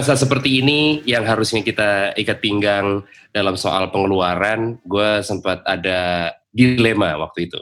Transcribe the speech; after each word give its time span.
masa 0.00 0.16
seperti 0.16 0.64
ini 0.64 1.04
yang 1.04 1.28
harusnya 1.28 1.60
kita 1.60 2.16
ikat 2.16 2.40
pinggang 2.40 3.04
dalam 3.36 3.52
soal 3.52 3.92
pengeluaran, 3.92 4.80
gue 4.80 5.20
sempat 5.20 5.60
ada 5.68 6.32
dilema 6.56 7.20
waktu 7.20 7.52
itu. 7.52 7.60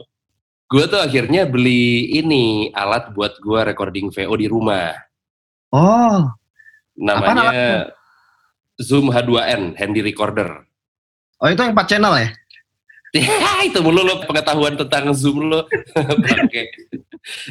Gue 0.70 0.86
tuh 0.86 1.02
akhirnya 1.02 1.50
beli 1.50 2.14
ini 2.14 2.70
alat 2.70 3.10
buat 3.10 3.42
gue 3.42 3.60
recording 3.66 4.14
VO 4.14 4.38
di 4.38 4.46
rumah. 4.46 4.94
Oh, 5.74 6.30
Namanya 6.94 7.90
Zoom 8.78 9.10
H2n, 9.10 9.74
handy 9.74 9.98
recorder. 9.98 10.62
oh 11.42 11.50
itu 11.50 11.58
yang 11.58 11.74
4 11.74 11.90
channel 11.90 12.14
ya? 12.22 12.30
Ya, 13.18 13.66
itu 13.66 13.82
mulu 13.82 14.06
lo 14.06 14.22
pengetahuan 14.30 14.78
tentang 14.78 15.10
Zoom 15.10 15.50
lo. 15.50 15.66
Nggak 16.46 16.70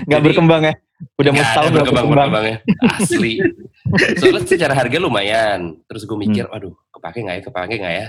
Jadi- 0.08 0.24
berkembang 0.24 0.64
ya? 0.64 0.74
Udah 1.18 1.32
mau 1.32 1.44
setahun 1.44 1.70
nggak 1.70 1.86
berkembang. 1.86 2.08
berkembang-berkembangnya. 2.10 2.58
Asli. 2.98 3.34
Soalnya 4.18 4.42
secara 4.46 4.74
harga 4.74 4.98
lumayan. 4.98 5.60
Terus 5.86 6.04
gue 6.04 6.18
mikir, 6.18 6.46
aduh, 6.50 6.74
kepake 6.90 7.22
nggak 7.22 7.36
ya, 7.38 7.44
kepake 7.46 7.76
nggak 7.78 7.96
ya? 7.96 8.08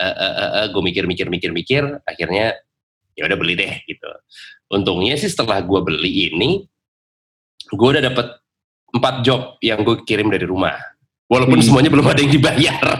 Eh, 0.00 0.04
eh, 0.06 0.32
eh, 0.32 0.50
eh, 0.62 0.66
gue 0.70 0.82
mikir-mikir-mikir-mikir, 0.82 1.82
akhirnya 2.06 2.54
ya 3.12 3.22
udah 3.26 3.36
beli 3.36 3.54
deh 3.54 3.74
gitu. 3.84 4.08
Untungnya 4.70 5.18
sih 5.18 5.26
setelah 5.26 5.60
gue 5.60 5.80
beli 5.82 6.30
ini, 6.30 6.64
gue 7.68 7.88
udah 7.90 8.02
dapet 8.02 8.26
empat 8.90 9.14
job 9.22 9.58
yang 9.60 9.82
gue 9.82 10.00
kirim 10.02 10.30
dari 10.30 10.46
rumah. 10.46 10.78
Walaupun 11.26 11.58
Hmm. 11.58 11.66
semuanya 11.66 11.90
belum 11.90 12.06
ada 12.06 12.18
yang 12.18 12.32
dibayar. 12.32 12.78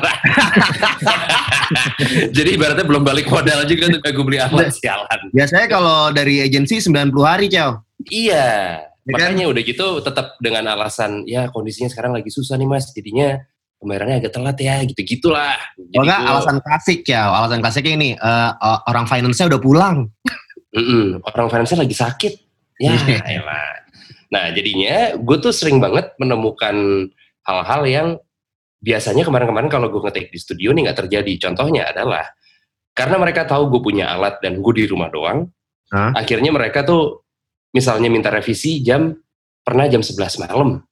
Jadi 2.37 2.50
ibaratnya 2.55 2.87
belum 2.87 3.03
balik 3.03 3.27
modal 3.27 3.62
juga 3.65 3.91
tuh 3.91 4.00
kayak 4.03 4.15
gue 4.15 4.25
beli 4.27 4.39
alat 4.39 4.70
sialan. 4.70 5.20
Biasanya 5.31 5.67
kalau 5.67 6.11
dari 6.11 6.42
agensi 6.42 6.78
90 6.78 7.11
hari, 7.22 7.47
Ciao. 7.47 7.83
Iya, 8.06 8.81
Ya 9.01 9.17
kan? 9.17 9.33
makanya 9.33 9.45
udah 9.48 9.62
gitu 9.65 9.87
tetap 10.05 10.27
dengan 10.39 10.65
alasan 10.70 11.25
ya 11.25 11.48
kondisinya 11.48 11.89
sekarang 11.89 12.12
lagi 12.12 12.29
susah 12.29 12.61
nih 12.61 12.69
mas, 12.69 12.93
jadinya 12.93 13.41
pembayarannya 13.81 14.20
agak 14.20 14.33
telat 14.37 14.59
ya, 14.61 14.77
gitu-gitulah. 14.84 15.56
Jadi 15.73 15.97
Oh 15.97 16.05
enggak, 16.05 16.20
gua- 16.20 16.29
alasan 16.37 16.56
klasik, 16.61 16.98
Ciao. 17.01 17.33
Alasan 17.33 17.65
klasiknya 17.65 17.93
ini, 17.97 18.11
o- 18.61 18.81
orang 18.87 19.09
finance-nya 19.09 19.48
udah 19.48 19.61
pulang. 19.61 19.97
Mm-mm, 20.77 21.25
orang 21.25 21.48
finance 21.48 21.73
lagi 21.73 21.97
sakit. 21.97 22.33
Ya, 22.77 22.93
Iya. 22.93 23.41
elah. 23.41 23.73
Nah, 24.31 24.45
jadinya 24.53 25.17
gue 25.17 25.37
tuh 25.37 25.51
sering 25.51 25.81
banget 25.81 26.12
menemukan 26.17 26.77
hal-hal 27.43 27.83
yang 27.84 28.09
biasanya 28.78 29.25
kemarin-kemarin 29.25 29.69
kalau 29.69 29.89
gue 29.89 30.01
ngetik 30.01 30.28
di 30.28 30.39
studio 30.39 30.71
nih 30.71 30.89
nggak 30.89 30.98
terjadi. 31.01 31.33
Contohnya 31.41 31.89
adalah 31.89 32.25
karena 32.93 33.17
mereka 33.17 33.45
tahu 33.45 33.69
gue 33.69 33.81
punya 33.81 34.12
alat 34.12 34.39
dan 34.41 34.61
gue 34.61 34.73
di 34.77 34.84
rumah 34.84 35.09
doang, 35.09 35.48
Hah? 35.89 36.12
akhirnya 36.15 36.53
mereka 36.53 36.84
tuh 36.84 37.25
misalnya 37.70 38.08
minta 38.10 38.28
revisi 38.30 38.82
jam 38.82 39.14
pernah 39.62 39.86
jam 39.86 40.02
11 40.02 40.42
malam. 40.46 40.82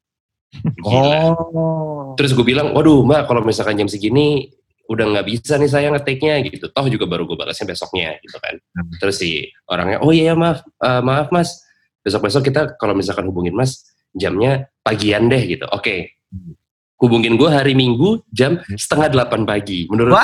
Gila. 0.80 1.22
Oh. 1.34 2.14
Terus 2.16 2.32
gue 2.32 2.46
bilang, 2.46 2.72
waduh 2.72 3.04
mbak 3.04 3.28
kalau 3.28 3.44
misalkan 3.44 3.76
jam 3.76 3.88
segini 3.90 4.48
udah 4.88 5.04
nggak 5.04 5.26
bisa 5.28 5.60
nih 5.60 5.68
saya 5.68 5.92
ngetiknya 5.92 6.40
gitu. 6.48 6.72
Toh 6.72 6.86
juga 6.88 7.04
baru 7.04 7.28
gue 7.28 7.36
balasnya 7.36 7.68
besoknya 7.68 8.16
gitu 8.24 8.40
kan. 8.40 8.56
Hmm. 8.56 8.88
Terus 8.96 9.20
si 9.20 9.44
orangnya, 9.68 10.00
oh 10.00 10.10
iya 10.14 10.32
maaf, 10.32 10.64
eh, 10.64 11.02
maaf 11.04 11.28
mas, 11.28 11.60
besok-besok 12.00 12.48
kita 12.48 12.72
kalau 12.80 12.96
misalkan 12.96 13.28
hubungin 13.28 13.52
mas 13.52 13.84
jamnya 14.16 14.72
pagian 14.80 15.28
deh 15.28 15.44
gitu. 15.44 15.68
Oke, 15.68 16.16
Hmm. 16.28 16.52
hubungin 17.00 17.40
gue 17.40 17.48
hari 17.48 17.72
Minggu 17.72 18.20
jam 18.28 18.60
setengah 18.68 19.08
delapan 19.08 19.48
pagi. 19.48 19.88
Menurut 19.88 20.20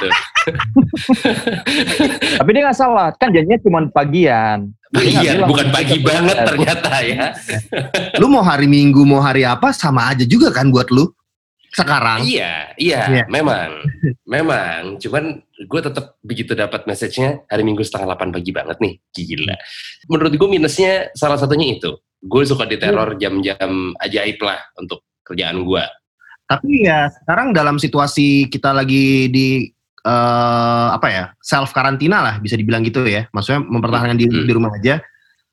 tuh? 0.00 0.12
Tapi 2.40 2.48
dia 2.48 2.62
nggak 2.64 2.78
salah, 2.78 3.12
kan 3.12 3.28
janjinya 3.28 3.60
cuma 3.60 3.84
pagian. 3.92 4.72
Pagian, 4.94 5.34
bilang, 5.42 5.48
bukan 5.50 5.66
pagi 5.74 5.96
"Kita 5.98 6.06
banget 6.06 6.36
bayar." 6.38 6.46
ternyata 6.46 6.92
ya. 7.02 7.26
Lu 8.22 8.26
mau 8.30 8.46
hari 8.46 8.70
Minggu, 8.70 9.02
mau 9.02 9.18
hari 9.18 9.42
apa, 9.42 9.74
sama 9.74 10.14
aja 10.14 10.22
juga 10.22 10.54
kan 10.54 10.70
buat 10.70 10.88
lu. 10.94 11.10
Sekarang. 11.74 12.22
Iya, 12.22 12.70
iya, 12.78 13.00
Iya. 13.10 13.24
memang, 13.26 13.82
memang. 14.30 14.94
Cuman 15.02 15.42
gue 15.42 15.80
tetap 15.82 16.14
begitu 16.22 16.54
dapat 16.54 16.86
message-nya 16.86 17.42
hari 17.50 17.66
Minggu 17.66 17.82
setengah 17.82 18.14
8 18.14 18.30
pagi 18.30 18.54
banget 18.54 18.78
nih, 18.78 18.94
gila. 19.10 19.58
Menurut 20.06 20.32
gue 20.38 20.48
minusnya 20.48 21.10
salah 21.18 21.34
satunya 21.34 21.74
itu. 21.74 21.98
Gue 22.22 22.46
suka 22.46 22.62
diteror 22.70 23.18
jam-jam 23.18 23.90
ajaib 23.98 24.38
lah 24.38 24.62
untuk 24.78 25.02
kerjaan 25.26 25.66
gue. 25.66 25.82
Tapi 26.46 26.86
ya 26.86 27.10
sekarang 27.10 27.50
dalam 27.50 27.82
situasi 27.82 28.46
kita 28.46 28.70
lagi 28.70 29.26
di 29.32 29.73
eh, 30.04 30.88
apa 30.92 31.06
ya 31.08 31.24
self 31.40 31.72
karantina 31.72 32.20
lah 32.20 32.34
bisa 32.38 32.54
dibilang 32.54 32.84
gitu 32.84 33.02
ya. 33.04 33.24
Maksudnya 33.32 33.64
mempertahankan 33.64 34.16
diri 34.16 34.30
Hmm. 34.30 34.46
di 34.46 34.52
rumah 34.52 34.70
aja. 34.70 35.00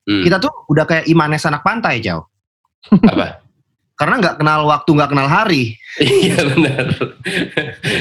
Hmm. 0.03 0.22
Kita 0.22 0.38
tuh 0.38 0.51
udah 0.67 0.84
kayak 0.84 1.06
Imanes 1.07 1.45
anak 1.45 1.63
pantai, 1.63 2.03
Ciao. 2.03 2.28
Apa? 2.91 3.39
Karena 3.94 4.17
nggak 4.17 4.35
kenal 4.41 4.66
waktu, 4.66 4.89
nggak 4.97 5.09
kenal 5.13 5.29
hari. 5.29 5.78
Iya 6.01 6.41
benar. 6.51 6.85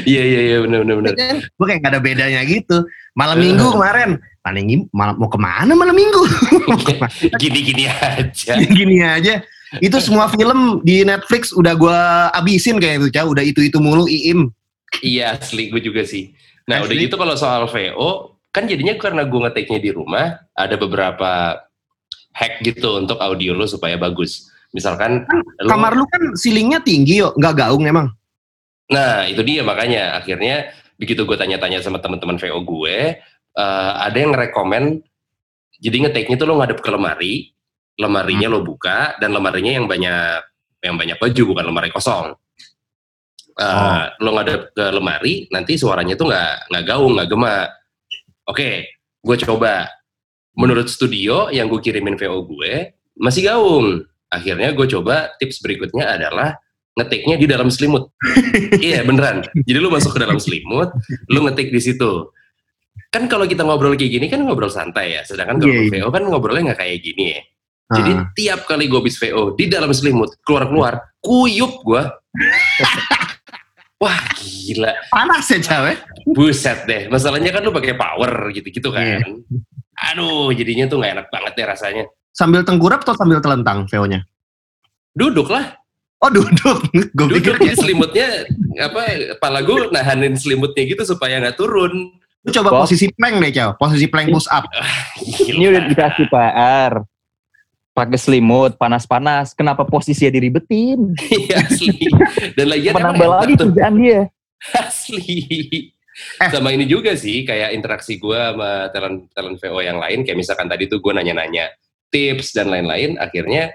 Iya 0.08 0.22
iya 0.24 0.40
iya 0.48 0.56
benar 0.64 0.80
benar 0.86 0.94
benar. 1.04 1.14
Gue 1.44 1.66
kayak 1.68 1.80
nggak 1.84 1.92
ada 1.92 2.00
bedanya 2.00 2.40
gitu. 2.48 2.88
Malam 3.12 3.36
Eh. 3.36 3.42
minggu 3.44 3.66
kemarin, 3.68 4.10
paling 4.40 4.88
malam 4.96 5.14
mau 5.20 5.28
ke 5.28 5.36
mana 5.36 5.72
malam 5.76 5.92
minggu? 5.92 6.22
Gini-gini 7.42 7.84
aja. 7.84 8.52
Gini 8.64 9.04
aja. 9.04 9.44
Itu 9.78 10.00
semua 10.00 10.26
film 10.26 10.80
di 10.82 11.04
Netflix 11.04 11.52
udah 11.52 11.74
gua 11.76 11.98
abisin 12.32 12.80
kayak 12.80 13.04
itu, 13.04 13.08
Ciao. 13.12 13.30
Udah 13.30 13.44
itu 13.44 13.60
itu 13.60 13.76
mulu, 13.78 14.08
iim. 14.08 14.48
Iya 14.98 15.38
asli 15.38 15.70
gue 15.70 15.78
juga 15.78 16.02
sih. 16.02 16.34
Nah 16.66 16.82
udah 16.82 16.90
Asli. 16.90 17.06
gitu 17.06 17.14
kalau 17.14 17.38
soal 17.38 17.70
VO 17.70 18.42
kan 18.50 18.66
jadinya 18.66 18.98
karena 18.98 19.22
gue 19.22 19.40
ngetiknya 19.46 19.78
di 19.78 19.90
rumah 19.94 20.42
ada 20.50 20.74
beberapa 20.74 21.62
hack 22.34 22.62
gitu 22.66 22.98
untuk 22.98 23.22
audio 23.22 23.54
lo 23.54 23.70
supaya 23.70 23.94
bagus. 23.94 24.50
Misalkan 24.74 25.26
lo- 25.62 25.70
Kamar 25.70 25.94
lu 25.94 26.06
kan 26.06 26.34
ceilingnya 26.34 26.82
tinggi 26.82 27.22
yo, 27.22 27.34
nggak 27.34 27.54
gaung 27.58 27.86
emang. 27.86 28.10
Nah, 28.90 29.26
itu 29.26 29.42
dia 29.46 29.62
makanya 29.62 30.18
akhirnya 30.18 30.74
begitu 30.98 31.22
gue 31.22 31.38
tanya-tanya 31.38 31.78
sama 31.82 32.02
teman-teman 32.02 32.38
VO 32.38 32.58
gue, 32.66 33.22
eh, 33.54 33.92
ada 33.94 34.18
yang 34.18 34.34
rekomen 34.34 35.02
jadi 35.80 35.96
ngeteknya 36.06 36.36
tuh 36.36 36.46
lo 36.50 36.60
ngadep 36.60 36.78
ke 36.84 36.90
lemari, 36.92 37.34
lemarinya 37.96 38.52
lo 38.52 38.60
buka 38.60 39.16
dan 39.16 39.32
lemarinya 39.32 39.72
yang 39.80 39.86
banyak 39.88 40.42
yang 40.84 40.96
banyak 40.96 41.16
baju 41.16 41.42
bukan 41.54 41.64
lemari 41.66 41.88
kosong. 41.88 42.36
Eh, 43.56 44.02
Lo 44.20 44.30
ngadep 44.32 44.70
ke 44.72 44.84
lemari, 44.90 45.34
nanti 45.48 45.74
suaranya 45.74 46.14
tuh 46.14 46.30
nggak 46.30 46.52
nggak 46.70 46.84
gaung, 46.86 47.12
nggak 47.16 47.28
gema. 47.28 47.56
Oke, 48.46 48.70
gue 49.20 49.36
coba. 49.42 49.86
Menurut 50.58 50.90
studio 50.90 51.48
yang 51.48 51.70
gue 51.70 51.78
kirimin 51.78 52.18
VO 52.18 52.42
gue 52.44 52.92
masih 53.16 53.46
gaung. 53.46 54.02
Akhirnya 54.28 54.70
gue 54.70 54.86
coba 54.86 55.30
tips 55.38 55.62
berikutnya 55.62 56.18
adalah 56.18 56.54
ngetiknya 56.94 57.38
di 57.38 57.46
dalam 57.46 57.70
selimut. 57.70 58.10
iya 58.82 59.00
beneran. 59.02 59.46
Jadi 59.54 59.78
lu 59.78 59.88
masuk 59.88 60.18
ke 60.18 60.20
dalam 60.20 60.38
selimut, 60.38 60.90
lu 61.30 61.46
ngetik 61.46 61.70
di 61.70 61.80
situ. 61.80 62.28
Kan 63.10 63.26
kalau 63.26 63.46
kita 63.46 63.62
ngobrol 63.66 63.94
kayak 63.94 64.10
gini 64.10 64.26
kan 64.26 64.42
ngobrol 64.42 64.70
santai 64.70 65.18
ya. 65.18 65.22
Sedangkan 65.26 65.58
kalau 65.58 65.70
Iya, 65.72 65.82
iya. 65.86 66.02
VO 66.02 66.08
kan 66.10 66.22
ngobrolnya 66.26 66.62
nggak 66.70 66.80
kayak 66.82 66.98
gini 67.02 67.24
ya. 67.34 67.40
Jadi 67.90 68.10
Ah. 68.14 68.22
tiap 68.38 68.60
kali 68.70 68.86
gue 68.86 68.98
habis 69.02 69.18
VO 69.18 69.54
di 69.58 69.66
dalam 69.66 69.90
selimut 69.90 70.38
keluar-keluar 70.46 71.18
kuyup 71.18 71.82
gue. 71.82 72.02
Wah 74.00 74.20
gila, 74.40 74.96
panas 75.12 75.44
ya, 75.52 75.58
Ciao. 75.60 75.84
ya? 75.84 75.96
buset 76.32 76.88
deh. 76.88 77.12
Masalahnya 77.12 77.52
kan 77.52 77.60
lu 77.60 77.72
pakai 77.74 77.92
power 78.00 78.48
gitu-gitu 78.54 78.88
kan. 78.88 79.04
Iya. 79.04 79.20
Aduh, 80.12 80.48
jadinya 80.56 80.88
tuh 80.88 80.96
nggak 81.04 81.12
enak 81.20 81.26
banget 81.28 81.52
deh 81.52 81.66
rasanya. 81.68 82.04
Sambil 82.32 82.64
tengkurap 82.64 83.04
atau 83.04 83.12
sambil 83.12 83.44
telentang 83.44 83.84
VO-nya? 83.90 84.24
Duduk 85.12 85.52
lah, 85.52 85.80
Oh 86.20 86.28
duduk, 86.28 86.84
gue 87.16 87.26
pikir 87.40 87.56
jadi 87.56 87.76
selimutnya 87.80 88.44
apa? 88.76 89.32
Kepala 89.40 89.64
gue 89.64 89.88
nahanin 89.88 90.36
selimutnya 90.36 90.84
gitu 90.84 91.16
supaya 91.16 91.40
nggak 91.40 91.56
turun. 91.56 92.12
Lu 92.44 92.50
coba 92.52 92.68
Bob. 92.72 92.80
posisi 92.84 93.08
plank 93.08 93.40
deh, 93.40 93.52
Ciao. 93.52 93.72
Posisi 93.80 94.04
plank 94.04 94.28
push 94.28 94.48
up. 94.52 94.68
Ini 95.48 95.64
udah 95.72 95.82
dikasih 95.88 96.28
PR. 96.28 96.92
Pakai 97.90 98.18
selimut, 98.18 98.78
panas-panas. 98.78 99.52
Kenapa 99.52 99.82
posisinya 99.82 100.32
diribetin? 100.32 101.14
Iya 101.50 101.56
asli. 101.66 102.06
Dan 102.54 102.70
emang 102.70 103.14
Menambah 103.16 103.28
lagi 103.28 103.54
kerjaan 103.58 103.94
dia. 103.98 104.20
asli. 104.86 105.40
Sama 106.38 106.74
ini 106.74 106.84
juga 106.84 107.16
sih 107.16 107.42
kayak 107.48 107.72
interaksi 107.72 108.20
gue 108.20 108.36
sama 108.36 108.92
talent 108.92 109.32
talent 109.32 109.56
VO 109.56 109.80
yang 109.80 109.98
lain 109.98 110.20
kayak 110.26 110.36
misalkan 110.36 110.68
tadi 110.68 110.84
tuh 110.84 111.00
gue 111.00 111.12
nanya-nanya 111.16 111.70
tips 112.12 112.52
dan 112.52 112.68
lain-lain 112.68 113.16
akhirnya 113.16 113.72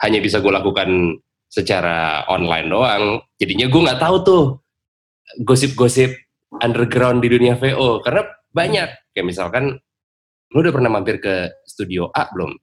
hanya 0.00 0.18
bisa 0.22 0.40
gue 0.40 0.52
lakukan 0.52 1.20
secara 1.50 2.24
online 2.32 2.68
doang. 2.70 3.04
Jadinya 3.36 3.66
gue 3.68 3.80
nggak 3.86 4.00
tahu 4.00 4.16
tuh 4.24 4.44
gosip-gosip 5.44 6.16
underground 6.62 7.20
di 7.20 7.28
dunia 7.28 7.58
VO 7.58 8.00
karena 8.00 8.24
banyak 8.54 8.88
kayak 9.12 9.26
misalkan 9.26 9.76
lu 10.54 10.58
udah 10.62 10.72
pernah 10.72 10.90
mampir 10.92 11.20
ke 11.20 11.52
studio 11.66 12.08
A 12.14 12.30
belum? 12.32 12.54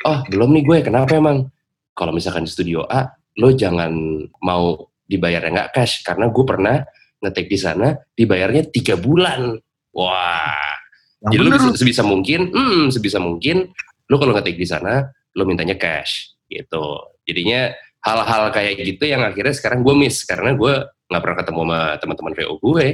Oh 0.00 0.24
belum 0.26 0.56
nih 0.56 0.64
gue 0.64 0.78
kenapa 0.80 1.12
emang? 1.12 1.48
Kalau 1.92 2.12
misalkan 2.14 2.48
di 2.48 2.50
studio 2.50 2.88
A 2.88 3.04
lo 3.36 3.52
jangan 3.52 3.92
mau 4.40 4.76
dibayarnya 5.04 5.50
nggak 5.52 5.70
cash 5.74 6.00
karena 6.00 6.32
gue 6.32 6.44
pernah 6.44 6.76
ngetik 7.20 7.46
di 7.50 7.58
sana 7.60 7.92
dibayarnya 8.16 8.72
tiga 8.72 8.96
bulan. 8.96 9.58
Wah, 9.92 10.72
Yang 11.20 11.30
jadi 11.30 11.40
bener 11.42 11.50
lu. 11.52 11.56
bisa- 11.60 11.78
sebisa 11.82 12.02
mungkin, 12.06 12.40
hmm, 12.54 12.84
sebisa 12.94 13.18
mungkin 13.20 13.56
lu 14.08 14.16
kalau 14.16 14.32
ngetik 14.32 14.56
di 14.56 14.64
sana 14.64 15.04
lu 15.36 15.44
mintanya 15.44 15.76
cash 15.76 16.32
gitu. 16.48 16.96
Jadinya 17.26 17.70
hal-hal 18.00 18.48
kayak 18.50 18.80
gitu 18.80 19.04
yang 19.04 19.20
akhirnya 19.20 19.52
sekarang 19.52 19.84
gue 19.84 19.92
miss 19.92 20.24
karena 20.24 20.56
gue 20.56 20.72
nggak 21.10 21.20
pernah 21.22 21.36
ketemu 21.42 21.60
sama 21.66 21.78
teman-teman 22.00 22.32
VO 22.38 22.54
gue. 22.56 22.86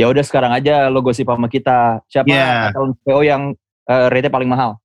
Ya 0.00 0.06
udah 0.08 0.24
sekarang 0.24 0.50
aja 0.50 0.88
lo 0.90 0.98
gosip 1.04 1.28
sama 1.28 1.46
kita. 1.46 2.02
Siapa 2.10 2.26
account 2.72 2.98
PO 3.04 3.20
yang 3.22 3.42
eh, 3.86 4.06
rate 4.10 4.32
paling 4.32 4.48
mahal? 4.48 4.80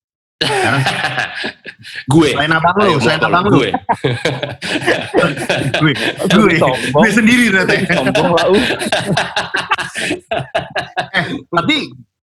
Gue. 2.07 2.29
Selain 2.33 2.53
abang 2.53 2.75
lu, 2.79 2.95
selain 2.99 3.21
abang 3.21 3.45
lu. 3.47 3.59
gue. 3.59 3.69
Gue, 5.79 5.93
gue, 6.29 6.55
gue 6.91 7.09
sendiri 7.11 7.45
ternyata. 7.51 7.73
Sombong 7.97 8.29
lah. 8.35 8.45
uh. 8.51 8.65
Tapi 11.61 11.75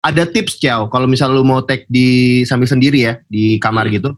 ada 0.05 0.23
tips 0.29 0.61
Ciao, 0.61 0.87
kalau 0.93 1.09
misal 1.09 1.33
lu 1.33 1.41
mau 1.47 1.65
take 1.65 1.89
di 1.89 2.43
sambil 2.45 2.69
sendiri 2.69 3.09
ya 3.09 3.15
di 3.25 3.57
kamar 3.57 3.89
Hmm. 3.89 3.95
gitu, 3.97 4.11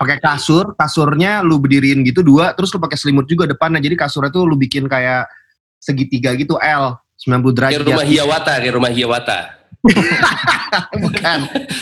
pakai 0.00 0.16
kasur, 0.20 0.72
kasurnya 0.72 1.44
lu 1.44 1.60
berdiriin 1.60 2.00
gitu 2.00 2.24
dua, 2.24 2.56
terus 2.56 2.72
lu 2.72 2.80
pakai 2.80 2.96
selimut 2.96 3.28
juga 3.28 3.44
depannya. 3.44 3.80
Jadi 3.80 3.96
kasurnya 3.98 4.32
tuh 4.32 4.48
lu 4.48 4.56
bikin 4.56 4.88
kayak 4.88 5.28
segitiga 5.76 6.32
gitu 6.32 6.56
L 6.56 6.96
90 7.20 7.52
derajat. 7.52 7.76
Kayak 7.76 7.88
rumah 7.92 8.06
Hiawata, 8.08 8.52
kayak 8.56 8.74
rumah 8.74 8.92
Hiawata. 8.92 9.38
Bukan. 11.02 11.38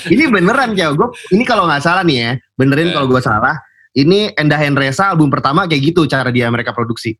Ini 0.08 0.24
beneran 0.28 0.74
Ciao. 0.74 0.92
Gua 0.92 1.08
ini 1.30 1.42
kalau 1.42 1.64
nggak 1.64 1.80
salah 1.80 2.02
nih 2.02 2.16
ya, 2.18 2.30
benerin 2.54 2.90
Eh. 2.90 2.92
kalau 2.92 3.06
gua 3.06 3.20
salah. 3.20 3.56
Ini 3.92 4.32
Endah 4.34 4.56
Hendresa 4.56 5.12
album 5.12 5.28
pertama 5.28 5.68
kayak 5.68 5.92
gitu 5.92 6.08
cara 6.08 6.32
dia 6.32 6.48
mereka 6.48 6.72
produksi. 6.72 7.12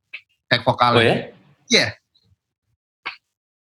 Take 0.49 0.65
vokal. 0.65 0.97
Oh 0.97 1.05
ya? 1.05 1.29
Iya. 1.69 1.87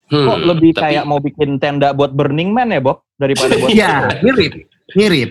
Hmm, 0.06 0.22
Kok 0.24 0.38
lebih 0.44 0.70
tapi- 0.70 0.82
kayak 0.86 1.04
mau 1.04 1.18
bikin 1.18 1.58
tenda 1.58 1.90
buat 1.90 2.10
Burning 2.10 2.50
Man 2.50 2.70
ya, 2.70 2.78
Bob? 2.78 3.02
Daripada 3.14 3.54
buat 3.56 3.70
Iya, 3.70 4.22
mirip. 4.22 4.52
Mirip. 4.92 5.30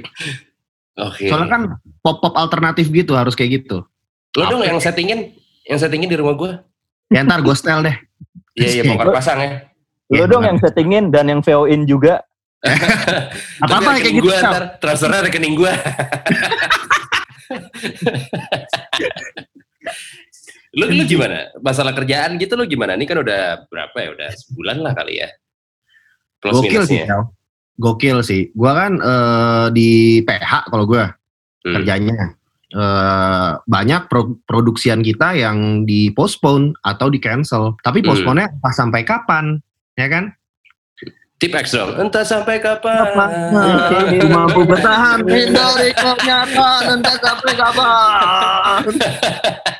Oke. 0.97 1.27
Soalnya 1.27 1.47
kan 1.49 1.61
pop-pop 1.99 2.33
alternatif 2.33 2.87
gitu 2.87 3.11
harus 3.13 3.35
kayak 3.35 3.61
gitu. 3.61 3.83
Lo 4.35 4.43
dong 4.45 4.63
yang 4.63 4.79
settingin, 4.79 5.31
yang 5.63 5.79
settingin 5.79 6.07
di 6.07 6.15
rumah 6.15 6.35
gue. 6.35 6.51
Ya 7.07 7.23
ntar 7.23 7.39
gue 7.39 7.55
style 7.55 7.83
deh. 7.83 7.95
Iya, 8.55 8.67
iya, 8.71 8.83
bongkar 8.83 9.11
pasang 9.15 9.39
ya. 9.39 9.51
Lo 10.13 10.15
Iya, 10.15 10.25
dong 10.27 10.41
bener. 10.41 10.49
yang 10.53 10.59
settingin 10.61 11.03
dan 11.09 11.25
yang 11.27 11.41
VO-in 11.41 11.85
juga. 11.85 12.21
Apa-apa 13.61 13.93
Tapi 13.93 14.01
kayak 14.01 14.15
gitu. 14.17 14.25
Gua, 14.25 14.37
ntar 14.41 14.63
transfernya 14.77 15.21
rekening 15.23 15.53
gue. 15.55 15.69
lu, 20.75 20.85
lu 20.91 21.03
gimana? 21.05 21.53
Masalah 21.59 21.93
kerjaan 21.93 22.35
gitu 22.37 22.53
lu 22.53 22.65
gimana? 22.65 22.93
Ini 22.93 23.05
kan 23.05 23.21
udah 23.21 23.65
berapa 23.65 23.95
ya? 23.95 24.09
Udah 24.11 24.29
sebulan 24.35 24.77
lah 24.81 24.93
kali 24.93 25.21
ya. 25.21 25.29
Plus 26.41 26.53
Gokil 26.57 26.83
sih, 26.85 26.99
minusnya. 26.99 27.05
Cal. 27.07 27.21
Gokil 27.75 28.17
sih. 28.21 28.41
Gua 28.53 28.71
kan 28.75 28.91
eh, 28.97 29.65
di 29.71 29.89
PH 30.21 30.51
kalau 30.69 30.85
gua 30.85 31.09
Hmm. 31.65 31.81
kerjanya. 31.81 32.37
Eh, 32.69 33.51
banyak 33.65 34.05
pro- 34.05 34.37
produksian 34.45 35.01
kita 35.01 35.33
yang 35.33 35.81
di 35.81 36.11
postpone 36.11 36.77
atau 36.79 37.09
di 37.09 37.17
cancel. 37.17 37.73
Tapi 37.79 38.01
Hmm. 38.01 38.07
postpone-nya 38.07 38.47
pas 38.59 38.69
sampai 38.69 39.01
kapan? 39.01 39.57
Ya 39.95 40.07
kan? 40.11 40.35
Tip 41.35 41.51
X 41.51 41.75
dong. 41.75 41.99
Entah 41.99 42.23
sampai 42.23 42.63
kapan. 42.63 43.51
Aku 43.51 44.27
mampu 44.31 44.63
bertahan 44.63 45.19
dari 45.27 45.91
kenyataan 45.91 46.95
entah 46.95 47.17
sampai 47.19 47.51
kapan. 47.59 48.79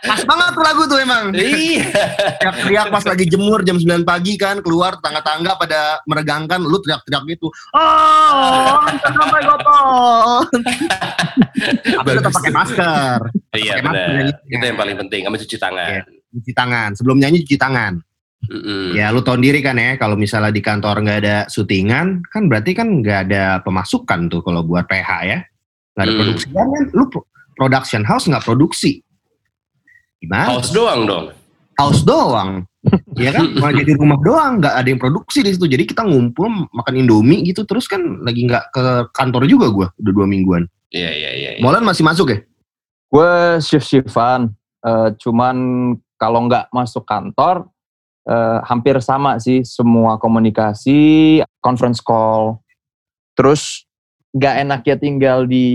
Pas 0.03 0.21
banget 0.27 0.51
tuh 0.51 0.63
lagu 0.67 0.83
tuh 0.83 1.00
emang. 1.00 1.31
Iya. 1.31 1.88
teriak-teriak 2.44 2.88
pas 2.91 3.03
lagi 3.07 3.25
jemur 3.31 3.63
jam 3.63 3.79
9 3.79 4.03
pagi 4.03 4.35
kan 4.35 4.59
keluar 4.59 5.00
tangga-tangga 5.00 5.56
pada 5.56 6.03
meregangkan 6.06 6.59
lu 6.59 6.77
teriak-teriak 6.77 7.23
gitu 7.33 7.47
oh 7.73 8.79
entah 8.85 9.12
sampai 9.15 9.41
kapan 9.41 10.44
tapi 11.97 12.09
tetap 12.21 12.33
pakai 12.35 12.51
masker 12.53 13.17
Iya 13.56 13.73
benar. 13.81 14.35
Itu 14.45 14.62
yang 14.62 14.77
paling 14.77 14.95
penting. 15.07 15.21
Sama 15.25 15.38
cuci 15.39 15.57
tangan. 15.57 15.89
Iya. 15.89 16.03
cuci 16.35 16.51
tangan 16.51 16.89
sebelum 17.00 17.17
nyanyi 17.17 17.47
cuci 17.47 17.56
tangan 17.57 18.03
Mm-mm. 18.47 18.94
ya 18.94 19.09
lu 19.09 19.19
tahu 19.19 19.38
diri 19.38 19.59
kan 19.59 19.74
ya 19.74 19.95
kalau 19.95 20.13
misalnya 20.13 20.50
di 20.50 20.59
kantor 20.59 21.01
nggak 21.01 21.19
ada 21.19 21.38
syutingan 21.45 22.21
kan 22.25 22.45
berarti 22.45 22.71
kan 22.71 23.00
nggak 23.00 23.19
ada 23.25 23.44
pemasukan 23.59 24.27
tuh 24.27 24.39
kalau 24.39 24.62
buat 24.62 24.86
PH 24.86 25.09
ya 25.24 25.39
nggak 25.92 26.03
ada 26.03 26.07
Hmm. 26.07 26.19
produksi 26.19 26.45
kan 26.50 26.68
lu 26.92 27.03
pro- 27.07 27.27
production 27.53 28.01
house 28.01 28.25
nggak 28.25 28.42
produksi 28.42 29.00
gimana 30.18 30.47
House 30.51 30.71
doang 30.71 31.01
dong. 31.03 31.25
house 31.75 32.01
doang 32.01 32.63
ya 33.18 33.31
kan 33.31 33.50
malah 33.53 33.74
jadi 33.75 33.92
rumah 33.94 34.19
doang 34.19 34.59
nggak 34.59 34.75
ada 34.75 34.88
yang 34.88 34.98
produksi 34.98 35.41
di 35.41 35.51
situ 35.51 35.65
jadi 35.65 35.83
kita 35.83 36.01
ngumpul 36.01 36.45
makan 36.69 36.94
indomie 36.95 37.41
gitu 37.44 37.63
terus 37.63 37.86
kan 37.86 38.00
lagi 38.21 38.45
nggak 38.45 38.69
ke 38.69 38.83
kantor 39.12 39.44
juga 39.45 39.68
gua 39.68 39.88
udah 39.95 40.13
dua 40.13 40.25
mingguan 40.25 40.65
Iya 40.88 41.12
iya 41.12 41.31
iya. 41.33 41.50
iya. 41.51 41.62
Molan 41.62 41.83
masih 41.83 42.01
masuk 42.01 42.30
ya 42.30 42.39
Gue 43.06 43.31
shift-shiftan. 43.59 44.51
eh, 44.81 45.09
cuman 45.18 45.56
kalau 46.15 46.45
nggak 46.45 46.68
masuk 46.69 47.03
kantor, 47.03 47.68
eh, 48.25 48.60
hampir 48.66 48.98
sama 49.00 49.38
sih 49.38 49.62
semua 49.62 50.18
komunikasi, 50.18 51.39
conference 51.62 52.01
call. 52.01 52.60
Terus 53.38 53.86
nggak 54.36 54.56
enaknya 54.68 54.95
tinggal 55.00 55.39
di 55.48 55.68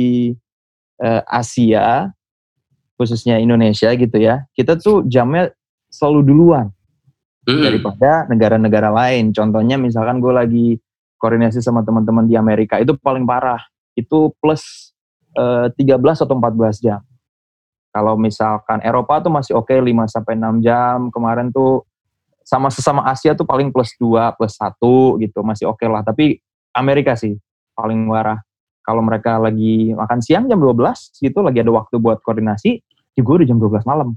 eh, 1.00 1.23
Asia, 1.25 2.11
khususnya 2.99 3.41
Indonesia 3.41 3.88
gitu 3.94 4.17
ya. 4.20 4.44
Kita 4.52 4.76
tuh 4.76 5.06
jamnya 5.08 5.49
selalu 5.88 6.20
duluan 6.26 6.67
Mm-mm. 7.49 7.64
daripada 7.64 8.29
negara-negara 8.29 8.93
lain. 8.93 9.32
Contohnya 9.32 9.81
misalkan 9.81 10.20
gue 10.20 10.32
lagi 10.35 10.69
koordinasi 11.17 11.61
sama 11.64 11.85
teman-teman 11.85 12.29
di 12.29 12.37
Amerika 12.37 12.76
itu 12.76 12.93
paling 13.00 13.25
parah. 13.25 13.61
Itu 13.97 14.37
plus 14.38 14.93
eh, 15.38 15.73
13 15.73 15.97
atau 15.97 16.35
14 16.37 16.85
jam. 16.85 17.00
Kalau 17.91 18.14
misalkan 18.14 18.79
Eropa 18.87 19.19
tuh 19.19 19.35
masih 19.35 19.58
oke 19.58 19.75
5 19.75 19.82
sampai 20.06 20.38
6 20.38 20.62
jam. 20.62 21.11
Kemarin 21.11 21.50
tuh 21.50 21.82
sama 22.44 22.69
sesama 22.72 23.06
Asia 23.06 23.37
tuh 23.37 23.46
paling 23.46 23.70
plus 23.70 23.94
2, 24.00 24.34
plus 24.37 24.54
1 24.58 25.20
gitu. 25.22 25.40
Masih 25.44 25.70
oke 25.70 25.84
lah. 25.87 26.02
Tapi 26.02 26.40
Amerika 26.75 27.14
sih 27.14 27.37
paling 27.75 28.06
parah. 28.10 28.40
Kalau 28.81 29.04
mereka 29.04 29.38
lagi 29.38 29.92
makan 29.94 30.19
siang 30.25 30.48
jam 30.50 30.58
12 30.58 31.14
gitu 31.20 31.38
lagi 31.44 31.62
ada 31.62 31.70
waktu 31.70 32.00
buat 32.00 32.18
koordinasi, 32.25 32.80
juga 33.14 33.42
udah 33.42 33.47
jam 33.47 33.59
12 33.61 33.85
malam. 33.87 34.09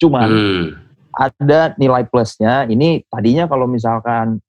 Cuman 0.00 0.28
Hmm. 0.28 0.66
ada 1.14 1.76
nilai 1.76 2.02
plusnya. 2.08 2.66
Ini 2.66 3.04
tadinya 3.06 3.46
kalau 3.46 3.68
misalkan 3.68 4.40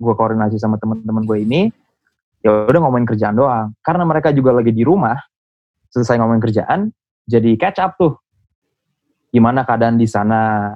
gue 0.00 0.14
koordinasi 0.14 0.60
sama 0.60 0.76
teman-teman 0.78 1.24
gue 1.26 1.38
ini, 1.42 1.60
ya 2.44 2.68
udah 2.68 2.80
ngomongin 2.86 3.08
kerjaan 3.08 3.36
doang. 3.36 3.72
Karena 3.84 4.04
mereka 4.04 4.30
juga 4.30 4.52
lagi 4.54 4.72
di 4.72 4.84
rumah, 4.84 5.16
selesai 5.90 6.20
ngomongin 6.20 6.42
kerjaan, 6.44 6.80
jadi 7.28 7.50
catch 7.56 7.80
up 7.80 7.96
tuh. 8.00 8.14
Gimana 9.30 9.62
keadaan 9.62 9.96
di 10.00 10.06
sana, 10.08 10.72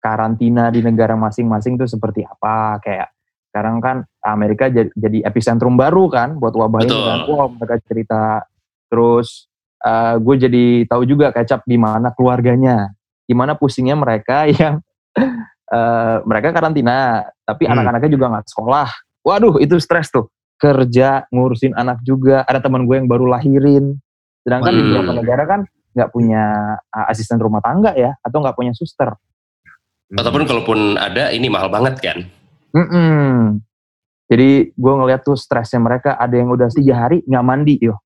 karantina 0.00 0.72
di 0.72 0.80
negara 0.80 1.14
masing-masing 1.14 1.76
tuh 1.76 1.86
seperti 1.86 2.24
apa? 2.24 2.80
Kayak 2.82 3.12
sekarang 3.52 3.76
kan 3.78 3.96
Amerika 4.24 4.66
jadi, 4.72 5.18
epicentrum 5.22 5.76
baru 5.76 6.08
kan 6.08 6.40
buat 6.40 6.56
wabah 6.56 6.80
ini 6.82 6.96
kan. 6.96 7.18
Wah 7.28 7.48
mereka 7.52 7.76
cerita. 7.86 8.22
Terus 8.90 9.46
eh, 9.84 10.14
gue 10.18 10.34
jadi 10.48 10.64
tahu 10.88 11.04
juga 11.06 11.30
catch 11.30 11.52
up 11.56 11.62
gimana 11.68 12.12
keluarganya 12.12 12.90
gimana 13.30 13.54
pusingnya 13.54 13.94
mereka 13.94 14.42
yang 14.58 14.82
eh, 15.70 16.16
mereka 16.26 16.50
karantina, 16.50 17.22
tapi 17.46 17.70
Hmm. 17.70 17.78
anak-anaknya 17.78 18.10
juga 18.10 18.26
nggak 18.34 18.46
sekolah. 18.50 18.88
Waduh, 19.22 19.62
itu 19.62 19.78
stres 19.78 20.10
tuh. 20.10 20.26
Kerja, 20.58 21.24
ngurusin 21.30 21.72
anak 21.78 22.02
juga. 22.02 22.42
Ada 22.44 22.58
teman 22.58 22.84
gue 22.90 22.98
yang 22.98 23.06
baru 23.06 23.30
lahirin. 23.30 23.94
Sedangkan 24.42 24.72
di 24.74 24.82
Hmm. 24.82 24.88
beberapa 24.90 25.12
negara 25.22 25.44
kan 25.46 25.60
nggak 25.94 26.10
punya 26.10 26.44
uh, 26.90 27.06
asisten 27.10 27.38
rumah 27.38 27.62
tangga 27.62 27.94
ya, 27.94 28.18
atau 28.22 28.42
nggak 28.42 28.56
punya 28.58 28.72
suster. 28.74 29.14
Ataupun 30.10 30.42
kalaupun 30.46 30.78
ada 30.98 31.30
ini 31.30 31.46
mahal 31.46 31.70
banget 31.70 31.94
kan. 32.02 32.18
Mm-mm. 32.74 33.62
Jadi 34.30 34.74
gue 34.74 34.92
ngeliat 34.94 35.22
tuh 35.22 35.34
stresnya 35.38 35.82
mereka. 35.82 36.18
Ada 36.18 36.34
yang 36.38 36.50
udah 36.54 36.70
tiga 36.70 36.94
hari 37.06 37.22
nggak 37.26 37.44
mandi, 37.46 37.76
yo. 37.78 37.98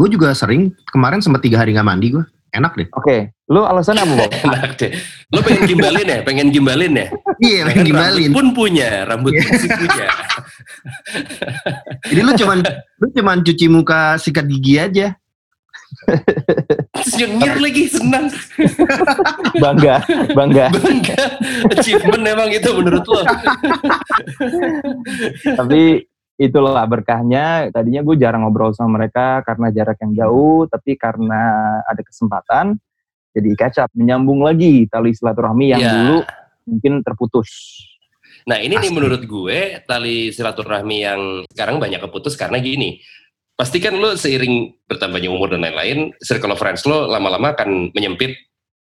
gue 0.00 0.08
juga 0.16 0.32
sering 0.32 0.72
kemarin 0.88 1.20
sempat 1.20 1.44
tiga 1.44 1.60
hari 1.60 1.76
nggak 1.76 1.84
mandi 1.84 2.08
gue 2.16 2.24
enak 2.50 2.72
deh 2.74 2.88
Oke, 2.98 3.30
lu 3.46 3.62
alasannya 3.62 4.02
apa, 4.02 4.14
Bob? 4.16 4.30
Enak 4.46 4.72
deh. 4.78 4.90
Lo 5.30 5.40
pengen 5.44 5.64
gimbalin 5.70 6.06
ya? 6.06 6.18
Pengen 6.26 6.48
gimbalin 6.50 6.92
ya? 6.98 7.06
iya 7.38 7.60
Kan 7.70 7.86
gimbalin 7.86 8.30
Rambut 8.30 8.36
pun 8.36 8.46
punya, 8.54 8.90
rambut 9.06 9.32
pun 9.38 9.50
sih 9.54 9.70
punya. 9.70 10.06
jadi 12.10 12.20
lu 12.26 12.32
cuman 12.34 12.58
lu 13.00 13.06
cuman 13.14 13.36
cuci 13.46 13.66
muka 13.70 14.18
sikat 14.18 14.46
gigi 14.50 14.74
aja 14.82 15.06
Terus 16.94 17.12
nyengir 17.18 17.54
lagi, 17.58 17.84
senang. 17.90 18.26
Bangga, 19.62 20.02
bangga. 20.32 20.66
Bangga. 20.70 21.22
Achievement 21.74 22.22
emang 22.24 22.50
itu 22.54 22.70
menurut 22.72 23.04
lo. 23.04 23.20
tapi 25.60 26.06
itulah 26.40 26.84
berkahnya 26.88 27.68
tadinya 27.68 28.00
gue 28.00 28.16
jarang 28.16 28.48
ngobrol 28.48 28.72
sama 28.72 28.96
mereka 29.02 29.44
karena 29.44 29.68
jarak 29.68 30.00
yang 30.00 30.12
jauh 30.24 30.64
tapi 30.72 30.96
karena 30.96 31.42
ada 31.84 32.00
kesempatan 32.00 32.80
jadi 33.36 33.50
catch 33.60 33.78
up 33.84 33.90
menyambung 33.92 34.40
lagi 34.40 34.88
tali 34.88 35.12
silaturahmi 35.12 35.76
yang 35.76 35.84
Iya. 35.84 35.92
dulu 35.92 36.16
mungkin 36.64 36.92
terputus 37.04 37.50
Nah 38.48 38.56
ini 38.56 38.72
nih 38.80 38.88
Pasti. 38.88 38.96
menurut 38.96 39.22
gue 39.28 39.58
tali 39.84 40.32
silaturahmi 40.32 40.96
yang 41.04 41.20
sekarang 41.52 41.76
banyak 41.76 42.00
keputus 42.00 42.40
karena 42.40 42.56
gini. 42.56 42.96
Pasti 43.60 43.76
kan 43.76 43.92
lo 44.00 44.16
seiring 44.16 44.72
bertambahnya 44.88 45.28
umur 45.28 45.52
dan 45.52 45.60
lain-lain, 45.60 46.16
circle 46.24 46.56
of 46.56 46.56
friends 46.56 46.80
lo 46.88 47.04
lama-lama 47.04 47.52
akan 47.52 47.92
menyempit 47.92 48.32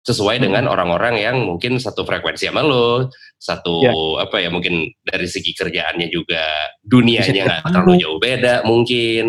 sesuai 0.06 0.38
dengan 0.38 0.70
orang-orang 0.70 1.18
yang 1.18 1.42
mungkin 1.42 1.76
satu 1.82 2.06
frekuensi 2.06 2.46
sama 2.46 2.62
lo, 2.62 3.10
satu 3.36 3.82
Ya. 3.82 3.92
apa 4.22 4.36
ya 4.38 4.48
mungkin 4.48 4.94
dari 5.02 5.26
segi 5.26 5.52
kerjaannya 5.58 6.06
juga 6.08 6.70
dunianya 6.86 7.26
nggak 7.50 7.60
ketemu. 7.66 7.74
terlalu 7.74 7.92
jauh 7.98 8.18
beda 8.22 8.54
mungkin 8.62 9.24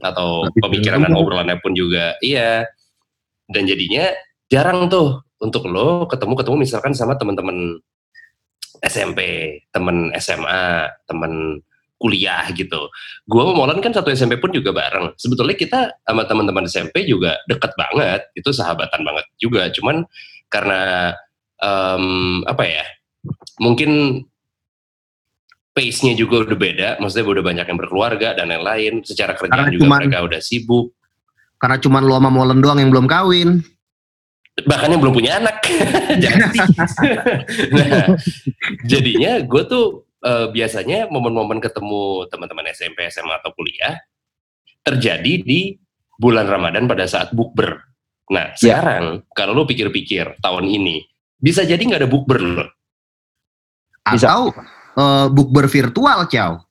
atau 0.00 0.48
Tapi 0.48 0.58
pemikiran 0.64 1.04
dan 1.04 1.12
ketemu. 1.12 1.20
obrolannya 1.20 1.56
pun 1.60 1.72
juga 1.76 2.16
iya 2.24 2.64
dan 3.46 3.62
jadinya 3.68 4.08
jarang 4.48 4.88
tuh 4.88 5.20
untuk 5.38 5.68
lo 5.68 6.08
ketemu-ketemu 6.08 6.56
misalkan 6.64 6.96
sama 6.96 7.14
teman-teman 7.20 7.76
SMP, 8.80 9.20
temen 9.70 10.10
SMA, 10.16 10.86
temen 11.06 11.60
kuliah 11.98 12.46
gitu. 12.54 12.88
Gua 13.26 13.42
sama 13.42 13.54
Molan 13.58 13.82
kan 13.82 13.90
satu 13.90 14.08
SMP 14.08 14.38
pun 14.38 14.54
juga 14.54 14.70
bareng. 14.70 15.18
Sebetulnya 15.18 15.58
kita 15.58 15.80
sama 16.06 16.22
teman-teman 16.24 16.64
SMP 16.64 17.02
juga 17.04 17.36
deket 17.50 17.74
banget, 17.74 18.30
itu 18.38 18.50
sahabatan 18.54 19.02
banget 19.02 19.26
juga. 19.36 19.66
Cuman 19.74 20.06
karena 20.46 21.12
em, 21.58 22.04
apa 22.46 22.64
ya, 22.64 22.86
mungkin 23.58 24.22
pace-nya 25.74 26.14
juga 26.14 26.42
udah 26.46 26.58
beda, 26.58 26.88
maksudnya 26.98 27.26
udah 27.26 27.44
banyak 27.44 27.66
yang 27.66 27.78
berkeluarga 27.78 28.28
dan 28.34 28.50
lain-lain. 28.50 29.02
Secara 29.02 29.34
kerjaan 29.34 29.66
Karena 29.66 29.74
juga 29.74 29.82
cuman- 29.86 30.00
mereka 30.06 30.18
udah 30.24 30.40
sibuk. 30.40 30.94
Karena 31.58 31.76
cuman 31.82 32.02
lo 32.06 32.14
sama 32.14 32.30
Molen 32.30 32.62
doang 32.62 32.78
yang 32.78 32.90
belum 32.94 33.10
kawin. 33.10 33.62
bahkan 34.66 34.90
yang 34.90 34.98
belum 34.98 35.14
punya 35.14 35.38
anak 35.38 35.62
nah, 37.78 38.10
jadinya 38.82 39.38
gue 39.38 39.62
tuh 39.70 40.02
eh, 40.20 40.46
biasanya 40.50 41.06
momen-momen 41.08 41.58
ketemu 41.58 42.26
teman-teman 42.26 42.66
SMP 42.70 43.06
SMA 43.08 43.38
atau 43.38 43.52
kuliah 43.54 43.98
terjadi 44.82 45.42
di 45.42 45.76
bulan 46.18 46.48
Ramadan 46.48 46.86
pada 46.86 47.06
saat 47.06 47.30
bukber 47.30 47.78
nah 48.28 48.52
Ya. 48.60 48.76
sekarang 48.76 49.24
kalau 49.32 49.56
lu 49.56 49.64
pikir-pikir 49.64 50.36
tahun 50.40 50.68
ini 50.68 51.00
bisa 51.38 51.64
jadi 51.64 51.80
nggak 51.80 52.02
ada 52.04 52.10
bukber 52.10 52.40
Bisa. 54.08 54.28
Atau 54.32 54.52
eh, 54.96 55.26
bukber 55.28 55.68
virtual, 55.68 56.24
Ciao. 56.28 56.64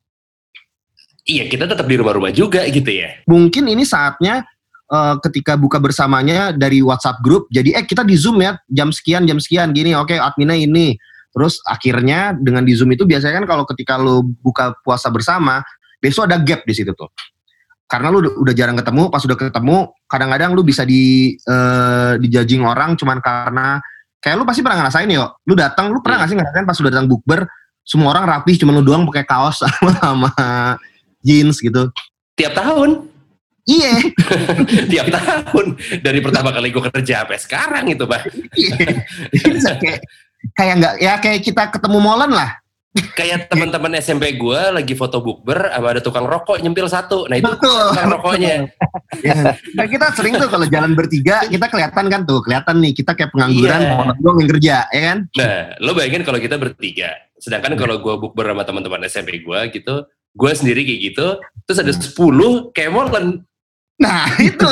iya 1.23 1.45
kita 1.45 1.67
tetap 1.67 1.85
di 1.85 1.95
rumah-rumah 1.97 2.33
juga 2.33 2.65
gitu 2.65 2.87
ya 2.89 3.21
Mungkin 3.25 3.69
ini 3.69 3.85
saatnya 3.85 4.41
eh, 4.89 5.15
ketika 5.21 5.53
buka 5.59 5.77
bersamanya 5.77 6.49
dari 6.55 6.79
WhatsApp 6.81 7.19
grup. 7.21 7.45
Jadi 7.51 7.75
eh 7.75 7.83
kita 7.85 8.01
di 8.07 8.15
Zoom 8.17 8.39
ya 8.41 8.55
jam 8.71 8.89
sekian 8.89 9.27
jam 9.27 9.37
sekian 9.37 9.69
gini. 9.75 9.91
Oke, 9.93 10.15
adminnya 10.17 10.55
ini. 10.55 10.95
Terus 11.37 11.61
akhirnya 11.69 12.33
dengan 12.33 12.65
di 12.65 12.73
Zoom 12.73 12.89
itu 12.97 13.05
biasanya 13.05 13.37
kan 13.37 13.45
kalau 13.45 13.63
ketika 13.69 13.93
lo 14.01 14.25
buka 14.25 14.73
puasa 14.81 15.13
bersama, 15.13 15.61
besok 16.01 16.25
ada 16.25 16.41
gap 16.41 16.65
di 16.65 16.73
situ 16.73 16.97
tuh. 16.97 17.13
Karena 17.85 18.09
lu 18.09 18.25
udah, 18.25 18.57
jarang 18.57 18.73
ketemu, 18.73 19.13
pas 19.13 19.21
udah 19.21 19.37
ketemu, 19.37 19.93
kadang-kadang 20.09 20.57
lu 20.57 20.65
bisa 20.65 20.81
di 20.81 21.37
eh, 21.37 22.13
dijudging 22.17 22.65
orang 22.65 22.97
cuman 22.97 23.21
karena 23.21 23.77
kayak 24.17 24.35
lu 24.41 24.49
pasti 24.49 24.65
pernah 24.65 24.81
ngerasain 24.81 25.07
ya, 25.07 25.29
lu 25.45 25.53
datang, 25.53 25.93
lu 25.93 26.01
pernah 26.01 26.25
nggak 26.25 26.29
sih 26.33 26.37
ngerasain 26.41 26.65
pas 26.65 26.77
udah 26.81 26.91
datang 26.91 27.07
bukber, 27.07 27.45
semua 27.85 28.17
orang 28.17 28.25
rapi, 28.25 28.57
cuma 28.57 28.73
lu 28.73 28.81
doang 28.81 29.05
pakai 29.05 29.29
kaos 29.29 29.61
sama, 29.63 29.93
sama 30.01 30.31
jeans 31.21 31.61
gitu. 31.61 31.93
tiap 32.33 32.57
tahun 32.57 33.13
Iya, 33.67 33.99
tiap 34.95 35.07
tahun 35.11 35.75
dari 35.99 36.23
pertama 36.23 36.55
kali 36.55 36.71
gue 36.71 36.87
kerja 36.87 37.27
sampai 37.27 37.35
sekarang 37.35 37.85
itu 37.91 38.07
bah 38.07 38.23
iya. 38.55 39.03
Kayak 40.53 40.73
nggak 40.77 40.93
ya 40.97 41.13
kayak 41.17 41.39
kita 41.41 41.63
ketemu 41.69 41.97
Molen 41.97 42.31
lah. 42.31 42.51
kayak 43.13 43.45
teman-teman 43.47 43.93
SMP 43.95 44.33
gue 44.33 44.61
lagi 44.71 44.93
foto 44.93 45.21
bukber 45.21 45.69
sama 45.69 45.87
ada 45.87 46.01
tukang 46.01 46.25
rokok 46.25 46.57
nyempil 46.57 46.89
satu 46.89 47.29
nah 47.29 47.37
itu 47.37 47.45
Betul. 47.45 47.93
tukang 47.93 48.09
rokoknya 48.11 48.55
Ya. 49.17 49.33
Nah, 49.73 49.85
kita 49.85 50.13
sering 50.13 50.33
tuh 50.35 50.45
kalau 50.45 50.65
jalan 50.65 50.93
bertiga 50.93 51.45
kita 51.45 51.65
kelihatan 51.67 52.05
kan 52.07 52.21
tuh 52.23 52.41
kelihatan 52.41 52.81
nih 52.81 52.93
kita 52.93 53.13
kayak 53.13 53.29
pengangguran 53.29 53.79
Iya. 53.79 53.93
Molen 53.93 54.17
doang 54.19 54.37
yang 54.37 54.49
kerja 54.49 54.75
ya 54.87 55.01
kan. 55.03 55.17
nah 55.31 55.53
lo 55.77 55.91
bayangin 55.93 56.23
kalau 56.23 56.37
kita 56.37 56.55
bertiga 56.55 57.09
sedangkan 57.35 57.73
kalau 57.75 57.97
gue 57.97 58.13
bukber 58.19 58.45
sama 58.47 58.63
teman-teman 58.63 59.01
SMP 59.05 59.39
gue 59.39 59.59
gitu 59.71 59.95
gue 60.33 60.51
sendiri 60.51 60.81
kayak 60.81 61.01
gitu 61.07 61.27
terus 61.63 61.77
ada 61.79 61.93
10 61.93 62.13
kayak 62.71 62.89
molen 62.89 63.45
Nah 63.97 64.29
itu 64.49 64.71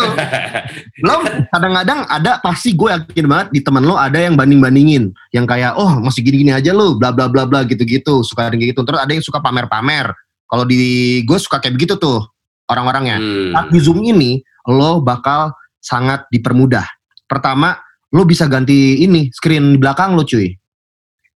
lo 1.01 1.25
kadang-kadang 1.49 2.05
ada 2.05 2.37
pasti 2.39 2.77
gue 2.77 2.93
yakin 2.93 3.25
banget 3.25 3.47
di 3.49 3.59
temen 3.65 3.81
lo 3.81 3.97
ada 3.97 4.21
yang 4.21 4.37
banding-bandingin 4.37 5.09
yang 5.33 5.49
kayak 5.49 5.73
oh 5.75 5.97
masih 5.97 6.21
gini-gini 6.21 6.53
aja 6.53 6.71
lo 6.77 6.93
bla 6.95 7.09
bla 7.09 7.25
bla 7.25 7.49
bla 7.49 7.65
gitu-gitu 7.65 8.21
suka 8.21 8.53
yang 8.53 8.61
gitu 8.61 8.85
terus 8.85 9.01
ada 9.01 9.09
yang 9.09 9.25
suka 9.25 9.41
pamer-pamer 9.41 10.13
kalau 10.45 10.61
di 10.61 11.25
gue 11.25 11.37
suka 11.41 11.57
kayak 11.57 11.73
begitu 11.73 11.97
tuh 11.97 12.21
orang-orangnya 12.69 13.17
Hmm. 13.17 13.69
di 13.73 13.79
Zoom 13.81 14.05
ini 14.05 14.41
lo 14.69 15.01
bakal 15.01 15.53
sangat 15.85 16.25
dipermudah. 16.33 16.85
Pertama, 17.29 17.77
lo 18.09 18.25
bisa 18.25 18.49
ganti 18.49 19.05
ini 19.05 19.29
screen 19.29 19.77
di 19.77 19.77
belakang 19.77 20.17
lo 20.17 20.25
cuy. 20.25 20.49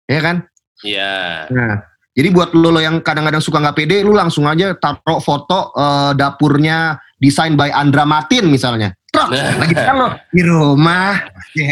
Ya 0.07 0.19
kan? 0.23 0.47
Iya. 0.83 1.15
Nah, 1.51 1.83
jadi 2.17 2.33
buat 2.33 2.49
lo, 2.57 2.73
lo 2.73 2.81
yang 2.81 2.97
kadang-kadang 3.05 3.45
suka 3.45 3.61
nggak 3.61 3.77
pede, 3.77 4.01
lo 4.01 4.17
langsung 4.17 4.49
aja 4.49 4.73
taruh 4.73 5.21
foto 5.21 5.69
eh, 5.77 6.11
dapurnya 6.17 6.97
desain 7.21 7.53
by 7.53 7.69
Andra 7.69 8.09
Matin 8.09 8.49
misalnya. 8.49 8.89
Trok, 9.13 9.29
lagi 9.31 9.73
kan 9.77 9.95
lo 10.01 10.09
di 10.33 10.41
rumah. 10.41 11.13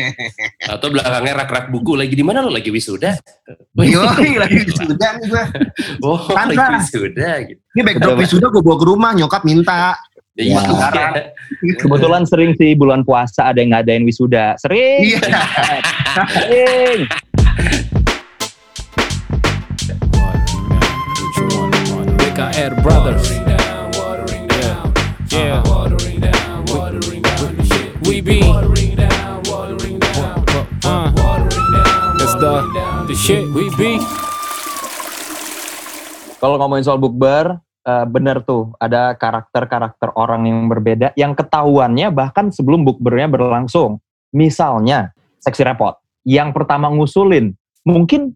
atau 0.78 0.88
belakangnya 0.94 1.34
rak-rak 1.42 1.74
buku 1.74 1.98
lagi 1.98 2.14
di 2.14 2.26
mana 2.26 2.42
lo 2.42 2.50
lagi 2.50 2.74
wisuda 2.74 3.14
Yo, 3.86 4.02
lagi 4.02 4.66
wisuda 4.70 5.08
nih 5.22 5.28
gue. 5.30 5.44
oh 6.02 6.26
Tanda. 6.26 6.74
lagi 6.74 6.90
wisuda 6.90 7.30
gitu 7.46 7.62
Ini 7.76 7.82
backdrop 7.86 8.18
wisuda 8.18 8.48
gue 8.50 8.62
bawa 8.62 8.78
ke 8.78 8.86
rumah, 8.86 9.12
nyokap 9.18 9.42
minta. 9.50 9.98
Iya. 10.38 10.62
Wah. 10.62 11.12
Kebetulan 11.80 12.24
sering 12.30 12.54
sih 12.60 12.78
bulan 12.78 13.02
puasa 13.02 13.50
ada 13.50 13.58
yang 13.58 13.74
ngadain 13.74 14.06
wisuda. 14.06 14.54
Sering. 14.62 15.10
Iya. 15.10 15.20
Sering. 16.38 17.00
Brothers. 22.36 23.32
Yeah. 25.32 25.64
We 28.04 28.20
be. 28.20 28.44
Uh, 28.44 28.68
That's 32.20 32.36
the 32.36 32.54
the 33.08 33.16
shit 33.16 33.48
we 33.56 33.72
be. 33.80 34.04
Kalau 36.44 36.60
ngomongin 36.60 36.84
soal 36.84 37.00
bukber, 37.00 37.56
eh, 37.88 38.04
bener 38.04 38.44
tuh 38.44 38.76
ada 38.84 39.16
karakter-karakter 39.16 40.12
orang 40.20 40.44
yang 40.44 40.68
berbeda 40.68 41.16
yang 41.16 41.40
ketahuannya 41.40 42.12
bahkan 42.12 42.52
sebelum 42.52 42.84
bukbernya 42.84 43.32
berlangsung. 43.32 44.04
Misalnya 44.36 45.16
seksi 45.40 45.64
repot 45.64 45.96
yang 46.28 46.52
pertama 46.52 46.92
ngusulin 46.92 47.56
mungkin 47.88 48.36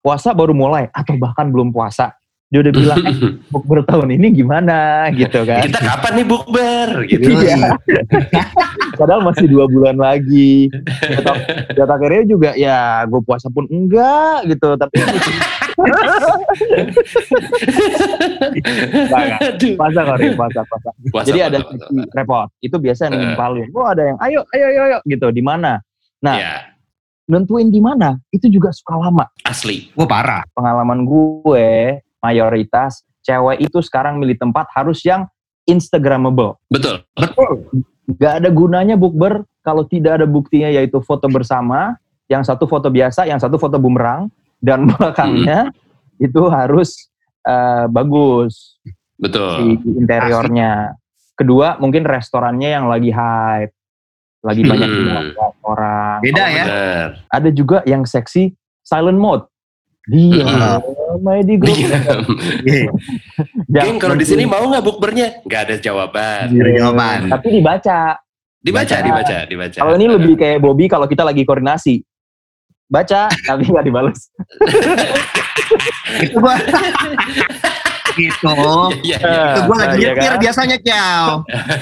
puasa 0.00 0.32
baru 0.32 0.56
mulai 0.56 0.88
atau 0.96 1.12
bahkan 1.20 1.52
belum 1.52 1.76
puasa. 1.76 2.17
Dia 2.48 2.64
udah 2.64 2.72
bilang, 2.72 2.96
eh, 3.04 3.16
bukber 3.52 3.84
tahun 3.84 4.08
ini 4.10 4.32
gimana 4.34 5.04
gitu 5.12 5.44
kan. 5.44 5.68
kita 5.68 5.84
kapan 5.84 6.12
nih 6.16 6.26
bukber 6.26 6.88
gitu 7.04 7.28
Iya. 7.28 7.76
Padahal 8.96 9.20
masih 9.22 9.46
dua 9.46 9.68
bulan 9.68 9.94
lagi. 9.94 10.72
Dan 11.70 11.86
akhirnya 11.86 12.24
juga 12.24 12.56
ya 12.56 13.04
gue 13.04 13.20
puasa 13.20 13.46
pun 13.46 13.68
enggak 13.68 14.48
gitu. 14.48 14.74
Tapi 14.74 14.96
puasa 19.76 20.00
Rin, 20.16 20.32
puasa 20.34 20.60
puasa. 20.64 20.90
Jadi 21.24 21.40
ada 21.42 21.58
repot. 22.12 22.48
Itu 22.58 22.76
biasa 22.78 23.08
yang 23.08 23.14
Eh. 23.14 23.20
nimpalin. 23.28 23.68
Oh 23.72 23.86
ada 23.86 24.02
yang 24.04 24.16
ayo 24.20 24.40
ayo 24.50 24.66
ayo 24.66 24.80
ayo 24.86 24.98
gitu 25.04 25.28
di 25.28 25.42
mana. 25.42 25.80
Nah, 26.18 26.34
Iya, 26.34 26.54
nentuin 27.28 27.68
di 27.68 27.78
mana 27.78 28.18
itu 28.30 28.48
juga 28.48 28.72
suka 28.72 28.96
lama. 28.98 29.28
asli 29.44 29.92
Gue 29.92 30.06
parah. 30.06 30.42
Pengalaman 30.50 31.04
gue 31.04 32.00
mayoritas 32.20 33.02
cewek 33.22 33.60
itu 33.60 33.78
sekarang 33.80 34.16
milih 34.18 34.38
tempat 34.38 34.68
harus 34.72 35.04
yang 35.04 35.28
instagramable. 35.64 36.56
betul 36.72 37.04
Betul. 37.12 37.68
Gak 38.16 38.40
ada 38.40 38.48
gunanya 38.48 38.96
bukber 38.96 39.44
kalau 39.60 39.84
tidak 39.84 40.16
ada 40.16 40.24
buktinya 40.24 40.72
yaitu 40.72 40.96
foto 41.04 41.28
bersama, 41.28 42.00
yang 42.24 42.40
satu 42.40 42.64
foto 42.64 42.88
biasa, 42.88 43.28
yang 43.28 43.36
satu 43.36 43.60
foto 43.60 43.76
bumerang, 43.76 44.32
dan 44.64 44.84
belakangnya 44.90 45.68
itu 46.16 46.48
harus 46.48 47.12
eh, 47.44 47.84
bagus 47.92 48.80
betul 49.20 49.60
di 49.60 49.66
interiornya. 50.00 50.96
Kedua 51.36 51.76
mungkin 51.76 52.08
restorannya 52.08 52.80
yang 52.80 52.88
lagi 52.88 53.12
hype, 53.12 53.76
lagi 54.40 54.62
banyak 54.64 54.88
Hmm. 54.88 55.36
orang. 55.62 56.18
Beda 56.24 56.44
ya. 56.48 56.64
Ada 57.28 57.52
juga 57.52 57.84
yang 57.84 58.08
seksi 58.08 58.56
silent 58.80 59.20
mode. 59.20 59.44
Dia 60.08 60.48
Hmm. 60.48 60.80
Main 61.20 61.44
di 61.44 61.56
grup. 61.56 61.76
Iya. 62.64 62.90
Geng 63.68 63.96
kalau 63.98 64.14
di 64.14 64.24
sini 64.24 64.44
mau 64.44 64.64
nggak 64.64 64.84
bukbernya? 64.84 65.28
Nggak 65.44 65.62
ada 65.68 65.74
jawaban. 65.78 66.44
Nggak 66.50 66.64
ada 66.64 66.72
jawaban. 66.76 67.18
Tapi 67.30 67.48
dibaca. 67.52 68.00
Dibaca, 68.58 68.90
Baca. 68.90 69.06
dibaca, 69.06 69.36
dibaca. 69.46 69.78
Kalau 69.78 69.94
ini 69.94 70.06
lebih 70.10 70.34
kayak 70.34 70.58
Bobby 70.58 70.90
kalau 70.90 71.06
kita 71.06 71.22
lagi 71.22 71.46
koordinasi. 71.46 72.02
Baca, 72.88 73.28
tapi 73.46 73.68
nggak 73.68 73.84
dibales. 73.86 74.18
itu 76.24 76.40
gua 76.40 76.56
gitu 78.16 78.48
Iya, 79.04 79.18
iya. 79.20 79.44
itu 79.54 79.60
gua 79.68 79.76
lagi 79.78 79.96
Iya 80.02 80.10
nyetir 80.16 80.32
kan? 80.34 80.40
biasanya 80.42 80.76
ciao 80.82 81.28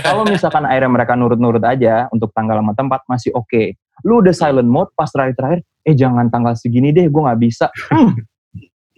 Kalau 0.05 0.23
misalkan 0.29 0.69
akhirnya 0.69 0.91
mereka 0.93 1.17
nurut-nurut 1.17 1.65
aja 1.65 2.11
untuk 2.13 2.29
tanggal 2.37 2.61
sama 2.61 2.73
tempat 2.77 3.01
masih 3.09 3.33
oke. 3.33 3.73
lu 4.05 4.21
udah 4.21 4.35
silent 4.37 4.69
mode 4.69 4.93
pas 4.93 5.09
terakhir-terakhir, 5.09 5.65
eh 5.89 5.97
jangan 5.97 6.29
tanggal 6.29 6.53
segini 6.53 6.93
deh, 6.93 7.09
gue 7.09 7.23
nggak 7.25 7.41
bisa. 7.41 7.73
Hmm, 7.89 8.13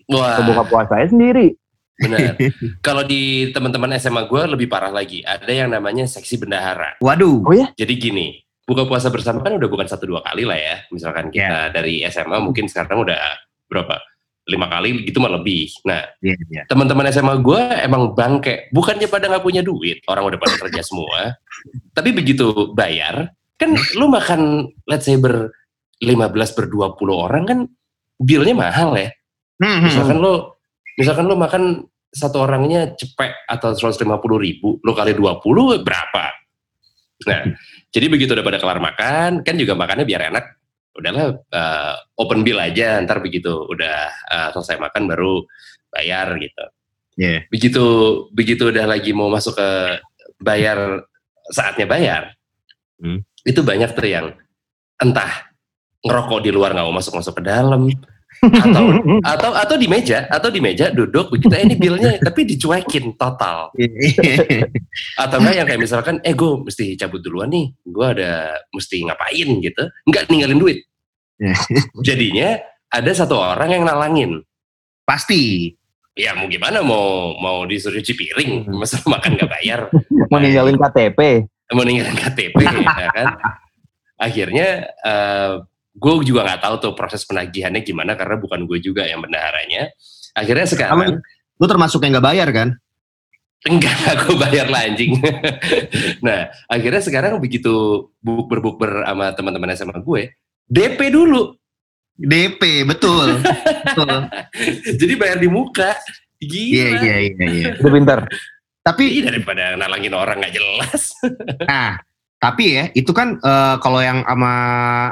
Wah, 0.08 0.40
kebuka 0.40 0.62
puasanya 0.68 1.08
sendiri. 1.12 1.52
benar. 1.98 2.38
Kalau 2.86 3.02
di 3.04 3.50
teman-teman 3.52 3.92
SMA 3.98 4.24
gue 4.24 4.42
lebih 4.56 4.66
parah 4.70 4.94
lagi. 4.94 5.20
Ada 5.20 5.50
yang 5.50 5.68
namanya 5.74 6.06
seksi 6.06 6.40
bendahara. 6.40 6.96
Waduh. 7.02 7.42
Oh 7.44 7.54
ya? 7.54 7.68
Jadi 7.74 7.94
gini, 7.98 8.26
buka 8.64 8.86
puasa 8.86 9.10
bersama 9.12 9.42
kan 9.44 9.58
udah 9.58 9.68
bukan 9.68 9.84
satu 9.84 10.06
dua 10.08 10.22
kali 10.24 10.46
lah 10.48 10.56
ya. 10.56 10.76
Misalkan 10.94 11.28
kita 11.28 11.74
dari 11.74 12.00
SMA 12.08 12.38
mungkin 12.40 12.70
sekarang 12.70 13.04
udah 13.04 13.18
berapa? 13.68 13.98
Lima 14.48 14.64
kali 14.64 15.04
gitu 15.04 15.20
mah 15.20 15.28
lebih. 15.36 15.68
Nah, 15.84 16.08
Iya, 16.24 16.32
iya. 16.48 16.62
teman-teman 16.64 17.04
SMA 17.12 17.36
gue 17.44 17.60
emang 17.84 18.16
bangke. 18.16 18.72
Bukannya 18.72 19.04
pada 19.04 19.28
nggak 19.28 19.44
punya 19.44 19.60
duit, 19.60 20.00
orang 20.08 20.24
udah 20.32 20.40
pada 20.40 20.56
kerja 20.56 20.80
semua. 20.80 21.36
Tapi 21.96 22.16
begitu 22.16 22.72
bayar, 22.72 23.28
kan 23.60 23.76
lu 23.98 24.08
makan 24.08 24.72
let's 24.88 25.04
say 25.04 25.20
ber 25.20 25.52
15 26.00 26.56
ber 26.56 26.64
20 26.64 26.96
orang 27.12 27.44
kan 27.44 27.58
bilnya 28.16 28.54
mahal 28.56 28.96
ya. 28.96 29.12
Hmm, 29.58 29.66
hmm. 29.66 29.84
Misalkan 29.90 30.16
lu 30.22 30.34
misalkan 30.98 31.24
lu 31.26 31.36
makan 31.38 31.62
satu 32.08 32.46
orangnya 32.46 32.94
cepet 32.96 33.44
atau 33.46 33.74
150 33.76 34.08
ribu, 34.40 34.80
lu 34.80 34.92
kali 34.96 35.12
20 35.12 35.84
berapa? 35.84 36.24
Nah, 37.26 37.42
jadi 37.90 38.06
begitu 38.08 38.32
udah 38.32 38.46
pada 38.46 38.58
kelar 38.62 38.78
makan, 38.78 39.42
kan 39.42 39.54
juga 39.58 39.74
makannya 39.74 40.06
biar 40.06 40.30
enak. 40.32 40.44
Udahlah 40.94 41.26
eh, 41.34 41.94
open 42.16 42.42
bill 42.46 42.58
aja, 42.58 42.98
ntar 43.02 43.20
begitu 43.20 43.50
udah 43.50 43.98
eh, 44.08 44.48
selesai 44.54 44.78
makan 44.78 45.10
baru 45.10 45.42
bayar 45.92 46.38
gitu. 46.38 46.64
Iya. 47.18 47.44
Begitu 47.50 47.84
begitu 48.30 48.70
udah 48.70 48.86
lagi 48.86 49.10
mau 49.10 49.26
masuk 49.28 49.58
ke 49.58 49.70
bayar 50.38 51.02
saatnya 51.50 51.84
bayar, 51.90 52.38
Hmm. 52.98 53.22
itu 53.46 53.62
banyak 53.62 53.94
tuh 53.94 54.10
yang 54.10 54.34
entah 54.98 55.54
ngerokok 56.02 56.42
di 56.42 56.50
luar 56.50 56.74
nggak 56.74 56.82
mau 56.82 56.98
masuk 56.98 57.14
masuk 57.14 57.38
ke 57.38 57.42
dalam, 57.46 57.86
atau 58.38 58.84
atau 59.34 59.50
atau 59.56 59.76
di 59.76 59.88
meja 59.90 60.28
atau 60.30 60.48
di 60.52 60.60
meja 60.62 60.92
duduk 60.92 61.32
begitu 61.32 61.50
eh, 61.56 61.64
ini 61.66 61.74
bilnya 61.74 62.14
tapi 62.26 62.46
dicuekin 62.46 63.16
total 63.18 63.72
atau 65.24 65.36
enggak 65.42 65.54
yang 65.56 65.66
kayak 65.66 65.80
misalkan 65.82 66.16
eh 66.22 66.36
gue 66.36 66.50
mesti 66.62 66.94
cabut 66.94 67.18
duluan 67.18 67.50
nih 67.50 67.66
gue 67.82 68.06
ada 68.06 68.54
mesti 68.70 69.02
ngapain 69.04 69.48
gitu 69.58 69.82
nggak 70.06 70.24
ninggalin 70.28 70.60
duit 70.60 70.80
Ya. 71.38 71.54
jadinya 72.02 72.58
ada 72.90 73.14
satu 73.14 73.38
orang 73.38 73.70
yang 73.70 73.86
nalangin 73.86 74.42
Pasti. 75.06 75.70
ya 76.18 76.34
mau 76.34 76.50
gimana 76.50 76.82
mau 76.82 77.30
mau 77.38 77.62
disuruh 77.62 78.02
cuci 78.02 78.10
piring 78.10 78.66
masa 78.66 78.98
makan 79.06 79.38
nggak 79.38 79.46
bayar 79.46 79.86
Mau 80.34 80.42
ninggalin 80.42 80.74
KTP. 80.74 81.46
mau 81.70 81.86
ninggalin 81.86 82.18
KTP 82.18 82.58
ya 82.58 83.10
kan 83.14 83.26
akhirnya 84.18 84.90
gue 85.98 86.12
juga 86.22 86.46
nggak 86.46 86.62
tahu 86.62 86.74
tuh 86.78 86.92
proses 86.94 87.26
penagihannya 87.26 87.82
gimana 87.82 88.14
karena 88.14 88.38
bukan 88.38 88.64
gue 88.64 88.78
juga 88.78 89.04
yang 89.04 89.18
bendaharanya 89.20 89.90
akhirnya 90.32 90.66
sekarang 90.70 91.18
Lu 91.58 91.66
termasuk 91.66 91.98
yang 92.06 92.14
nggak 92.14 92.28
bayar 92.30 92.48
kan? 92.54 92.68
enggak 93.66 93.98
aku 94.14 94.38
bayar 94.38 94.70
lah 94.70 94.86
anjing 94.86 95.18
nah 96.26 96.46
akhirnya 96.70 97.02
sekarang 97.02 97.42
begitu 97.42 98.06
buk 98.22 98.46
berbukber 98.46 99.02
sama 99.02 99.34
teman-teman 99.34 99.74
SMA 99.74 99.98
gue 99.98 100.38
DP 100.70 101.10
dulu 101.10 101.58
DP, 102.18 102.82
betul. 102.82 103.38
betul. 103.38 104.26
jadi 104.98 105.14
bayar 105.14 105.38
di 105.38 105.46
muka 105.46 105.94
gila 106.42 106.74
Iya, 106.74 106.88
iya, 106.98 107.16
iya, 107.30 107.46
iya. 107.46 107.66
Itu 107.78 107.86
pinter. 107.94 108.26
Tapi 108.82 109.22
Ih, 109.22 109.22
daripada 109.22 109.78
nalangin 109.78 110.18
orang 110.18 110.42
nggak 110.42 110.54
jelas 110.58 111.14
Nah, 111.62 111.94
tapi 112.38 112.78
ya 112.78 112.86
itu 112.94 113.10
kan 113.10 113.34
eh, 113.34 113.76
kalau 113.82 113.98
yang 113.98 114.22
sama 114.22 114.52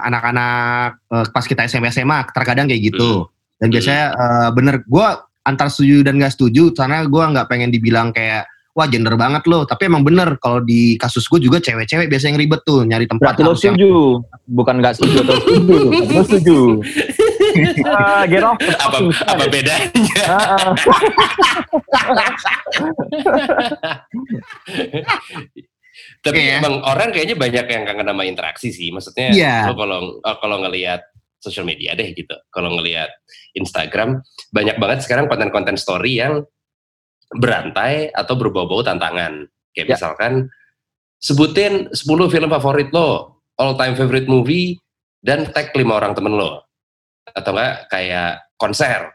anak-anak 0.06 1.02
eh, 1.10 1.26
pas 1.34 1.42
kita 1.42 1.66
SMA 1.66 1.90
SMA 1.90 2.22
terkadang 2.30 2.70
kayak 2.70 2.86
gitu. 2.86 3.26
Dan 3.58 3.74
biasanya 3.74 4.04
eh, 4.14 4.48
bener 4.54 4.86
gue 4.86 5.06
antar 5.42 5.66
setuju 5.70 6.02
dan 6.06 6.18
gak 6.18 6.34
setuju 6.34 6.74
karena 6.74 7.06
gue 7.06 7.22
nggak 7.22 7.46
pengen 7.46 7.70
dibilang 7.70 8.10
kayak 8.10 8.50
wah 8.76 8.86
gender 8.86 9.18
banget 9.18 9.42
loh. 9.50 9.66
Tapi 9.66 9.90
emang 9.90 10.06
bener 10.06 10.38
kalau 10.38 10.62
di 10.62 10.94
kasus 10.94 11.26
gue 11.26 11.42
juga 11.42 11.58
cewek-cewek 11.58 12.06
biasanya 12.06 12.36
yang 12.36 12.40
ribet 12.46 12.62
tuh 12.62 12.86
nyari 12.86 13.10
tempat. 13.10 13.34
Berarti 13.34 13.42
lo 13.42 13.50
harus 13.50 13.62
yang- 13.66 13.74
setuju. 13.74 14.22
Bukan 14.46 14.74
nggak 14.78 14.94
setuju 14.94 15.16
atau 15.26 15.36
setuju. 15.42 15.76
Lo 16.14 16.22
setuju. 16.22 16.58
Ah, 17.88 18.28
get 18.28 18.44
off 18.44 18.60
apa 18.60 18.98
apa 19.32 19.44
bedanya 19.48 19.88
Ah, 20.28 20.60
ah. 20.60 20.76
tapi 26.26 26.42
Iya. 26.42 26.58
emang 26.58 26.82
orang 26.82 27.14
kayaknya 27.14 27.36
banyak 27.38 27.66
yang 27.70 27.82
kangen 27.86 28.06
sama 28.10 28.22
interaksi 28.26 28.68
sih. 28.74 28.90
Maksudnya 28.90 29.30
lo 29.70 29.74
kalau 29.78 29.98
oh, 30.18 30.36
kalau 30.42 30.56
ngelihat 30.66 31.06
sosial 31.38 31.62
media 31.62 31.94
deh 31.94 32.10
gitu 32.10 32.34
kalau 32.50 32.74
ngelihat 32.74 33.06
Instagram 33.54 34.18
banyak 34.50 34.76
banget 34.82 35.06
sekarang 35.06 35.30
konten-konten 35.30 35.78
story 35.78 36.18
yang 36.18 36.42
berantai 37.38 38.10
atau 38.10 38.34
berbau-bau 38.34 38.82
tantangan. 38.82 39.46
Kayak 39.70 39.86
Ya. 39.86 39.94
misalkan 39.98 40.32
sebutin 41.18 41.90
10 41.92 42.28
film 42.28 42.48
favorit 42.50 42.90
lo 42.92 43.42
all 43.56 43.74
time 43.76 43.96
favorite 43.96 44.28
movie 44.28 44.76
dan 45.22 45.48
tag 45.50 45.72
lima 45.74 45.96
orang 45.98 46.14
temen 46.14 46.34
lo. 46.34 46.64
Atau 47.30 47.52
enggak 47.52 47.90
kayak 47.90 48.32
konser. 48.56 49.12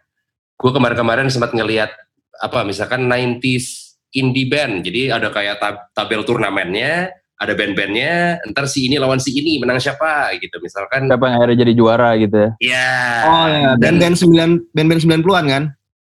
Gue 0.60 0.70
kemarin-kemarin 0.70 1.32
sempat 1.32 1.56
ngelihat 1.56 1.90
apa 2.38 2.62
misalkan 2.62 3.06
90s 3.10 3.81
indie 4.12 4.46
band 4.46 4.82
jadi 4.82 5.16
ada 5.16 5.28
kayak 5.28 5.58
tab- 5.58 5.88
tabel 5.92 6.22
turnamennya 6.22 7.10
ada 7.36 7.54
band-bandnya 7.54 8.38
ntar 8.48 8.70
si 8.70 8.86
ini 8.86 8.96
lawan 8.96 9.18
si 9.18 9.34
ini 9.34 9.58
menang 9.58 9.78
siapa 9.78 10.30
gitu 10.38 10.62
misalkan 10.62 11.10
Siapa 11.10 11.26
yang 11.26 11.36
akhirnya 11.38 11.58
jadi 11.60 11.74
juara 11.74 12.14
gitu 12.16 12.38
ya. 12.38 12.50
ya 12.62 12.90
Oh 13.26 13.46
ya, 13.48 13.70
dan 13.76 13.98
band-band 13.98 14.16
sembilan 14.16 14.50
band-band 14.70 15.02
90-an 15.02 15.46
kan? 15.48 15.64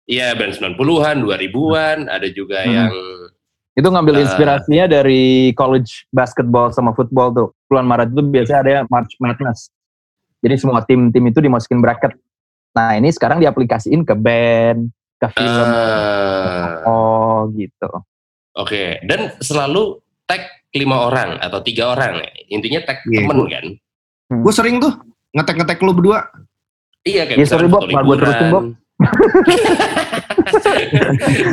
iya 0.04 0.34
band 0.34 0.52
90-an 0.52 1.16
2000-an 1.18 1.98
ada 2.06 2.28
juga 2.28 2.60
Hmm. 2.60 2.70
yang 2.70 2.92
Itu 3.72 3.88
ngambil 3.88 4.20
Eh. 4.20 4.22
inspirasinya 4.22 4.84
dari 4.84 5.22
college 5.56 6.04
basketball 6.12 6.68
sama 6.68 6.92
football 6.92 7.32
tuh. 7.32 7.48
Bulan 7.64 7.88
Maret 7.88 8.12
itu 8.12 8.20
biasanya 8.20 8.60
ada 8.60 8.74
March 8.84 9.16
Madness. 9.16 9.72
Jadi 10.38 10.60
semua 10.60 10.84
tim-tim 10.84 11.24
itu 11.24 11.40
dimasukin 11.40 11.80
bracket. 11.80 12.12
Nah 12.70 12.92
ini 12.92 13.08
sekarang 13.08 13.40
diaplikasiin 13.40 14.04
ke 14.04 14.12
band, 14.12 14.92
ke 15.22 15.28
film. 15.32 15.66
eh, 15.68 16.82
Oh 16.82 17.46
gitu. 17.52 17.90
oke 18.52 18.82
dan 19.02 19.20
selalu 19.38 19.96
tag 20.24 20.42
lima 20.72 21.06
orang 21.06 21.38
atau 21.38 21.60
tiga 21.60 21.92
orang 21.92 22.18
intinya 22.46 22.82
tag 22.82 23.00
Iya. 23.04 23.22
temen 23.22 23.38
kan 23.46 23.66
Gue 24.32 24.50
sering 24.50 24.76
tuh 24.76 24.92
ngetek-ngetek 25.30 25.78
lu 25.78 25.92
berdua. 25.92 26.24
iya 27.02 27.22
kayak 27.22 27.36
Iya, 27.36 27.46
sorry, 27.46 27.66
Bob, 27.66 27.84
terusin. 27.84 28.48
Bob. 28.48 28.64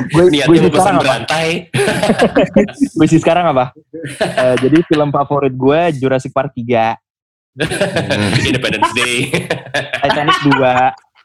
Gue 0.10 0.24
niatnya 0.30 0.60
mau 0.62 0.70
pesan 0.70 0.72
sekarang 0.72 0.96
apa? 0.96 1.04
berantai 1.04 1.48
Gue 2.96 3.06
isi 3.06 3.18
sekarang 3.18 3.46
apa? 3.48 3.66
Eh, 4.20 4.56
jadi 4.60 4.78
film 4.86 5.10
favorit 5.10 5.52
gue 5.52 5.80
Jurassic 5.98 6.32
Park 6.32 6.56
3, 6.56 6.96
Independence 8.42 8.92
Day 8.96 9.28
Titanic 10.00 10.40
2. 10.48 10.56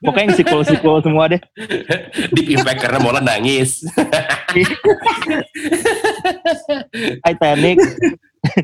Pokoknya 0.04 0.28
yang 0.28 0.36
sequel-sequel 0.36 1.00
semua 1.00 1.32
deh. 1.32 1.40
Deep 2.36 2.52
Impact 2.52 2.84
karena 2.84 3.00
Mola 3.00 3.24
nangis 3.24 3.80
Titanic. 7.24 7.80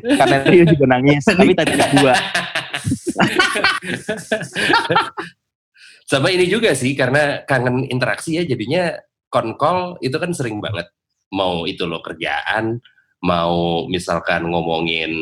Karena 0.05 0.45
Rio 0.45 0.69
juga 0.69 0.85
nangis. 0.85 1.25
Tapi 1.25 1.57
Titanic 1.57 1.97
2. 1.97 2.01
sama 6.11 6.27
ini 6.27 6.43
juga 6.51 6.75
sih 6.75 6.91
karena 6.91 7.47
kangen 7.47 7.87
interaksi 7.87 8.35
ya 8.35 8.43
jadinya 8.43 8.99
konkol 9.31 9.95
itu 10.03 10.19
kan 10.19 10.35
sering 10.35 10.59
banget 10.59 10.91
mau 11.31 11.63
itu 11.63 11.87
lo 11.87 12.03
kerjaan 12.03 12.83
mau 13.23 13.87
misalkan 13.87 14.51
ngomongin 14.51 15.15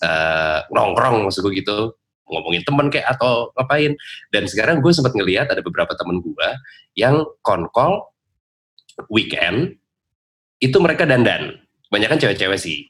eh, 0.00 0.58
nongkrong 0.72 1.28
maksud 1.28 1.44
gue 1.44 1.60
gitu 1.60 1.99
ngomongin 2.30 2.62
temen 2.62 2.86
kayak 2.88 3.18
atau 3.18 3.50
ngapain. 3.58 3.92
Dan 4.30 4.46
sekarang 4.46 4.78
gue 4.78 4.92
sempat 4.94 5.12
ngelihat 5.12 5.50
ada 5.50 5.60
beberapa 5.60 5.92
temen 5.98 6.22
gue 6.22 6.48
yang 6.94 7.26
konkol 7.42 8.10
weekend 9.10 9.76
itu 10.60 10.76
mereka 10.78 11.08
dandan. 11.08 11.58
Banyak 11.90 12.08
kan 12.16 12.18
cewek-cewek 12.20 12.60
sih. 12.60 12.86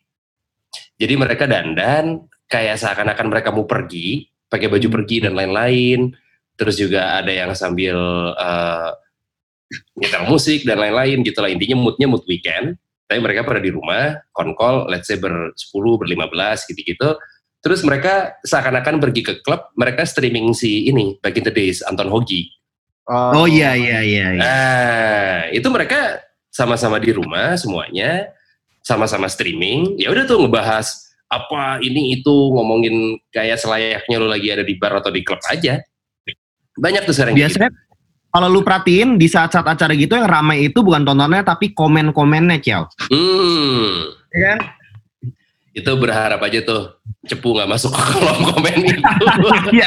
Jadi 1.01 1.15
mereka 1.17 1.49
dandan 1.49 2.29
kayak 2.51 2.77
seakan-akan 2.77 3.27
mereka 3.31 3.49
mau 3.55 3.65
pergi 3.65 4.29
pakai 4.51 4.67
baju 4.67 4.89
pergi 5.01 5.25
dan 5.25 5.39
lain-lain. 5.39 6.13
Terus 6.59 6.77
juga 6.77 7.23
ada 7.23 7.33
yang 7.33 7.57
sambil 7.57 7.97
eh, 8.37 8.91
nyetel 9.97 10.27
musik 10.29 10.67
dan 10.67 10.83
lain-lain 10.83 11.23
gitu 11.23 11.39
lah. 11.41 11.49
Intinya 11.49 11.79
moodnya 11.79 12.11
mood 12.11 12.27
weekend. 12.27 12.77
Tapi 13.07 13.19
mereka 13.19 13.43
pada 13.43 13.59
di 13.59 13.75
rumah 13.75 14.23
konkol 14.31 14.87
let's 14.87 15.11
say 15.11 15.19
ber 15.19 15.51
10 15.51 15.99
ber 15.99 16.07
15 16.07 16.71
gitu-gitu 16.71 17.19
terus 17.61 17.85
mereka 17.85 18.41
seakan-akan 18.45 19.01
pergi 19.01 19.23
ke 19.25 19.35
klub 19.45 19.73
mereka 19.77 20.05
streaming 20.09 20.53
si 20.57 20.89
ini 20.89 21.17
back 21.21 21.37
in 21.37 21.45
the 21.45 21.55
days 21.55 21.85
Anton 21.85 22.09
Hogi 22.09 22.49
Oh 23.11 23.43
iya 23.51 23.75
iya 23.75 24.07
iya. 24.07 24.27
iya. 24.33 24.39
nah 24.39 25.35
itu 25.51 25.67
mereka 25.67 26.23
sama-sama 26.47 27.03
di 27.03 27.11
rumah 27.11 27.59
semuanya 27.59 28.31
sama-sama 28.81 29.27
streaming 29.27 29.99
ya 29.99 30.15
udah 30.15 30.25
tuh 30.31 30.47
ngebahas 30.47 31.11
apa 31.31 31.79
ini 31.79 32.19
itu 32.19 32.35
ngomongin 32.51 33.15
kayak 33.31 33.63
selayaknya 33.63 34.17
lu 34.19 34.27
lagi 34.27 34.51
ada 34.51 34.67
di 34.67 34.75
bar 34.75 34.99
atau 34.99 35.15
di 35.15 35.23
klub 35.23 35.39
aja. 35.47 35.79
Banyak 36.75 37.07
tuh 37.07 37.15
gitu. 37.15 37.31
Biasanya 37.31 37.71
kalau 38.35 38.51
lu 38.51 38.67
perhatiin 38.67 39.15
di 39.15 39.31
saat-saat 39.31 39.63
acara 39.63 39.95
gitu 39.95 40.19
yang 40.19 40.27
ramai 40.27 40.67
itu 40.67 40.83
bukan 40.83 41.07
tontonnya 41.07 41.47
tapi 41.47 41.71
komen-komennya, 41.71 42.59
Ciao. 42.59 42.91
Hmm. 43.15 44.11
Ya 44.35 44.39
kan? 44.43 44.59
Itu 45.71 45.95
berharap 45.95 46.43
aja 46.43 46.59
tuh 46.61 46.99
cepu 47.23 47.55
nggak 47.55 47.71
masuk 47.71 47.95
ke 47.95 48.03
kolom 48.11 48.39
komen 48.49 48.75
itu. 48.83 49.01
Iya. 49.77 49.87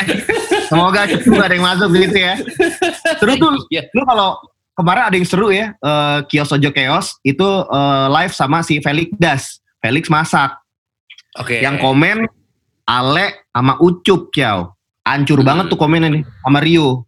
Semoga 0.66 1.04
itu 1.06 1.28
nggak 1.28 1.48
ada 1.50 1.56
yang 1.56 1.66
masuk 1.68 1.90
gitu 1.92 2.18
ya. 2.18 2.34
Terus 3.20 3.36
tuh 3.36 3.52
Iya. 3.68 3.92
lu 3.92 4.08
kalau 4.08 4.40
kemarin 4.74 5.04
ada 5.06 5.16
yang 5.16 5.28
seru 5.28 5.52
ya, 5.52 5.76
eh, 5.76 6.18
Kios 6.26 6.50
Ojo 6.50 6.70
Chaos 6.72 7.20
itu 7.22 7.44
eh, 7.68 8.06
live 8.10 8.34
sama 8.34 8.64
si 8.64 8.80
Felix 8.80 9.12
Das. 9.16 9.44
Felix 9.78 10.08
masak. 10.08 10.56
Oke. 11.36 11.60
Yang 11.60 11.78
komen 11.80 12.18
Ale 12.84 13.48
sama 13.50 13.76
Ucup, 13.80 14.32
Ciao. 14.32 14.76
Hancur 15.04 15.44
Hmm. 15.44 15.48
banget 15.48 15.66
tuh 15.68 15.76
komennya 15.76 16.08
nih 16.10 16.24
sama 16.40 16.60
Rio. 16.60 17.04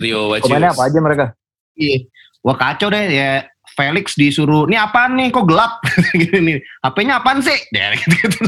Rio. 0.00 0.32
Komennya 0.40 0.72
apa 0.72 0.88
aja 0.88 0.98
mereka? 1.00 1.24
Iya. 1.76 2.08
Wah 2.40 2.56
kacau 2.56 2.88
deh 2.88 3.04
ya. 3.08 3.44
Felix 3.74 4.14
disuruh, 4.14 4.70
ini 4.70 4.78
apaan 4.78 5.18
nih 5.18 5.34
kok 5.34 5.46
gelap? 5.46 5.82
Gini 6.20 6.38
nih, 6.40 6.56
HP-nya 6.80 7.18
apaan 7.18 7.42
sih? 7.42 7.58
Ya, 7.76 7.90
gitu. 7.98 8.38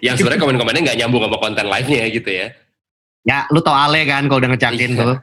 Yang 0.00 0.22
sebenarnya 0.22 0.40
komen-komennya 0.40 0.82
nggak 0.86 0.98
nyambung 1.02 1.22
sama 1.26 1.38
konten 1.38 1.66
live-nya 1.66 2.04
gitu 2.10 2.30
ya. 2.30 2.46
ya 3.20 3.44
lu 3.52 3.60
tau 3.60 3.76
Ale 3.76 4.08
kan 4.08 4.24
kalau 4.30 4.40
udah 4.40 4.50
ngecakin 4.54 4.96
Iya. 4.96 5.00
tuh. 5.02 5.16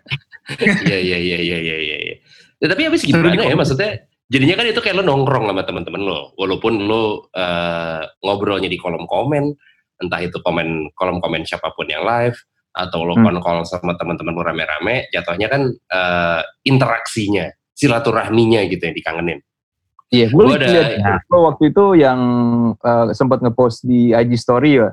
Iya 0.86 0.98
iya 1.02 1.18
iya 1.18 1.38
iya 1.40 1.58
iya 1.58 1.78
iya. 1.80 1.98
iya. 1.98 2.16
Ya, 2.58 2.68
tapi 2.74 2.82
habis 2.86 3.02
gimana 3.06 3.34
ya 3.36 3.56
maksudnya? 3.56 4.06
Jadinya 4.28 4.60
kan 4.60 4.66
itu 4.68 4.82
kayak 4.84 5.00
lo 5.00 5.04
nongkrong 5.08 5.48
sama 5.48 5.64
teman-teman 5.64 6.04
lo, 6.04 6.36
walaupun 6.36 6.84
lo 6.84 7.32
eh, 7.32 8.04
ngobrolnya 8.22 8.68
di 8.68 8.76
kolom 8.76 9.08
komen, 9.08 9.56
entah 10.04 10.20
itu 10.20 10.36
komen 10.44 10.92
kolom 10.94 11.24
komen 11.24 11.48
siapa 11.48 11.72
pun 11.72 11.88
yang 11.88 12.04
live 12.04 12.36
atau 12.76 13.08
lo 13.08 13.16
Hmm. 13.18 13.40
call 13.42 13.64
sama 13.66 13.96
teman-teman 13.96 14.36
lo 14.36 14.44
rame-rame, 14.44 15.08
jatuhnya 15.10 15.48
kan 15.48 15.72
eh, 15.72 16.42
interaksinya, 16.68 17.48
silaturahminya 17.78 18.66
gitu 18.66 18.82
yang 18.90 18.98
dikangenin. 18.98 19.40
Iya, 20.08 20.32
gue 20.32 20.44
lihat 20.56 21.28
lo 21.28 21.52
waktu 21.52 21.70
itu 21.70 22.00
yang 22.00 22.20
eh, 22.80 23.14
sempat 23.14 23.44
ngepost 23.44 23.86
di 23.86 24.16
IG 24.16 24.40
story 24.40 24.82
ya. 24.82 24.90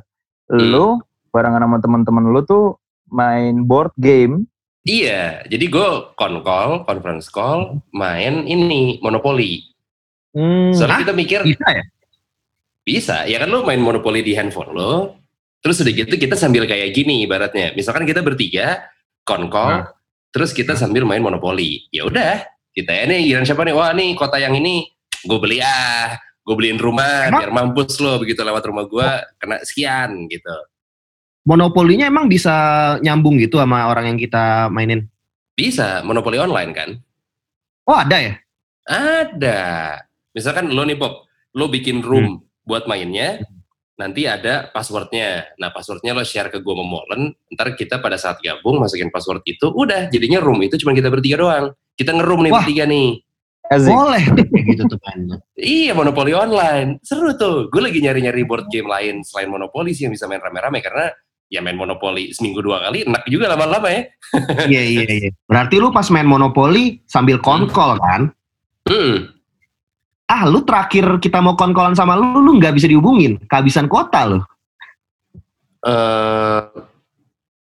Lo 0.52 1.00
barengan 1.32 1.64
sama 1.64 1.78
teman-teman 1.80 2.30
lo 2.30 2.44
tuh 2.44 2.76
main 3.08 3.64
board 3.64 3.94
game. 3.96 4.46
Iya, 4.84 5.48
jadi 5.48 5.64
gue 5.72 5.88
call, 6.12 6.84
conference 6.84 7.32
call, 7.32 7.80
main 7.94 8.44
ini 8.44 9.00
monopoli. 9.00 9.64
Hmm. 10.36 10.76
Soalnya 10.76 11.00
Hah? 11.00 11.02
kita 11.08 11.14
mikir 11.16 11.40
Bisa 11.40 11.68
ya? 11.72 11.84
Bisa, 12.84 13.16
ya 13.24 13.40
kan 13.40 13.48
lo 13.48 13.64
main 13.64 13.80
monopoli 13.80 14.20
di 14.20 14.36
handphone 14.36 14.76
lo, 14.76 15.16
terus 15.64 15.80
udah 15.80 15.88
gitu 15.88 16.20
kita 16.20 16.36
sambil 16.36 16.68
kayak 16.68 16.92
gini 16.92 17.24
ibaratnya. 17.24 17.72
Misalkan 17.72 18.04
kita 18.04 18.20
bertiga, 18.20 18.92
konkol, 19.24 19.88
terus 20.28 20.52
kita 20.52 20.76
sambil 20.76 21.08
main 21.08 21.24
monopoli. 21.24 21.88
Ya 21.88 22.04
udah, 22.04 22.44
kita 22.74 22.90
ya 22.90 23.04
nih, 23.06 23.30
giliran 23.30 23.46
siapa 23.46 23.62
nih? 23.62 23.74
Wah 23.74 23.94
nih 23.94 24.18
kota 24.18 24.42
yang 24.42 24.52
ini, 24.58 24.90
gue 25.22 25.38
beli 25.38 25.62
ah, 25.62 26.18
gue 26.44 26.54
beliin 26.54 26.76
rumah, 26.76 27.30
Emang? 27.30 27.40
biar 27.40 27.50
mampus 27.54 27.96
lo 28.04 28.20
begitu 28.20 28.44
lewat 28.44 28.66
rumah 28.68 28.84
gue 28.84 29.08
kena 29.40 29.62
sekian 29.64 30.28
gitu. 30.28 30.52
Monopolinya 31.44 32.08
emang 32.08 32.28
bisa 32.28 32.52
nyambung 33.04 33.36
gitu 33.40 33.60
sama 33.60 33.88
orang 33.88 34.12
yang 34.12 34.18
kita 34.20 34.68
mainin? 34.72 35.08
Bisa, 35.54 36.02
monopoli 36.02 36.40
online 36.40 36.72
kan? 36.72 36.90
Oh 37.84 37.96
ada 37.96 38.16
ya? 38.16 38.34
Ada. 38.88 39.62
Misalkan 40.32 40.72
lo 40.72 40.82
nih 40.82 40.96
Pop, 40.96 41.28
lo 41.54 41.68
bikin 41.68 42.00
room 42.00 42.42
buat 42.64 42.88
mainnya, 42.88 43.44
nanti 44.00 44.24
ada 44.24 44.72
passwordnya. 44.72 45.54
Nah 45.60 45.70
passwordnya 45.70 46.16
lo 46.16 46.24
share 46.24 46.48
ke 46.48 46.58
gue 46.64 46.74
sama 46.74 46.84
Molen, 46.84 47.36
ntar 47.52 47.76
kita 47.76 48.00
pada 48.00 48.16
saat 48.16 48.40
gabung 48.40 48.80
masukin 48.80 49.12
password 49.12 49.44
itu, 49.46 49.68
udah 49.68 50.08
jadinya 50.10 50.40
room 50.40 50.64
itu 50.64 50.80
cuma 50.80 50.96
kita 50.96 51.12
bertiga 51.12 51.38
doang. 51.38 51.66
Kita 51.94 52.10
ngeroom 52.14 52.46
nih 52.46 52.52
Wah. 52.52 52.62
bertiga 52.62 52.84
nih. 52.90 53.08
Asik. 53.64 53.90
Boleh 53.96 54.24
gitu 54.68 54.82
tuh 54.84 55.00
kan. 55.00 55.18
Iya 55.56 55.96
monopoli 55.96 56.36
online, 56.36 57.00
seru 57.00 57.32
tuh. 57.32 57.72
Gue 57.72 57.80
lagi 57.80 58.04
nyari-nyari 58.04 58.44
board 58.44 58.68
game 58.68 58.90
lain 58.90 59.24
selain 59.24 59.48
monopoli 59.48 59.96
sih 59.96 60.04
yang 60.04 60.12
bisa 60.12 60.28
main 60.28 60.42
rame-rame 60.42 60.84
karena 60.84 61.08
ya 61.48 61.64
main 61.64 61.78
monopoli 61.78 62.34
seminggu 62.34 62.60
dua 62.60 62.84
kali 62.84 63.08
enak 63.08 63.24
juga 63.30 63.56
lama-lama 63.56 63.88
ya. 63.88 64.02
Iya 64.72 64.82
iya 64.82 65.04
iya. 65.06 65.30
Berarti 65.48 65.80
lu 65.80 65.94
pas 65.94 66.04
main 66.12 66.28
monopoli 66.28 67.00
sambil 67.08 67.40
konkol 67.40 67.96
kan? 68.02 68.28
Hmm. 68.84 69.32
Ah 70.28 70.44
lu 70.44 70.60
terakhir 70.66 71.20
kita 71.20 71.40
mau 71.40 71.56
konkolan 71.56 71.96
sama 71.96 72.20
lu, 72.20 72.44
lu 72.44 72.60
nggak 72.60 72.76
bisa 72.76 72.84
dihubungin. 72.84 73.40
Kehabisan 73.48 73.88
kota 73.88 74.28
lu. 74.28 74.38
Eh, 75.84 76.60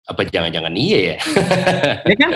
apa 0.03 0.27
jangan-jangan 0.27 0.73
iya 0.75 0.99
ya? 0.99 1.17
Ya 2.11 2.15
kan? 2.19 2.31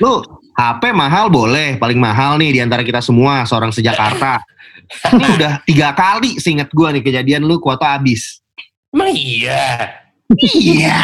Lu 0.00 0.20
HP 0.52 0.92
mahal 0.92 1.32
boleh, 1.32 1.80
paling 1.80 1.96
mahal 1.96 2.36
nih 2.36 2.50
di 2.56 2.60
antara 2.60 2.84
kita 2.84 3.00
semua 3.00 3.48
seorang 3.48 3.72
sejakarta. 3.72 4.44
Ini 5.16 5.26
udah 5.38 5.52
tiga 5.64 5.94
kali 5.96 6.36
seingat 6.36 6.68
gua 6.74 6.92
nih 6.92 7.00
kejadian 7.00 7.46
lu 7.46 7.62
kuota 7.62 7.96
habis. 7.96 8.42
Emang 8.90 9.14
iya. 9.14 9.96
Iya. 10.34 10.98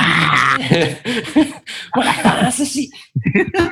Masa 1.97 2.63
sih? 2.63 2.91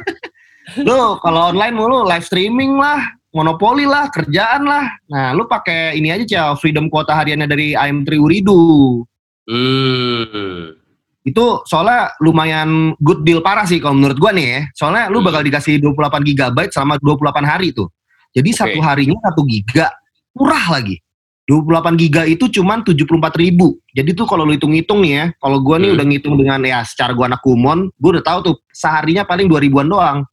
Lu 0.88 1.20
kalau 1.20 1.52
online 1.52 1.76
mulu 1.76 2.08
live 2.08 2.24
streaming 2.24 2.80
lah, 2.80 3.04
monopoli 3.36 3.84
lah, 3.84 4.08
kerjaan 4.08 4.64
lah. 4.64 4.96
Nah, 5.06 5.36
lu 5.36 5.44
pakai 5.44 5.94
ini 5.94 6.08
aja 6.10 6.24
Ciao, 6.24 6.50
freedom 6.56 6.88
kuota 6.88 7.14
hariannya 7.14 7.46
dari 7.46 7.76
AM3 7.76 8.10
Uridu. 8.16 9.04
Hmm. 9.44 10.83
Itu 11.24 11.64
soalnya 11.64 12.12
lumayan 12.20 12.92
good 13.00 13.24
deal 13.24 13.40
parah 13.40 13.64
sih 13.64 13.80
kalau 13.80 13.96
menurut 13.96 14.20
gua 14.20 14.30
nih 14.36 14.46
ya. 14.46 14.60
Soalnya 14.76 15.08
lu 15.08 15.24
Hmm. 15.24 15.32
bakal 15.32 15.40
dikasih 15.40 15.80
28 15.80 16.20
GB 16.20 16.68
selama 16.68 17.00
28 17.00 17.44
hari 17.48 17.72
tuh. 17.72 17.88
Jadi 18.36 18.50
Oke. 18.52 18.58
satu 18.60 18.78
harinya 18.84 19.16
satu 19.24 19.40
giga, 19.48 19.88
murah 20.36 20.68
lagi. 20.68 21.00
28 21.48 21.96
giga 21.96 22.22
itu 22.24 22.48
cuman 22.48 22.84
74 22.84 23.36
ribu. 23.36 23.76
Jadi 23.92 24.12
tuh 24.16 24.24
kalau 24.24 24.44
lu 24.48 24.52
hitung-hitung 24.56 25.00
nih 25.04 25.12
ya, 25.12 25.24
kalau 25.40 25.60
gua 25.64 25.76
nih 25.80 25.92
Hmm. 25.92 25.96
udah 25.96 26.06
ngitung 26.12 26.34
dengan 26.36 26.60
ya 26.60 26.84
secara 26.84 27.16
gua 27.16 27.32
anak 27.32 27.40
kumon, 27.40 27.88
gua 27.96 28.20
udah 28.20 28.24
tahu 28.24 28.38
tuh 28.44 28.54
seharinya 28.72 29.24
paling 29.24 29.48
2 29.48 29.60
ribuan 29.60 29.88
doang. 29.88 30.28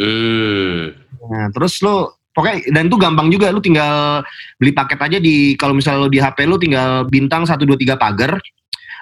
Hmm. 0.00 0.96
Nah, 1.28 1.46
terus 1.52 1.76
lu 1.84 2.08
pokoknya 2.32 2.72
dan 2.72 2.88
itu 2.88 2.96
gampang 2.96 3.28
juga 3.28 3.52
lu 3.52 3.60
tinggal 3.60 4.24
beli 4.56 4.72
paket 4.72 4.96
aja 4.96 5.18
di 5.20 5.58
kalau 5.60 5.76
misalnya 5.76 6.06
lu 6.06 6.10
di 6.12 6.16
HP 6.16 6.48
lu 6.48 6.56
tinggal 6.56 7.04
bintang 7.04 7.44
1 7.44 7.68
2 7.68 7.76
3 7.76 8.00
pagar 8.00 8.40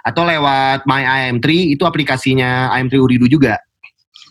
atau 0.05 0.23
lewat 0.27 0.85
My 0.85 1.03
IM3 1.03 1.75
itu 1.75 1.83
aplikasinya 1.87 2.75
IM3 2.79 2.95
Uridu 2.99 3.27
juga. 3.27 3.59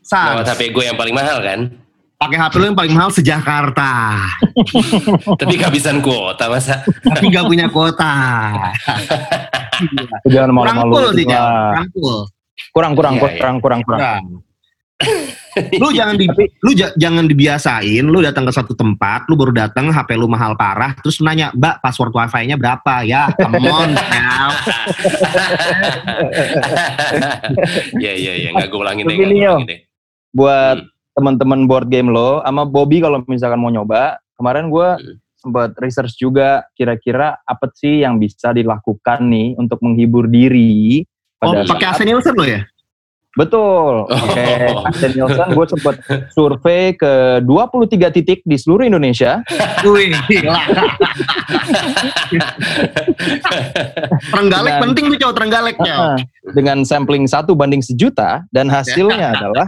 Lewat 0.08 0.48
Sans, 0.48 0.56
HP 0.56 0.72
gue 0.72 0.84
yang 0.88 0.96
paling 0.96 1.12
mahal 1.12 1.44
kan? 1.44 1.60
pakai 2.18 2.38
HP 2.42 2.54
lu 2.58 2.66
yang 2.74 2.78
paling 2.78 2.94
mahal 2.98 3.14
sejakarta, 3.14 4.18
Tapi 5.42 5.54
kehabisan 5.54 6.02
kuota 6.02 6.50
masa? 6.50 6.82
tapi 7.06 7.30
gak 7.30 7.46
punya 7.46 7.70
kuota. 7.70 8.10
Jangan 10.26 10.50
malu-malu. 10.50 11.14
Kurang, 12.74 12.98
kurang, 12.98 13.22
kurang, 13.22 13.58
kurang, 13.62 13.62
kurang. 13.62 13.82
Kurang. 13.86 14.24
Lu 15.78 15.90
jangan 15.90 16.16
di, 16.16 16.26
lu 16.62 16.72
ja- 16.72 16.94
jangan 16.94 17.26
dibiasain 17.26 18.02
lu 18.02 18.22
datang 18.22 18.46
ke 18.46 18.54
satu 18.54 18.74
tempat 18.74 19.26
lu 19.26 19.34
baru 19.34 19.54
datang 19.54 19.90
HP 19.90 20.14
lu 20.14 20.26
mahal 20.26 20.54
parah 20.54 20.94
terus 20.98 21.18
nanya 21.18 21.50
mbak 21.52 21.82
password 21.82 22.14
wifi-nya 22.14 22.56
berapa 22.56 23.02
ya 23.04 23.30
come 23.34 23.62
on 23.64 23.90
Jal. 23.94 24.50
Iya 27.98 28.14
iya 28.14 28.34
iya 28.38 28.50
nggak 28.52 28.68
gue 28.68 28.80
ulangin 28.80 29.04
deh. 29.06 29.18
Ulangin 29.18 29.66
deh. 29.66 29.80
Buat 30.32 30.78
Hmm. 30.78 30.90
teman-teman 31.16 31.66
board 31.66 31.90
game 31.90 32.10
lo, 32.10 32.42
sama 32.42 32.62
Bobby 32.62 33.02
kalau 33.02 33.26
misalkan 33.26 33.58
mau 33.58 33.74
nyoba, 33.74 34.22
kemarin 34.34 34.70
gue 34.70 34.90
Hmm. 34.94 35.16
sempat 35.38 35.74
research 35.78 36.14
juga 36.16 36.66
kira-kira 36.74 37.38
apa 37.42 37.70
sih 37.72 38.02
yang 38.02 38.18
bisa 38.18 38.52
dilakukan 38.52 39.22
nih 39.24 39.54
untuk 39.56 39.82
menghibur 39.82 40.26
diri 40.26 41.02
oh 41.40 41.54
pada 41.54 41.66
pakai 41.66 41.88
AC 41.88 42.00
Nielsen 42.04 42.34
lo 42.34 42.44
ya 42.44 42.62
Betul. 43.38 44.10
Oke, 44.10 44.46
Oh. 44.74 44.90
Asen 44.90 45.14
Nielsen 45.14 45.48
gue 45.54 45.66
sempat 45.70 45.96
survei 46.34 46.92
ke 46.92 47.38
23 47.46 48.10
titik 48.12 48.42
di 48.42 48.58
seluruh 48.58 48.84
Indonesia. 48.84 49.46
Wih, 49.86 50.10
gila. 50.26 50.58
Trenggalek 54.28 54.74
penting 54.82 55.06
tuh 55.14 55.18
cowok 55.22 55.36
Trenggalek 55.36 55.78
ya. 55.80 55.96
Heeh. 55.96 56.18
dengan 56.56 56.80
sampling 56.82 57.28
satu 57.28 57.54
banding 57.54 57.84
sejuta 57.84 58.48
dan 58.50 58.72
hasilnya 58.72 59.32
adalah 59.36 59.68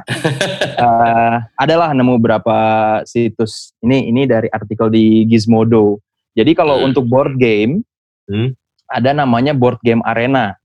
eh, 0.79 1.36
adalah 1.60 1.91
nemu 1.91 2.15
berapa 2.17 2.58
situs 3.03 3.75
ini 3.79 4.08
ini 4.08 4.23
dari 4.23 4.47
artikel 4.47 4.88
di 4.88 5.27
Gizmodo. 5.27 5.99
Jadi 6.34 6.55
kalau 6.55 6.79
Hmm. 6.79 6.88
untuk 6.91 7.03
board 7.05 7.36
game 7.36 7.84
Hmm. 8.25 8.53
ada 8.86 9.12
namanya 9.12 9.51
board 9.51 9.82
game 9.82 9.99
arena. 10.01 10.55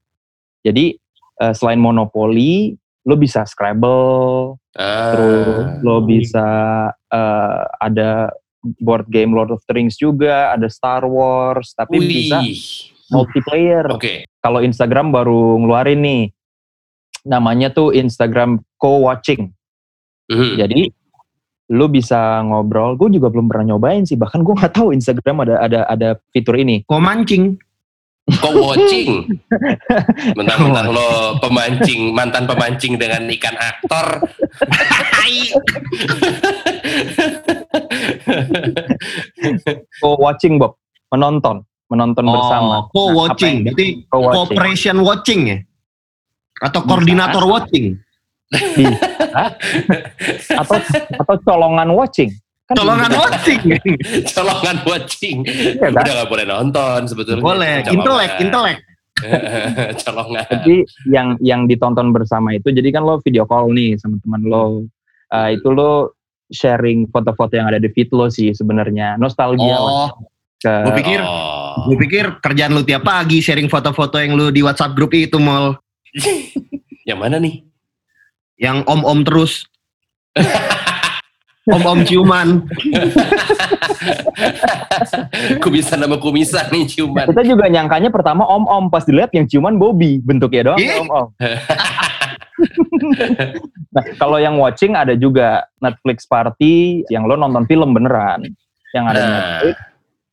Jadi 0.63 0.95
eh, 1.35 1.53
selain 1.53 1.83
Monopoly, 1.83 2.79
lo 3.05 3.15
bisa 3.15 3.45
Scrabble, 3.45 4.57
terus 4.73 5.57
Ah. 5.61 5.79
lo 5.81 6.01
bisa 6.03 6.47
eh, 6.91 7.63
ada 7.79 8.33
board 8.81 9.07
game 9.13 9.37
Lord 9.37 9.53
of 9.53 9.61
the 9.69 9.77
Rings 9.77 9.95
juga, 9.95 10.51
ada 10.51 10.67
Star 10.73 11.05
Wars, 11.05 11.77
tapi 11.77 12.01
bisa 12.01 12.41
Wih. 12.41 12.57
multiplayer. 13.13 13.85
Oke. 13.93 14.25
Kalau 14.41 14.65
Instagram 14.65 15.13
baru 15.13 15.61
ngeluarin 15.61 16.01
nih, 16.01 16.23
namanya 17.25 17.69
tuh 17.71 17.93
Instagram 17.93 18.65
co-watching. 18.77 19.53
Mhm. 20.33 20.57
Jadi 20.57 20.81
lu 21.73 21.89
bisa 21.89 22.45
ngobrol. 22.45 22.97
Gue 22.97 23.09
juga 23.09 23.33
belum 23.33 23.49
pernah 23.49 23.77
nyobain 23.77 24.05
sih. 24.05 24.17
Bahkan 24.17 24.41
gue 24.45 24.55
nggak 24.57 24.75
tahu 24.77 24.93
Instagram 24.93 25.45
ada 25.49 25.55
ada 25.61 25.81
ada 25.89 26.09
fitur 26.33 26.57
ini. 26.57 26.85
Kok? 28.25 28.41
Co-watching. 28.41 29.37
Mentang-mentang 30.33 30.89
lo 30.97 31.37
pemancing, 31.45 32.17
mantan 32.17 32.49
pemancing 32.49 32.97
dengan 32.97 33.29
ikan 33.29 33.53
aktor. 33.53 34.25
Co-watching 40.01 40.57
Bob, 40.57 40.81
menonton, 41.13 41.69
menonton 41.93 42.25
bersama. 42.25 42.89
Oh, 42.97 43.13
co-watching. 43.13 43.69
Nah, 43.69 43.77
Berarti 43.77 44.09
cooperation 44.09 45.05
watching 45.05 45.41
ya? 45.45 45.61
Atau 46.65 46.81
Bisa. 46.81 46.89
koordinator 46.89 47.45
watching? 47.45 48.01
Bisa. 48.49 49.05
atau 50.65 50.81
atau 51.13 51.37
colongan 51.45 51.93
watching. 51.93 52.33
Kan 52.75 52.83
Colongan 52.83 53.13
watching. 53.15 53.63
Colongan 54.35 54.77
watching. 54.83 55.37
Kan? 55.79 55.91
Udah 55.95 56.13
gak 56.21 56.29
boleh 56.29 56.45
nonton 56.45 56.99
sebetulnya. 57.07 57.39
Boleh. 57.41 57.75
Colongan. 57.81 57.95
Intelek, 57.95 58.33
intelek. 58.43 58.79
Colongan. 60.05 60.45
Jadi 60.51 60.77
yang 61.07 61.29
yang 61.39 61.61
ditonton 61.65 62.11
bersama 62.11 62.51
itu, 62.51 62.69
jadi 62.69 62.91
kan 62.91 63.07
lo 63.07 63.23
video 63.23 63.47
call 63.47 63.71
nih 63.71 63.95
sama 63.95 64.19
teman 64.19 64.43
lo. 64.43 64.91
Uh, 65.31 65.49
itu 65.55 65.71
lo 65.71 66.19
sharing 66.51 67.07
foto-foto 67.09 67.55
yang 67.55 67.71
ada 67.71 67.79
di 67.79 67.87
feed 67.89 68.11
lo 68.11 68.27
sih 68.27 68.51
sebenarnya. 68.51 69.15
Nostalgia 69.17 69.79
Oh, 69.79 70.11
ke 70.59 70.71
gue 70.71 70.93
pikir, 70.99 71.21
Oh. 71.23 71.87
gue 71.89 71.99
pikir 72.03 72.25
kerjaan 72.39 72.75
lu 72.75 72.83
tiap 72.83 73.03
pagi 73.03 73.39
sharing 73.39 73.71
foto-foto 73.71 74.19
yang 74.19 74.35
lu 74.35 74.51
di 74.51 74.61
WhatsApp 74.61 74.93
grup 74.93 75.15
itu 75.15 75.39
mal, 75.39 75.79
Yang 77.09 77.19
mana 77.21 77.39
nih? 77.39 77.63
yang 78.55 78.87
om-om 78.87 79.27
terus. 79.27 79.67
Om-om 81.69 82.05
ciuman. 82.05 82.49
kumisan 85.65 86.05
sama 86.05 86.17
kumisan 86.21 86.69
nih 86.69 86.85
ciuman. 86.85 87.33
Kita 87.33 87.45
juga 87.45 87.65
nyangkanya 87.73 88.13
pertama 88.13 88.45
om-om 88.45 88.93
pas 88.93 89.09
dilihat 89.09 89.33
yang 89.33 89.49
ciuman 89.49 89.81
Bobby 89.81 90.21
bentuknya 90.21 90.73
doang 90.73 90.81
om-om. 91.09 91.29
nah 93.95 94.05
kalau 94.21 94.39
yang 94.39 94.61
watching 94.61 94.95
ada 94.95 95.17
juga 95.17 95.65
Netflix 95.81 96.29
party 96.29 97.03
yang 97.11 97.27
lo 97.27 97.35
nonton 97.35 97.67
film 97.67 97.97
beneran 97.97 98.45
yang 98.95 99.11
ada 99.11 99.23
Nah. 99.25 99.33
Netflix 99.35 99.77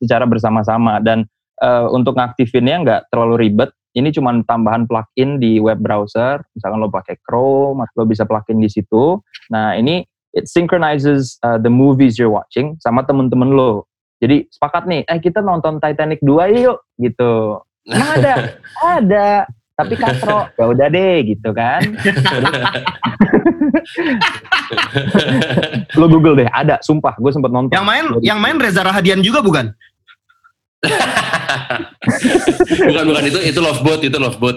secara 0.02 0.24
bersama-sama 0.26 0.98
dan 1.00 1.24
eh, 1.62 1.86
untuk 1.90 2.18
ngaktifinnya 2.18 2.76
nggak 2.84 3.00
terlalu 3.08 3.48
ribet. 3.48 3.70
Ini 3.92 4.08
cuma 4.08 4.32
tambahan 4.48 4.88
plugin 4.88 5.36
di 5.36 5.60
web 5.60 5.76
browser, 5.76 6.40
misalkan 6.56 6.80
lo 6.80 6.88
pakai 6.88 7.20
Chrome, 7.20 7.84
lo 7.92 8.08
bisa 8.08 8.24
plugin 8.24 8.56
di 8.56 8.72
situ. 8.72 9.20
Nah 9.52 9.76
ini 9.76 10.00
it 10.32 10.48
synchronizes 10.48 11.38
uh, 11.44 11.60
the 11.60 11.70
movies 11.70 12.18
you're 12.18 12.32
watching 12.32 12.76
sama 12.80 13.04
temen-temen 13.04 13.52
lo. 13.52 13.86
Jadi 14.22 14.46
sepakat 14.54 14.86
nih, 14.86 15.02
eh 15.06 15.18
kita 15.18 15.42
nonton 15.42 15.82
Titanic 15.82 16.22
2 16.22 16.62
yuk 16.62 16.78
gitu. 17.00 17.58
Emang 17.90 18.10
ada? 18.18 18.34
ada. 19.00 19.28
Tapi 19.72 19.96
katro, 19.96 20.46
ya 20.54 20.64
udah 20.68 20.86
deh 20.92 21.16
gitu 21.26 21.50
kan. 21.50 21.80
lo 25.98 26.06
Google 26.06 26.44
deh, 26.44 26.48
ada, 26.52 26.78
sumpah, 26.84 27.16
gue 27.18 27.32
sempet 27.32 27.50
nonton. 27.50 27.72
Yang 27.72 27.86
main, 27.88 28.04
yang 28.20 28.38
main 28.38 28.60
Reza 28.60 28.84
Rahadian 28.84 29.24
juga 29.24 29.40
bukan? 29.42 29.74
bukan 32.90 33.04
bukan 33.06 33.24
itu 33.30 33.38
itu 33.46 33.60
loveboat 33.62 34.00
itu 34.02 34.18
loveboat. 34.18 34.56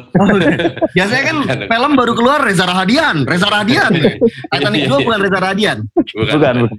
Biasanya 0.98 1.24
kan 1.30 1.38
film 1.70 1.92
baru 1.94 2.14
keluar 2.18 2.42
Reza 2.42 2.66
Rahadian, 2.66 3.30
Reza 3.30 3.46
Rahadian. 3.46 3.94
Titanic 4.50 4.90
2 4.90 5.06
bukan 5.06 5.20
Reza 5.22 5.40
Rahadian. 5.40 5.78
Bukan. 5.94 6.34
Bukan, 6.34 6.56
bukan. 6.66 6.78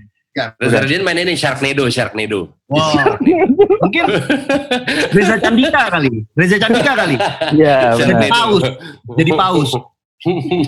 Reza 0.61 0.85
Radian 0.85 1.01
main 1.01 1.17
ini 1.17 1.33
Sharknado 1.33 1.89
Sharknado. 1.89 2.53
Wah, 2.69 3.17
mungkin 3.81 4.05
Reza 5.17 5.41
Candika 5.41 5.89
kali, 5.89 6.13
Reza 6.37 6.61
Candika 6.61 6.93
kali. 6.93 7.17
Iya, 7.57 7.97
Jadi 7.97 8.13
benar. 8.13 8.29
paus, 8.29 8.65
jadi 9.17 9.31
paus. 9.33 9.71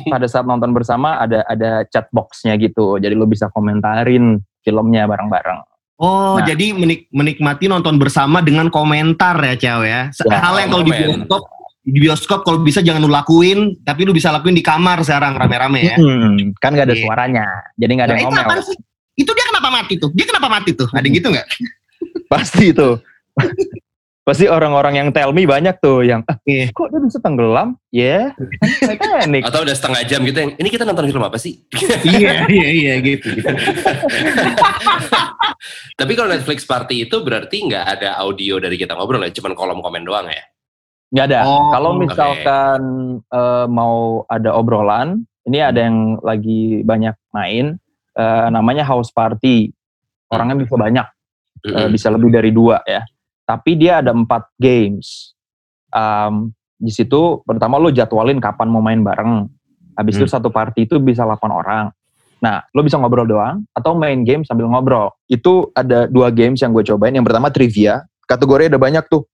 Pada 0.07 0.27
saat 0.31 0.47
nonton 0.47 0.71
bersama 0.71 1.19
ada 1.19 1.43
ada 1.45 1.83
chat 1.91 2.07
boxnya 2.14 2.55
gitu, 2.61 2.97
jadi 2.97 3.12
lo 3.12 3.27
bisa 3.27 3.51
komentarin 3.53 4.38
filmnya 4.62 5.05
bareng-bareng. 5.05 5.61
Oh, 5.99 6.39
Nah. 6.39 6.47
jadi 6.47 6.71
menik- 6.73 7.11
menikmati 7.11 7.67
nonton 7.67 7.99
bersama 7.99 8.39
dengan 8.39 8.71
komentar 8.71 9.35
ya, 9.37 9.55
Ciao 9.55 9.81
ya. 9.83 10.09
Ya, 10.09 10.39
Hal 10.39 10.55
yang 10.57 10.71
kalau 10.71 10.85
di 10.85 10.95
bioskop, 10.95 11.43
di 11.83 11.99
bioskop 11.99 12.41
kalau 12.43 12.59
bisa 12.61 12.79
jangan 12.79 13.03
lu 13.03 13.11
lakuin, 13.11 13.75
tapi 13.83 14.07
lu 14.07 14.15
bisa 14.15 14.31
lakuin 14.31 14.55
di 14.55 14.63
kamar 14.63 15.03
sekarang 15.03 15.35
rame-rame 15.35 15.81
ya. 15.85 15.97
Hmm, 15.97 16.55
kan 16.57 16.71
gak 16.73 16.87
ada 16.87 16.95
Iya. 16.95 17.03
suaranya, 17.03 17.47
jadi 17.75 17.91
gak 17.93 18.05
ada 18.05 18.09
Nah, 18.09 18.21
yang 18.21 18.31
itu 18.31 18.39
ngomel. 18.39 18.61
sih? 18.63 18.79
Itu 19.19 19.31
dia 19.35 19.45
kenapa 19.45 19.69
mati 19.69 19.95
tuh? 19.99 20.11
Dia 20.15 20.27
kenapa 20.27 20.47
mati 20.49 20.71
tuh? 20.71 20.87
Ada 20.89 21.07
gitu 21.09 21.27
nggak? 21.29 21.47
Pasti 22.29 22.71
itu. 22.71 22.89
Pasti 24.29 24.45
orang-orang 24.45 25.01
yang 25.01 25.09
tell 25.09 25.33
me 25.33 25.49
banyak 25.49 25.81
tuh 25.81 26.05
yang 26.05 26.21
ah, 26.29 26.37
Iya. 26.45 26.69
kok 26.77 26.93
dia 26.93 27.01
bisa 27.01 27.17
tenggelam? 27.17 27.81
Ya, 27.88 28.37
yeah, 28.37 28.85
Titanic. 28.85 29.49
Atau 29.49 29.64
udah 29.64 29.73
setengah 29.73 30.05
jam 30.05 30.21
gitu 30.21 30.37
yang 30.37 30.53
ini 30.61 30.69
kita 30.69 30.85
nonton 30.85 31.09
film 31.09 31.25
apa 31.25 31.41
sih? 31.41 31.64
iya, 32.05 32.45
iya, 32.45 32.69
iya 32.69 32.95
gitu. 33.01 33.25
gitu. 33.25 33.49
Tapi 36.05 36.12
kalau 36.12 36.29
Netflix 36.29 36.69
party 36.69 37.09
itu 37.09 37.17
berarti 37.25 37.73
nggak 37.73 37.85
ada 37.97 38.21
audio 38.21 38.61
dari 38.61 38.77
kita 38.77 38.93
ngobrol 38.93 39.25
ya, 39.25 39.33
cuman 39.33 39.57
kolom 39.57 39.81
komen 39.81 40.05
doang 40.05 40.29
ya. 40.29 40.45
Nggak 41.09 41.27
ada. 41.33 41.41
Oh, 41.49 41.73
Kalau 41.73 41.97
misalkan 41.97 42.81
eh, 43.33 43.67
mau 43.73 44.29
ada 44.29 44.53
obrolan, 44.53 45.25
ini 45.49 45.64
ada 45.64 45.88
yang 45.88 46.21
lagi 46.21 46.85
banyak 46.85 47.17
main, 47.33 47.81
eh, 48.12 48.47
namanya 48.53 48.85
house 48.85 49.09
party. 49.09 49.73
Orangnya 50.29 50.61
bisa 50.61 50.77
banyak, 50.77 51.07
Mm-mm. 51.64 51.88
bisa 51.97 52.12
lebih 52.12 52.29
dari 52.29 52.53
dua 52.53 52.85
ya. 52.85 53.01
Tapi 53.49 53.81
dia 53.81 54.05
ada 54.05 54.13
empat 54.13 54.53
games. 54.61 55.33
Um, 55.89 56.53
di 56.77 56.93
situ 56.93 57.41
pertama 57.43 57.81
lo 57.81 57.89
jadwalin 57.89 58.37
kapan 58.37 58.69
mau 58.69 58.85
main 58.85 59.01
bareng. 59.01 59.49
Habis 59.97 60.21
itu 60.21 60.27
satu 60.29 60.53
party 60.53 60.85
itu 60.85 61.01
bisa 61.01 61.25
8 61.25 61.41
orang. 61.49 61.89
Nah, 62.39 62.63
lo 62.71 62.87
bisa 62.87 62.95
ngobrol 62.95 63.27
doang 63.27 63.67
atau 63.75 63.99
main 63.99 64.23
game 64.23 64.45
sambil 64.45 64.71
ngobrol. 64.71 65.11
Itu 65.27 65.73
ada 65.75 66.07
dua 66.07 66.31
games 66.31 66.63
yang 66.63 66.71
gue 66.71 66.87
cobain. 66.87 67.11
Yang 67.11 67.27
pertama 67.27 67.49
trivia. 67.51 68.05
Kategori 68.29 68.69
ada 68.71 68.79
banyak 68.79 69.03
tuh. 69.11 69.25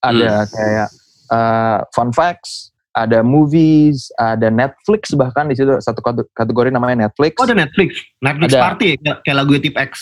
Ada 0.00 0.48
kayak 0.48 0.88
uh, 1.28 1.78
fun 1.92 2.08
facts, 2.08 2.72
ada 2.96 3.20
movies, 3.20 4.08
ada 4.16 4.48
Netflix 4.48 5.12
bahkan 5.12 5.46
di 5.46 5.54
situ 5.54 5.76
satu 5.76 6.00
kate- 6.00 6.30
kategori 6.32 6.72
namanya 6.72 7.10
Netflix. 7.10 7.36
Oh, 7.36 7.44
ada 7.44 7.54
Netflix. 7.54 8.00
Netflix 8.18 8.50
Ada. 8.54 8.62
Party 8.64 8.86
ya, 8.86 8.96
kayak- 8.96 9.20
kayak 9.26 9.36
lagu 9.36 9.50
Tip 9.60 9.76
X. 9.76 9.92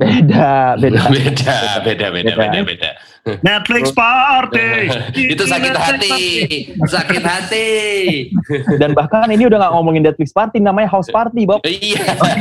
Beda, 0.00 0.80
beda. 0.80 1.02
beda, 1.12 1.56
beda, 1.84 2.06
beda, 2.08 2.32
Beda. 2.32 2.34
beda, 2.40 2.60
beda. 2.64 2.90
Netflix 3.44 3.92
Party. 3.92 4.88
itu 5.36 5.44
sakit 5.44 5.76
hati, 5.76 6.16
sakit 6.88 7.20
hati. 7.20 7.68
Dan 8.80 8.96
bahkan 8.96 9.28
ini 9.28 9.44
udah 9.44 9.60
gak 9.60 9.72
ngomongin 9.76 10.08
Netflix 10.08 10.32
party, 10.32 10.56
namanya 10.56 10.88
house 10.88 11.12
party, 11.12 11.44
Bob. 11.44 11.60
Iya. 11.68 12.00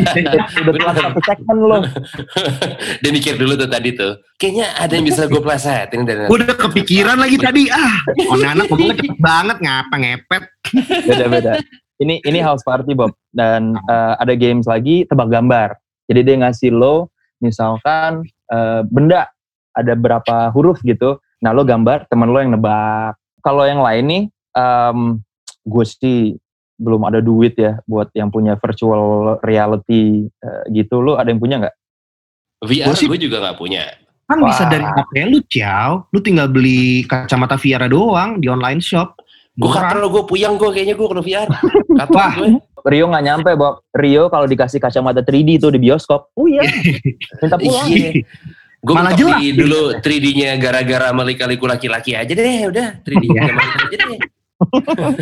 udah 0.64 0.72
telat 0.72 0.96
satu 1.04 1.20
segmen 1.28 1.58
lo. 1.60 1.80
Dia 3.04 3.12
mikir 3.12 3.36
dulu 3.36 3.60
tuh 3.60 3.68
tadi 3.68 3.92
tuh. 3.92 4.16
Kayaknya 4.40 4.68
ada 4.80 4.94
yang 4.96 5.06
bisa 5.06 5.28
gue 5.28 5.42
plesetin 5.44 6.08
dari 6.08 6.32
udah 6.32 6.56
kepikiran 6.56 7.20
lagi 7.20 7.36
tadi. 7.36 7.68
Ah, 7.68 8.00
oh 8.32 8.40
anak 8.40 8.72
ngomongnya 8.72 8.96
cepet 9.04 9.20
banget 9.20 9.58
ngapa 9.60 9.96
ngepet. 10.00 10.44
Beda-beda. 11.12 11.52
Ini 12.00 12.24
ini 12.24 12.40
house 12.40 12.64
party, 12.64 12.96
Bob. 12.96 13.12
Dan 13.36 13.76
eh, 13.76 14.14
ada 14.16 14.32
games 14.40 14.64
lagi 14.64 15.04
tebak 15.04 15.28
gambar. 15.28 15.76
Jadi 16.08 16.20
dia 16.24 16.36
ngasih 16.40 16.72
lo 16.72 17.12
misalkan 17.42 18.24
eh, 18.52 18.82
benda 18.88 19.28
ada 19.76 19.94
berapa 19.96 20.52
huruf 20.52 20.84
gitu. 20.84 21.20
Nah, 21.40 21.56
lo 21.56 21.64
gambar, 21.64 22.08
temen 22.12 22.30
lo 22.30 22.40
yang 22.40 22.52
nebak. 22.52 23.16
Kalau 23.40 23.64
yang 23.64 23.80
lain 23.80 24.04
nih, 24.06 24.24
em, 24.60 25.00
gue 25.64 25.86
sih 25.88 26.36
belum 26.80 27.04
ada 27.08 27.20
duit 27.20 27.60
ya 27.60 27.80
buat 27.88 28.12
yang 28.16 28.32
punya 28.32 28.60
virtual 28.60 29.36
reality 29.44 30.28
eh, 30.28 30.64
gitu. 30.76 31.00
Lo 31.00 31.16
ada 31.16 31.32
yang 31.32 31.40
punya 31.40 31.64
nggak? 31.64 31.76
VR 32.60 32.92
gue 32.92 33.20
juga 33.20 33.38
nggak 33.40 33.58
punya. 33.58 33.88
Kan 34.30 34.46
bisa 34.46 34.68
Wah. 34.68 34.70
dari 34.70 34.86
HP 34.86 35.14
lu, 35.26 35.40
Ciao. 35.50 35.92
Lu 36.14 36.20
tinggal 36.22 36.52
beli 36.52 37.02
kacamata 37.08 37.58
VR 37.58 37.90
doang 37.90 38.38
di 38.38 38.46
online 38.46 38.84
shop. 38.84 39.18
Gue 39.58 39.68
Murah. 39.68 39.92
katro, 39.92 40.08
gue 40.08 40.24
puyang 40.30 40.56
gue 40.56 40.70
kayaknya 40.72 40.96
gue 40.96 41.08
kena 41.10 41.24
VR. 41.26 41.48
Katro 42.00 42.16
Wah. 42.16 42.32
gue. 42.38 42.50
Rio 42.84 43.06
nggak 43.06 43.24
nyampe, 43.24 43.52
Bob. 43.54 43.82
Rio 43.92 44.28
kalau 44.28 44.46
dikasih 44.46 44.78
kacamata 44.78 45.20
3D 45.20 45.58
itu 45.58 45.68
di 45.68 45.80
bioskop, 45.80 46.32
oh 46.34 46.46
iya, 46.46 46.64
minta 47.38 47.58
pulang. 47.62 47.88
Iya. 47.88 48.24
Gue 48.80 48.96
Malah 48.96 49.12
jelas. 49.12 49.44
dulu 49.54 49.82
3D-nya 50.00 50.56
gara-gara 50.56 51.12
melika-liku 51.12 51.68
laki-laki 51.68 52.16
aja 52.16 52.32
deh, 52.32 52.64
udah 52.66 52.88
3D-nya 53.04 53.42
aja 53.84 53.96
deh. 53.98 54.20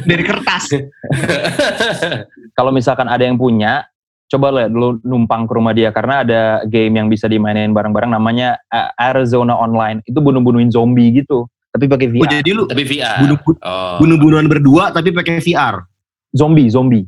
dari 0.04 0.24
kertas. 0.24 0.66
kalau 2.58 2.70
misalkan 2.70 3.06
ada 3.06 3.22
yang 3.22 3.34
punya, 3.34 3.86
coba 4.28 4.54
lihat 4.54 4.70
dulu 4.70 5.02
numpang 5.02 5.46
ke 5.46 5.54
rumah 5.54 5.72
dia 5.72 5.90
karena 5.90 6.22
ada 6.22 6.42
game 6.66 6.94
yang 6.96 7.08
bisa 7.08 7.26
dimainin 7.26 7.72
bareng-bareng 7.72 8.12
namanya 8.12 8.58
uh, 8.68 8.94
Arizona 8.96 9.56
Online. 9.56 10.02
Itu 10.04 10.20
bunuh-bunuhin 10.20 10.70
zombie 10.70 11.10
gitu. 11.16 11.48
tapi 11.68 11.86
pakai 11.86 12.10
Oh, 12.10 12.14
VR. 12.26 12.32
jadi 12.42 12.50
lu 12.54 12.64
Tapi 12.66 12.84
VR. 12.84 13.18
Bunuh- 13.22 13.42
oh. 13.62 13.98
bunuh-bunuhan 14.02 14.46
berdua 14.46 14.90
tapi 14.90 15.10
pakai 15.10 15.38
VR. 15.38 15.86
Zombie, 16.30 16.70
zombie. 16.70 17.06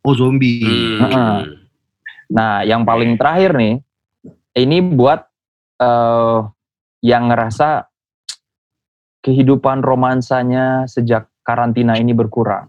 Oh, 0.00 0.16
zombie. 0.16 0.64
Hmm. 0.64 1.44
Nah, 2.30 2.64
yang 2.64 2.86
paling 2.88 3.20
terakhir 3.20 3.52
nih, 3.56 3.74
ini 4.56 4.78
buat 4.80 5.28
eh 5.80 6.38
yang 7.00 7.32
ngerasa 7.32 7.88
kehidupan 9.24 9.80
romansanya 9.80 10.84
sejak 10.84 11.28
karantina 11.44 11.96
ini 11.96 12.12
berkurang. 12.12 12.68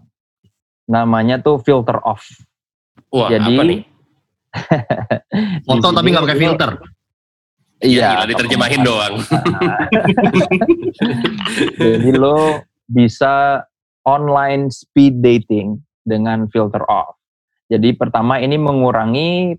Namanya 0.88 1.40
tuh 1.40 1.60
filter 1.60 2.00
off. 2.04 2.24
Wah, 3.12 3.28
Jadi 3.28 3.52
apa 3.56 3.62
nih? 3.64 3.80
Foto 5.68 5.88
tapi 5.92 6.08
nggak 6.12 6.24
pakai 6.28 6.40
filter. 6.40 6.70
Iya, 7.82 8.22
Iya. 8.22 8.28
diterjemahin 8.30 8.82
doang. 8.84 9.14
Jadi 11.82 12.10
lo 12.14 12.62
bisa 12.86 13.64
online 14.04 14.70
speed 14.70 15.18
dating 15.18 15.80
dengan 16.04 16.46
filter 16.52 16.84
off. 16.86 17.16
Jadi 17.72 17.96
pertama 17.96 18.36
ini 18.36 18.60
mengurangi 18.60 19.56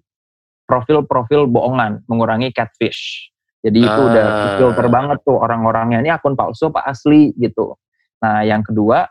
profil-profil 0.70 1.50
bohongan, 1.50 2.06
mengurangi 2.06 2.54
catfish. 2.54 3.34
Jadi 3.66 3.80
itu 3.80 4.02
Ah. 4.06 4.10
udah 4.12 4.28
filter 4.60 4.88
banget 4.92 5.18
tuh 5.26 5.40
orang-orangnya 5.40 6.04
ini 6.04 6.12
akun 6.14 6.38
palsu 6.38 6.70
apa 6.70 6.86
asli 6.86 7.34
gitu. 7.42 7.74
Nah 8.22 8.46
yang 8.46 8.62
kedua, 8.62 9.08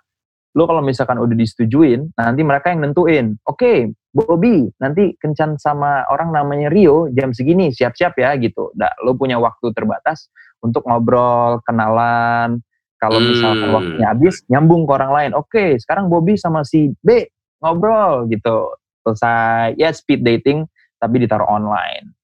lo 0.55 0.63
kalau 0.69 0.85
misalkan 0.85 1.17
udah 1.19 1.33
disetujuin, 1.35 2.15
nanti 2.15 2.43
mereka 2.45 2.71
yang 2.71 2.85
nentuin. 2.85 3.35
Oke, 3.49 3.91
Bobby, 4.13 4.69
nanti 4.77 5.17
kencan 5.17 5.57
sama 5.57 6.05
orang 6.13 6.37
namanya 6.37 6.69
Rio 6.69 7.09
jam 7.17 7.33
segini, 7.33 7.73
siap-siap 7.73 8.13
ya 8.21 8.37
gitu. 8.37 8.69
Nah, 8.77 8.93
lo 9.01 9.17
punya 9.17 9.41
waktu 9.41 9.73
terbatas 9.73 10.29
untuk 10.61 10.85
ngobrol, 10.85 11.65
kenalan. 11.65 12.61
Kalau 13.01 13.19
misalkan 13.25 13.73
Hmm. 13.73 13.77
waktunya 13.81 14.07
habis, 14.13 14.45
nyambung 14.53 14.85
ke 14.85 14.93
orang 14.93 15.13
lain. 15.17 15.31
Oke, 15.33 15.81
sekarang 15.81 16.13
Bobby 16.13 16.37
sama 16.37 16.61
si 16.63 16.93
B 17.01 17.25
ngobrol 17.65 18.29
gitu. 18.29 18.77
Selesai, 19.03 19.75
ya 19.77 19.91
speed 19.91 20.23
dating, 20.23 20.65
tapi 20.97 21.23
ditaruh 21.23 21.47
online. 21.47 22.15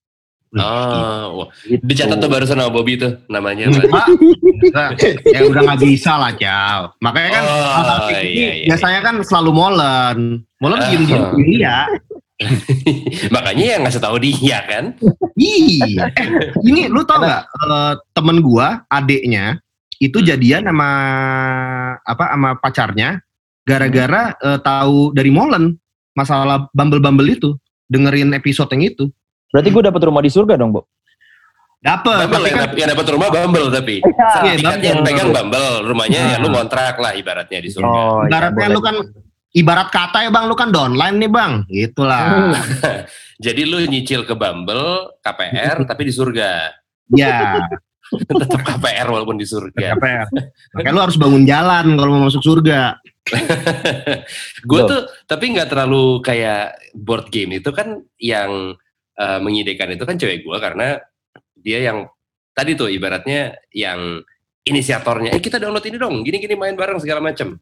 Oh, 0.56 1.44
wah. 1.44 1.48
Gitu. 1.60 1.84
dicatat 1.84 2.24
tuh 2.24 2.30
barusan 2.32 2.56
sama 2.56 2.72
Bobby 2.72 2.96
tuh 2.96 3.20
namanya. 3.28 3.68
Nah, 3.68 4.96
ya 5.28 5.44
udah 5.44 5.60
nggak 5.60 5.80
bisa 5.84 6.16
lah, 6.16 6.32
Cal. 6.32 6.96
Makanya 7.04 7.30
kan 7.36 7.44
Oh, 7.44 8.00
kayak 8.08 8.24
gini 8.24 8.40
iya, 8.40 8.52
iya, 8.56 8.66
biasanya 8.72 9.00
kan 9.04 9.14
selalu 9.20 9.50
molen. 9.52 10.18
Molen 10.56 10.80
Ah. 10.80 10.88
diem-diem 10.88 11.24
iya. 11.44 11.78
Makanya 13.34 13.64
yang 13.76 13.82
ngasih 13.84 14.00
tahu 14.00 14.16
dia 14.24 14.58
kan. 14.64 14.96
Iya. 15.36 16.16
Eh, 16.16 16.28
ini 16.64 16.88
lu 16.88 17.04
tau 17.04 17.20
nggak 17.20 17.42
eh, 17.44 17.94
temen 18.16 18.40
gua, 18.40 18.88
adeknya 18.88 19.60
itu 20.00 20.22
jadian 20.22 20.64
sama 20.64 20.90
apa 22.06 22.24
sama 22.32 22.50
pacarnya 22.56 23.20
gara-gara 23.66 24.32
eh, 24.38 24.58
tahu 24.64 25.12
dari 25.12 25.28
molen 25.28 25.76
masalah 26.18 26.66
bumble-bumble 26.70 27.28
itu 27.28 27.54
dengerin 27.86 28.34
episode 28.34 28.68
yang 28.70 28.82
itu 28.88 29.06
Berarti 29.48 29.70
gue 29.70 29.82
dapat 29.82 30.02
rumah 30.02 30.20
di 30.20 30.28
surga 30.28 30.54
dong, 30.56 30.70
Bu? 30.70 30.82
dapet 31.78 32.10
Bumble 32.10 32.26
tapi 32.28 32.42
yang, 32.44 32.52
kan 32.52 32.62
dap- 32.64 32.74
yang 32.76 32.88
dapat 32.90 33.06
rumah 33.08 33.28
Bumble 33.30 33.68
tapi. 33.70 33.96
Iya, 33.98 34.26
Sertifikatnya 34.28 34.82
yang 34.84 34.98
Bumble. 34.98 35.08
pegang 35.08 35.30
Bumble, 35.30 35.68
rumahnya 35.86 36.18
ya 36.18 36.26
Nah. 36.28 36.38
lu 36.38 36.48
ngontrak 36.50 36.94
lah 36.98 37.12
ibaratnya 37.14 37.58
di 37.58 37.70
surga. 37.70 37.86
Oh, 37.88 37.96
iya, 38.18 38.26
ibaratnya 38.26 38.66
boleh. 38.66 38.74
lu 38.74 38.80
kan 38.82 38.96
ibarat 39.50 39.88
kata 39.88 40.18
ya 40.20 40.30
bang 40.30 40.44
lu 40.44 40.54
kan 40.54 40.68
downline 40.68 41.16
nih 41.16 41.30
bang 41.30 41.52
gitulah 41.64 42.50
Jadi 43.46 43.62
lu 43.64 43.78
nyicil 43.80 44.26
ke 44.26 44.34
Bumble, 44.34 45.14
KPR 45.18 45.76
tapi 45.88 46.02
di 46.02 46.12
surga. 46.12 46.50
ya 47.14 47.62
Tetap 48.10 48.60
KPR 48.60 49.06
walaupun 49.06 49.36
di 49.36 49.44
surga. 49.44 49.94
KPR 49.94 50.26
makanya 50.74 50.92
lu 50.92 51.00
harus 51.00 51.14
bangun 51.14 51.44
jalan 51.44 51.94
kalau 51.94 52.10
mau 52.10 52.26
masuk 52.26 52.42
surga 52.42 52.98
gue 54.68 54.80
tuh 54.86 55.02
tapi 55.28 55.44
nggak 55.54 55.68
terlalu 55.68 56.20
kayak 56.24 56.76
board 56.96 57.28
game 57.28 57.60
itu 57.60 57.70
kan 57.70 58.00
yang 58.20 58.74
eh, 59.16 59.40
mengidekan 59.42 59.92
itu 59.92 60.04
kan 60.04 60.16
cewek 60.16 60.44
gue 60.44 60.56
karena 60.60 60.98
dia 61.58 61.78
yang 61.82 62.08
tadi 62.54 62.74
tuh 62.74 62.90
ibaratnya 62.90 63.54
yang 63.74 64.22
inisiatornya 64.66 65.32
eh 65.32 65.42
kita 65.42 65.56
download 65.62 65.86
ini 65.86 65.96
dong 65.96 66.20
gini 66.26 66.42
gini 66.42 66.54
main 66.58 66.76
bareng 66.76 67.00
segala 67.00 67.22
macam 67.24 67.56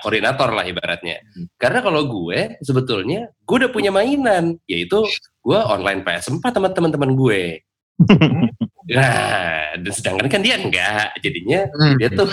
koordinator 0.00 0.48
lah 0.50 0.64
ibaratnya. 0.64 1.20
Karena 1.60 1.84
kalau 1.84 2.08
gue 2.08 2.56
sebetulnya 2.64 3.28
gue 3.44 3.56
udah 3.60 3.70
punya 3.70 3.92
mainan 3.92 4.56
yaitu 4.64 5.04
gue 5.44 5.58
online 5.60 6.00
PS4 6.02 6.40
sama 6.56 6.72
teman-teman 6.72 7.12
gue. 7.14 7.40
Nah 8.90 9.76
dan 9.78 9.92
sedangkan 9.94 10.26
kan 10.26 10.42
dia 10.42 10.58
enggak 10.58 11.14
jadinya 11.22 11.62
dia 11.94 12.10
tuh 12.10 12.26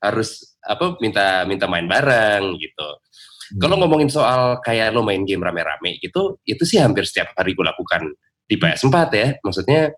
harus 0.00 0.49
apa 0.64 0.96
minta 1.00 1.44
minta 1.48 1.64
main 1.66 1.88
bareng 1.88 2.56
gitu. 2.60 2.88
Kalau 3.58 3.74
ngomongin 3.82 4.06
soal 4.06 4.62
kayak 4.62 4.94
lo 4.94 5.02
main 5.02 5.26
game 5.26 5.42
rame-rame 5.42 5.98
gitu, 5.98 6.38
itu 6.46 6.62
sih 6.62 6.78
hampir 6.78 7.02
setiap 7.02 7.34
hari 7.34 7.58
gue 7.58 7.66
lakukan 7.66 8.06
di 8.46 8.54
PS4 8.54 8.96
ya. 9.10 9.28
Maksudnya 9.42 9.90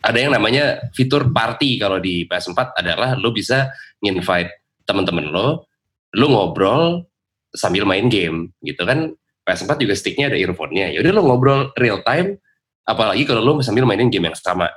ada 0.00 0.16
yang 0.16 0.32
namanya 0.32 0.80
fitur 0.96 1.28
party 1.28 1.76
kalau 1.76 2.00
di 2.00 2.24
PS4 2.24 2.80
adalah 2.80 3.12
lo 3.20 3.28
bisa 3.36 3.68
nginvite 4.00 4.72
temen-temen 4.88 5.28
lo, 5.28 5.68
lo 6.16 6.26
ngobrol 6.32 7.04
sambil 7.52 7.84
main 7.84 8.08
game 8.08 8.56
gitu 8.64 8.88
kan. 8.88 9.12
PS4 9.44 9.76
juga 9.76 9.92
sticknya 9.92 10.32
ada 10.32 10.38
earphone-nya. 10.40 10.96
Yaudah 10.96 11.12
lo 11.12 11.22
ngobrol 11.28 11.60
real 11.76 12.00
time, 12.08 12.40
apalagi 12.88 13.28
kalau 13.28 13.44
lo 13.44 13.52
sambil 13.60 13.84
mainin 13.84 14.08
game 14.08 14.32
yang 14.32 14.36
sama. 14.36 14.72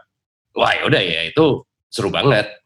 Wah 0.52 0.74
yaudah 0.84 1.00
ya 1.00 1.32
itu 1.32 1.64
seru 1.88 2.12
banget 2.12 2.63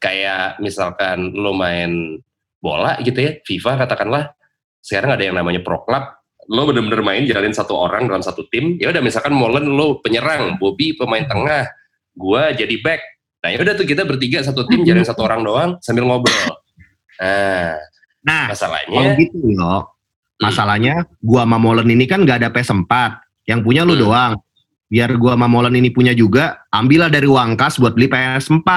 kayak 0.00 0.58
misalkan 0.58 1.34
lo 1.34 1.52
main 1.52 2.18
bola 2.60 2.96
gitu 3.00 3.18
ya, 3.20 3.32
FIFA 3.42 3.86
katakanlah, 3.86 4.36
sekarang 4.84 5.16
ada 5.16 5.24
yang 5.24 5.36
namanya 5.36 5.64
Pro 5.64 5.80
Club, 5.84 6.04
lo 6.50 6.62
bener-bener 6.68 7.00
main 7.00 7.22
jalanin 7.24 7.56
satu 7.56 7.72
orang 7.76 8.08
dalam 8.08 8.20
satu 8.20 8.44
tim, 8.52 8.76
ya 8.76 8.92
udah 8.92 9.00
misalkan 9.00 9.32
Molen 9.32 9.68
lo 9.70 10.00
penyerang, 10.04 10.60
Bobby 10.60 10.92
pemain 10.96 11.24
tengah, 11.24 11.68
gua 12.12 12.52
jadi 12.52 12.76
back. 12.84 13.00
Nah 13.40 13.48
ya 13.56 13.58
udah 13.64 13.72
tuh 13.72 13.88
kita 13.88 14.04
bertiga 14.04 14.44
satu 14.44 14.68
tim 14.68 14.84
jalanin 14.84 15.08
satu 15.08 15.24
orang 15.24 15.40
doang 15.40 15.70
sambil 15.80 16.04
ngobrol. 16.04 16.60
Nah, 17.20 17.76
nah 18.24 18.48
kalau 18.48 18.56
masalahnya 18.56 19.16
gitu 19.16 19.38
loh 19.56 20.00
masalahnya 20.40 20.94
gua 21.20 21.44
sama 21.44 21.60
Molen 21.60 21.88
ini 21.92 22.08
kan 22.08 22.24
gak 22.24 22.40
ada 22.40 22.48
PS4 22.48 22.92
yang 23.44 23.60
punya 23.60 23.84
lu 23.84 23.92
Hmm. 23.92 24.02
doang 24.08 24.32
biar 24.88 25.12
gua 25.20 25.36
sama 25.36 25.46
Molen 25.46 25.76
ini 25.76 25.92
punya 25.92 26.16
juga 26.16 26.64
ambillah 26.72 27.12
dari 27.12 27.28
uang 27.28 27.60
kas 27.60 27.76
buat 27.76 27.92
beli 27.92 28.08
PS4 28.08 28.68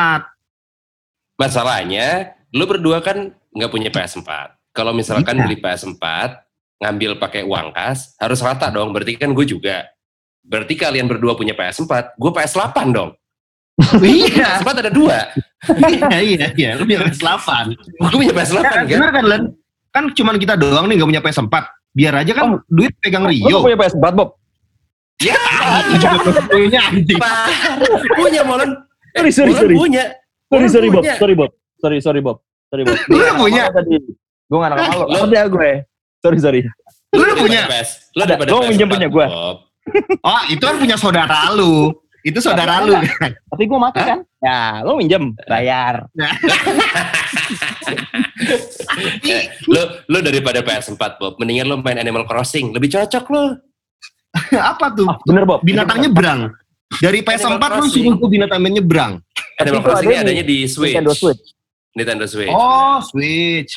masalahnya 1.35 2.33
lo 2.53 2.65
berdua 2.65 3.01
kan 3.01 3.31
nggak 3.51 3.71
punya 3.71 3.89
PS4. 3.89 4.29
Kalau 4.73 4.91
misalkan 4.91 5.37
Iya. 5.37 5.43
beli 5.45 5.57
PS4 5.57 6.03
ngambil 6.81 7.11
pakai 7.17 7.45
uang 7.45 7.71
kas 7.71 8.13
harus 8.17 8.41
rata 8.41 8.69
dong. 8.69 8.89
Berarti 8.91 9.15
kan 9.15 9.31
gue 9.31 9.45
juga. 9.45 9.85
Berarti 10.43 10.75
kalian 10.75 11.07
berdua 11.07 11.33
punya 11.33 11.53
PS4, 11.53 12.17
gue 12.17 12.31
PS8 12.31 12.77
dong. 12.91 13.11
iya 14.05 14.59
PS4 14.61 14.69
ada 14.81 14.91
dua. 14.91 15.17
iya 15.89 16.19
iya 16.21 16.45
iya 16.53 16.69
lu 16.75 16.85
punya 16.85 17.01
PS8 17.09 17.73
Gue 17.97 18.17
punya 18.21 18.33
PS8 18.35 18.59
Ya, 18.59 18.69
kan. 18.69 18.83
bener 18.85 19.09
kan 19.09 19.23
Len 19.25 19.43
kan 19.89 20.03
cuman 20.11 20.35
kita 20.37 20.53
doang 20.53 20.85
nih 20.85 20.97
gak 20.97 21.09
punya 21.09 21.21
PS4 21.21 21.55
biar 21.93 22.13
aja 22.17 22.31
kan 22.33 22.57
duit 22.67 22.93
pegang 22.99 23.25
Rio 23.25 23.61
punya 23.61 23.77
PS4, 23.77 24.05
Bob? 24.13 24.29
Ya, 25.21 25.37
punya 26.49 26.79
anjing 26.83 27.17
punya 28.13 28.41
Molen. 28.43 28.75
Sorry, 29.13 29.31
sorry, 29.31 29.53
sorry. 29.53 29.73
punya. 29.73 30.03
Sorry, 30.53 30.67
sorry, 30.69 30.89
Bob. 30.89 31.03
Sorry, 31.17 31.33
Bob. 31.33 31.51
Sorry, 31.75 31.97
sorry, 31.99 32.21
Bob. 32.21 32.37
Sorry, 32.69 32.83
Bob. 32.83 32.97
Lu 33.09 33.17
yang 33.19 33.37
punya? 33.37 33.63
Tadi. 33.67 33.97
Gue 34.45 34.57
gak 34.57 34.69
nakal 34.69 34.85
malu. 34.87 35.05
Lo- 35.07 35.25
Ada 35.25 35.41
gue. 35.47 35.71
Sorry, 36.21 36.37
sorry. 36.39 36.61
lu 37.11 37.21
udah 37.21 37.35
punya. 37.35 37.61
Lo 38.13 38.21
Ada. 38.21 38.29
daripada 38.31 38.49
Lo 38.49 38.57
PS4, 38.59 38.69
minjem 38.69 38.87
punya 38.87 39.07
gua. 39.07 39.25
Bob. 39.27 39.57
oh 40.23 40.41
itu 40.47 40.63
kan 40.63 40.75
punya 40.79 40.95
saudara 40.95 41.51
lu 41.51 41.91
itu 42.23 42.39
saudara 42.39 42.79
lu 42.81 42.95
Tapi 43.51 43.63
gue 43.67 43.75
mati 43.75 43.99
kan? 43.99 44.23
Ya, 44.39 44.79
lo 44.79 44.95
minjem. 44.95 45.35
Bayar. 45.43 46.07
Eh, 49.23 49.43
lo 49.65 49.81
lo 50.05 50.17
daripada 50.19 50.59
PS4 50.59 50.99
Bob, 51.17 51.33
mendingan 51.37 51.65
lo 51.65 51.75
main 51.79 51.95
Animal 51.95 52.23
Crossing, 52.23 52.71
lebih 52.71 52.91
cocok 52.91 53.25
lo. 53.29 53.43
apa 54.51 54.89
tuh 54.91 55.05
Ah, 55.05 55.17
bener, 55.23 55.43
Bob. 55.45 55.61
binatang 55.61 56.01
nyebrang 56.01 56.49
dari 56.97 57.21
PS4 57.21 57.53
lu 57.77 57.85
suruh 57.85 58.15
tuh 58.17 58.27
binatang 58.27 58.59
nyebrang 58.59 59.21
Animal 59.59 59.81
Crossing 59.83 60.07
ada 60.09 60.15
ini 60.15 60.23
adanya 60.23 60.45
di 60.45 60.57
Switch. 60.65 60.93
Nintendo 60.95 61.13
Switch. 61.13 61.43
Nintendo 61.93 62.25
Switch. 62.25 62.49
oh 62.49 62.97
Switch 63.05 63.73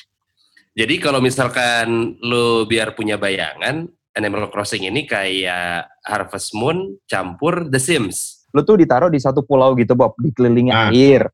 Jadi 0.77 0.95
kalau 1.01 1.25
misalkan 1.25 2.21
lo 2.21 2.69
biar 2.69 2.93
punya 2.93 3.17
bayangan, 3.17 3.89
Animal 4.13 4.53
Crossing 4.53 4.85
ini 4.85 5.09
kayak 5.09 5.89
Harvest 6.05 6.53
Moon 6.53 7.01
campur 7.09 7.65
The 7.69 7.81
Sims. 7.81 8.45
Lo 8.53 8.61
tuh 8.61 8.77
ditaruh 8.81 9.09
di 9.09 9.17
satu 9.17 9.41
pulau 9.41 9.73
gitu, 9.77 9.97
Bob. 9.97 10.13
Dikelilingi 10.21 10.73
Ah. 10.73 10.93
air. 10.93 11.33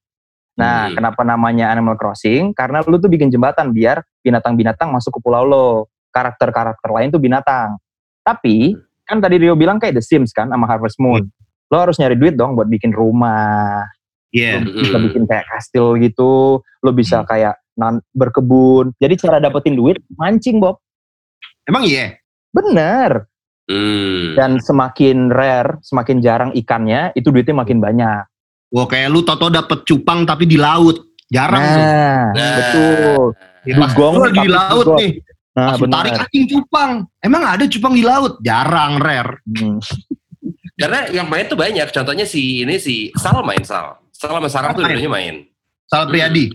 Nah, 0.55 0.87
Hmm. 0.87 0.95
kenapa 0.95 1.23
namanya 1.27 1.75
Animal 1.75 1.99
Crossing? 1.99 2.55
Karena 2.55 2.87
lu 2.87 3.03
tuh 3.03 3.11
bikin 3.11 3.35
jembatan 3.35 3.75
biar 3.75 4.03
binatang-binatang 4.23 4.95
masuk 4.95 5.19
ke 5.19 5.21
pulau 5.23 5.43
lo. 5.43 5.69
Karakter-karakter 6.15 6.91
lain 6.95 7.11
tuh 7.11 7.19
binatang. 7.19 7.83
Tapi, 8.23 8.79
kan 9.03 9.19
tadi 9.19 9.43
Rio 9.43 9.59
bilang 9.59 9.83
kayak 9.83 9.99
The 9.99 10.05
Sims 10.07 10.31
kan 10.31 10.47
sama 10.47 10.71
Harvest 10.71 11.03
Moon. 11.03 11.27
Lo 11.67 11.77
harus 11.83 11.99
nyari 11.99 12.15
duit 12.15 12.39
dong 12.39 12.55
buat 12.55 12.71
bikin 12.71 12.95
rumah, 12.95 13.91
Iya. 14.33 14.61
Lo 14.61 14.81
bisa 14.81 14.97
bikin 14.99 15.23
kayak 15.25 15.45
kastil 15.47 15.95
gitu, 15.97 16.33
lo 16.59 16.91
bisa 16.91 17.21
Hmm. 17.21 17.29
kayak 17.29 17.55
nan- 17.75 18.05
berkebun. 18.11 18.97
Jadi 18.97 19.15
cara 19.17 19.37
dapetin 19.39 19.77
duit 19.77 20.01
mancing, 20.11 20.57
Bob. 20.57 20.81
Emang 21.63 21.85
iya? 21.85 22.17
Bener. 22.49 23.29
Hmm. 23.65 24.35
Dan 24.35 24.59
semakin 24.59 25.31
rare, 25.31 25.79
semakin 25.81 26.19
jarang 26.19 26.51
ikannya, 26.53 27.13
itu 27.13 27.29
duitnya 27.29 27.55
makin 27.55 27.79
banyak. 27.79 28.25
Wah 28.69 28.87
kayak 28.87 29.09
lu 29.09 29.21
toto 29.21 29.47
dapet 29.47 29.85
cupang 29.85 30.25
tapi 30.25 30.45
di 30.45 30.57
laut. 30.57 30.97
Jarang 31.29 31.61
tuh. 31.63 31.79
Nah, 31.79 32.25
Nah. 32.33 32.53
betul. 32.57 33.23
Ya, 33.63 33.75
dugong 33.79 34.15
lu 34.15 34.23
lagi 34.27 34.39
di 34.39 34.51
laut 34.51 34.85
dugong. 34.85 34.99
nih. 34.99 35.11
Nah, 35.53 35.65
Langsung 35.69 35.93
tarik 35.93 36.13
anjing 36.19 36.45
cupang. 36.47 36.93
Emang 37.19 37.43
ada 37.45 37.65
cupang 37.65 37.93
di 37.93 38.01
laut? 38.01 38.41
Jarang, 38.41 38.97
rare. 38.97 39.45
Hmm. 39.47 39.77
Karena 40.73 41.09
yang 41.13 41.29
main 41.29 41.45
tuh 41.47 41.59
banyak. 41.59 41.89
Contohnya 41.93 42.25
si 42.25 42.65
ini 42.65 42.81
si 42.81 43.13
Sal 43.19 43.45
main 43.45 43.61
Sal. 43.61 44.01
Sal 44.13 44.33
sama 44.33 44.49
Sarah 44.49 44.71
Sal 44.73 44.79
tuh 44.81 44.89
dulunya 44.89 45.11
main. 45.11 45.45
Salah 45.89 46.09
Priadi. 46.09 46.49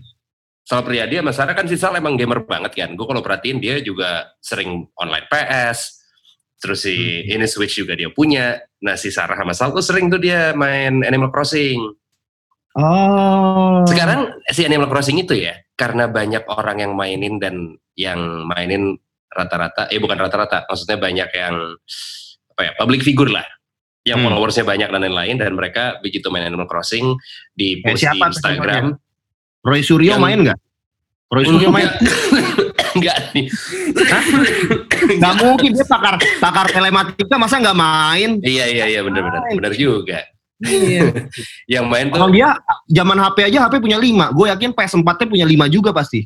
Sal 0.67 0.81
Priadi 0.83 1.15
sama 1.21 1.31
Sarah 1.31 1.53
kan 1.53 1.65
si 1.69 1.77
Sal 1.77 1.95
emang 1.95 2.17
gamer 2.17 2.43
banget 2.43 2.73
kan. 2.73 2.89
Gue 2.97 3.05
kalau 3.05 3.21
perhatiin 3.21 3.61
dia 3.61 3.77
juga 3.79 4.33
sering 4.41 4.89
online 4.97 5.29
PS. 5.29 6.01
Terus 6.57 6.89
si 6.89 6.97
Hmm. 6.97 7.37
ini 7.37 7.45
Switch 7.45 7.77
juga 7.77 7.93
dia 7.93 8.09
punya. 8.09 8.57
Nah 8.81 8.97
si 8.97 9.13
Sarah 9.13 9.37
sama 9.37 9.53
Sal 9.53 9.69
tuh 9.69 9.85
sering 9.85 10.09
tuh 10.09 10.17
dia 10.17 10.57
main 10.57 11.05
Animal 11.05 11.29
Crossing. 11.29 11.77
Oh. 12.77 13.81
Sekarang 13.89 14.37
si 14.53 14.61
Animal 14.61 14.85
Crossing 14.89 15.17
itu 15.17 15.33
ya, 15.33 15.57
karena 15.73 16.05
banyak 16.05 16.45
orang 16.45 16.77
yang 16.85 16.93
mainin 16.93 17.41
dan 17.41 17.73
yang 17.97 18.45
mainin 18.45 18.93
rata-rata, 19.33 19.89
eh 19.89 19.97
bukan 19.97 20.13
rata-rata, 20.13 20.69
maksudnya 20.69 21.01
banyak 21.01 21.29
yang 21.33 21.55
apa 22.53 22.61
ya, 22.61 22.71
public 22.77 23.01
figure 23.01 23.33
lah, 23.33 23.45
yang 24.07 24.17
Hmm. 24.17 24.31
followersnya 24.31 24.63
banyak 24.63 24.87
dan 24.87 25.03
lain-lain 25.03 25.35
dan 25.35 25.51
mereka 25.51 25.99
begitu 25.99 26.31
main 26.31 26.47
Animal 26.47 26.65
Crossing 26.65 27.19
di 27.51 27.83
post 27.83 27.99
di 27.99 28.01
siapa 28.01 28.23
tuh 28.23 28.31
Instagram, 28.31 28.85
Roy 29.61 29.81
Suryo 29.83 30.15
Yang- 30.15 30.23
main 30.23 30.39
nggak? 30.47 30.59
Roy 31.27 31.43
Suryo 31.43 31.69
main? 31.69 31.91
enggak 32.97 33.17
nih, 33.29 33.45
Nggak 35.13 35.33
mungkin 35.37 35.69
dia 35.69 35.85
pakar 35.85 36.15
pakar 36.39 36.65
telematika 36.67 37.35
masa 37.35 37.59
nggak 37.59 37.75
main? 37.75 38.29
iya 38.41 38.65
iya 38.65 38.85
iya 38.87 38.99
benar-benar 39.01 39.43
benar 39.51 39.73
juga. 39.75 40.23
Iya. 40.57 41.13
Yang 41.77 41.85
main 41.85 42.05
tuh 42.07 42.17
Kalau 42.17 42.29
dia 42.31 42.49
zaman 42.89 43.17
HP 43.19 43.37
aja 43.45 43.67
HP 43.67 43.77
punya 43.77 43.99
5. 43.99 44.33
Gue 44.33 44.49
yakin 44.49 44.73
PS4-nya 44.73 45.27
punya 45.29 45.45
5 45.45 45.67
juga 45.69 45.91
pasti. 45.93 46.25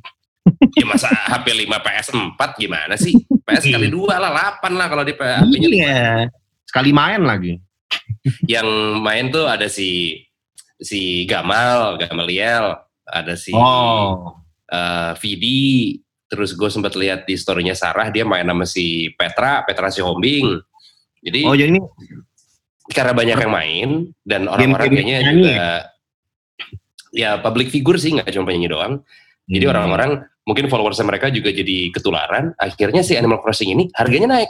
ya 0.74 0.86
masa 0.88 1.06
HP 1.12 1.68
5 1.68 1.78
PS4 1.78 2.40
gimana 2.56 2.96
sih? 2.96 3.14
PS 3.44 3.68
kali 3.68 3.92
dua 3.92 4.18
lah 4.18 4.32
8 4.64 4.74
lah 4.74 4.88
kalau 4.88 5.04
di 5.04 5.12
HP-nya 5.12 5.60
Iya. 5.60 6.06
Sekali 6.64 6.90
main 6.90 7.22
lagi. 7.22 7.60
Yang 8.46 8.68
main 9.02 9.30
tuh 9.30 9.46
ada 9.48 9.66
si 9.68 10.22
si 10.78 11.26
Gamal, 11.26 11.98
Gamaliel, 12.02 12.74
ada 13.06 13.34
si 13.38 13.54
Oh. 13.54 14.34
eh, 14.72 15.12
Vidi, 15.20 16.00
terus 16.26 16.56
gue 16.56 16.70
sempat 16.72 16.96
lihat 16.96 17.28
di 17.28 17.36
storynya 17.36 17.76
Sarah 17.76 18.08
dia 18.08 18.24
main 18.24 18.48
sama 18.48 18.64
si 18.64 19.12
Petra, 19.14 19.68
Petra 19.68 19.92
si 19.92 20.00
Hombing. 20.00 20.58
Jadi 21.22 21.40
Oh, 21.46 21.54
jadi 21.54 21.76
ini 21.76 21.82
karena 22.90 23.14
banyak 23.14 23.38
yang 23.38 23.54
main 23.54 23.90
dan 24.24 24.48
orang-orang 24.48 24.90
kayaknya 24.90 25.20
juga 25.28 25.66
ya 27.12 27.38
public 27.44 27.68
figure 27.70 28.00
sih 28.00 28.16
nggak 28.16 28.32
cuma 28.32 28.48
penyanyi 28.48 28.72
doang. 28.72 28.94
Jadi 29.46 29.66
Hmm. 29.68 29.74
orang-orang 29.76 30.12
mungkin 30.48 30.66
followersnya 30.72 31.06
mereka 31.06 31.28
juga 31.30 31.52
jadi 31.52 31.92
ketularan. 31.92 32.56
Akhirnya 32.58 33.04
si 33.04 33.20
Animal 33.20 33.44
Crossing 33.44 33.70
ini 33.76 33.92
harganya 33.94 34.40
naik. 34.40 34.50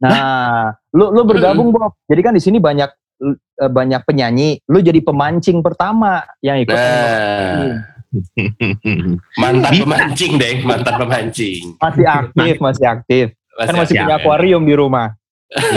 Nah, 0.00 0.76
lu 0.92 1.08
lu 1.12 1.22
bergabung 1.24 1.72
Bob. 1.72 1.96
Jadi 2.08 2.20
kan 2.20 2.32
di 2.36 2.42
sini 2.42 2.58
banyak 2.60 2.90
eh, 3.24 3.70
banyak 3.70 4.04
penyanyi, 4.04 4.60
lu 4.68 4.84
jadi 4.84 5.00
pemancing 5.00 5.64
pertama 5.64 6.24
yang 6.44 6.60
ikut. 6.60 6.76
Nah, 6.76 7.96
mantan 9.42 9.72
pemancing 9.72 10.32
deh, 10.36 10.54
mantan 10.64 10.94
pemancing. 11.00 11.62
Masih 11.80 12.06
aktif, 12.06 12.54
masih 12.60 12.86
aktif. 12.86 13.26
Kan 13.56 13.72
masih 13.72 13.96
aktif. 13.96 14.04
punya 14.04 14.16
akuarium 14.20 14.62
di 14.68 14.74
rumah. 14.76 15.16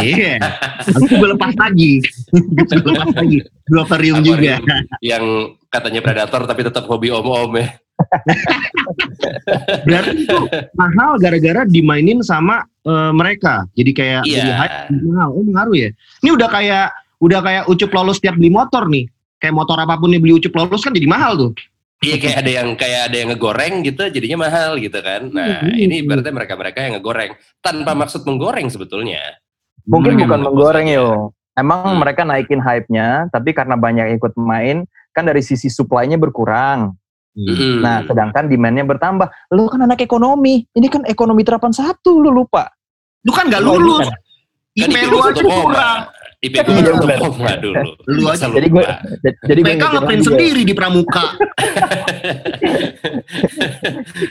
Iya. 0.01 0.41
Nanti 0.97 1.13
gue 1.13 1.29
lepas 1.29 1.53
lagi. 1.53 1.91
gue 2.33 2.91
lepas 2.91 3.13
lagi. 3.15 3.37
Gue 3.45 3.81
aquarium 3.81 4.19
juga. 4.25 4.59
Akuarium 4.59 4.99
yang 4.99 5.23
katanya 5.69 6.01
predator 6.01 6.41
tapi 6.49 6.61
tetap 6.65 6.83
hobi 6.89 7.13
om-om 7.13 7.53
ya. 7.55 7.67
Berarti 9.85 10.25
itu 10.25 10.39
mahal 10.73 11.17
gara-gara 11.17 11.61
dimainin 11.63 12.19
sama 12.21 12.63
eh, 12.81 13.11
mereka. 13.13 13.67
Jadi 13.73 13.91
kayak 13.93 14.21
Iya. 14.25 14.35
jadi 14.39 14.51
hype, 14.55 14.77
mahal. 15.05 15.29
Oh, 15.35 15.43
ngaruh 15.45 15.75
ya. 15.75 15.89
Ini 16.23 16.29
udah 16.33 16.49
kayak 16.49 16.87
udah 17.19 17.39
kayak 17.43 17.63
ucup 17.67 17.91
lolos 17.91 18.17
tiap 18.17 18.39
beli 18.39 18.49
motor 18.49 18.87
nih. 18.87 19.05
Kayak 19.37 19.55
motor 19.55 19.77
apa 19.77 19.95
pun 19.95 20.09
yang 20.09 20.23
beli 20.23 20.35
ucup 20.35 20.51
lolos 20.55 20.81
kan 20.81 20.91
jadi 20.91 21.07
mahal 21.07 21.35
tuh. 21.35 21.51
Iya 21.99 22.15
kayak 22.15 22.37
ada 22.39 22.51
yang 22.63 22.67
kayak 22.79 23.01
ada 23.11 23.15
yang 23.19 23.29
ngegoreng 23.35 23.83
gitu 23.83 24.07
jadinya 24.07 24.47
mahal 24.47 24.79
gitu 24.79 24.95
kan. 25.03 25.27
Nah, 25.35 25.67
Hmm. 25.67 25.75
ini 25.75 25.99
berarti 25.99 26.31
mereka-mereka 26.31 26.79
yang 26.79 26.93
ngegoreng 26.95 27.35
tanpa 27.59 27.91
maksud 27.91 28.23
menggoreng 28.23 28.71
sebetulnya. 28.71 29.19
Mungkin 29.83 30.15
Mereka 30.15 30.23
bukan 30.31 30.39
menggoreng 30.47 30.87
yo. 30.87 31.35
Emang 31.59 31.91
Hmm. 31.91 31.99
mereka 31.99 32.23
naikin 32.23 32.63
hype-nya, 32.63 33.27
tapi 33.35 33.51
karena 33.51 33.75
banyak 33.75 34.15
yang 34.15 34.15
ikut 34.15 34.31
main, 34.39 34.87
kan 35.11 35.27
dari 35.27 35.43
sisi 35.43 35.67
supply-nya 35.67 36.15
berkurang. 36.15 36.95
Mm-mm. 37.39 37.79
Nah, 37.79 38.03
sedangkan 38.03 38.45
demand-nya 38.45 38.83
bertambah. 38.83 39.27
Lu 39.49 39.65
kan 39.65 39.79
anak 39.79 39.99
ekonomi, 39.99 40.63
ini 40.69 40.87
kan 40.87 41.01
ekonomi 41.03 41.41
terapan 41.41 41.71
satu, 41.71 42.15
lu 42.15 42.29
lupa. 42.29 42.67
Lu 43.23 43.31
kan 43.31 43.47
gak 43.47 43.61
Oh, 43.61 43.75
lulus. 43.75 44.07
Kan 44.75 44.89
IP 44.91 44.95
lu 45.07 45.17
aja 45.19 45.39
kurang. 45.39 45.99
IP 46.39 46.55
gue 46.55 46.71
Iya, 46.71 46.81
satu 46.89 47.03
benar. 47.03 47.17
koma 47.19 47.51
dulu. 47.57 47.81
Lu 48.05 48.21
aja. 48.27 48.45
Jadi 48.47 48.67
gue 48.69 48.79
lupa? 48.79 48.95
jadi 49.43 49.59
gue 49.59 49.75
ngeprint 49.75 50.17
ya. 50.17 50.25
sendiri 50.27 50.61
di 50.63 50.71
pramuka. 50.71 51.23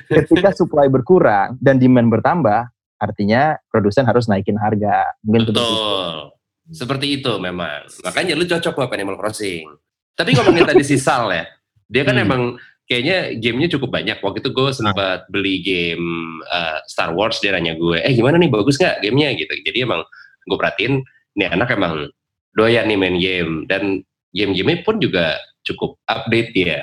Ketika 0.08 0.48
supply 0.52 0.86
berkurang 0.88 1.56
dan 1.58 1.76
demand 1.76 2.08
bertambah, 2.08 2.68
artinya 2.96 3.56
produsen 3.68 4.04
harus 4.04 4.24
naikin 4.26 4.56
harga. 4.56 5.04
Mungkin. 5.20 5.52
Betul. 5.52 6.32
Seperti 6.68 7.20
itu 7.20 7.32
memang. 7.36 7.84
Makanya 8.04 8.32
lu 8.36 8.44
cocok 8.44 8.72
buat 8.72 8.90
Animal 8.92 9.16
Crossing. 9.16 9.64
Tapi 10.12 10.34
ngomongin 10.34 10.66
tadi 10.66 10.82
si 10.82 10.96
Sal 10.96 11.30
ya, 11.30 11.44
dia 11.86 12.02
kan 12.02 12.14
Hmm. 12.14 12.24
emang 12.24 12.42
kayaknya 12.88 13.36
gamenya 13.36 13.68
cukup 13.76 14.00
banyak. 14.00 14.18
Waktu 14.18 14.40
itu 14.40 14.50
gue 14.50 14.68
sempat 14.72 15.28
beli 15.28 15.60
game 15.60 16.40
uh, 16.48 16.80
Star 16.88 17.12
Wars, 17.12 17.38
dia 17.38 17.52
nanya 17.52 17.76
gue, 17.76 18.00
eh 18.00 18.12
gimana 18.16 18.40
nih 18.40 18.48
bagus 18.48 18.80
nggak 18.80 19.04
gamenya 19.04 19.36
gitu. 19.36 19.52
Jadi 19.62 19.84
emang 19.84 20.02
gue 20.48 20.58
perhatiin, 20.58 21.04
nih 21.36 21.48
anak 21.52 21.68
emang 21.76 22.08
doyan 22.56 22.88
nih 22.88 22.98
main 22.98 23.16
game 23.20 23.52
dan 23.68 24.02
game-gamenya 24.32 24.82
pun 24.82 24.96
juga 24.98 25.36
cukup 25.62 26.00
update 26.08 26.50
ya. 26.56 26.80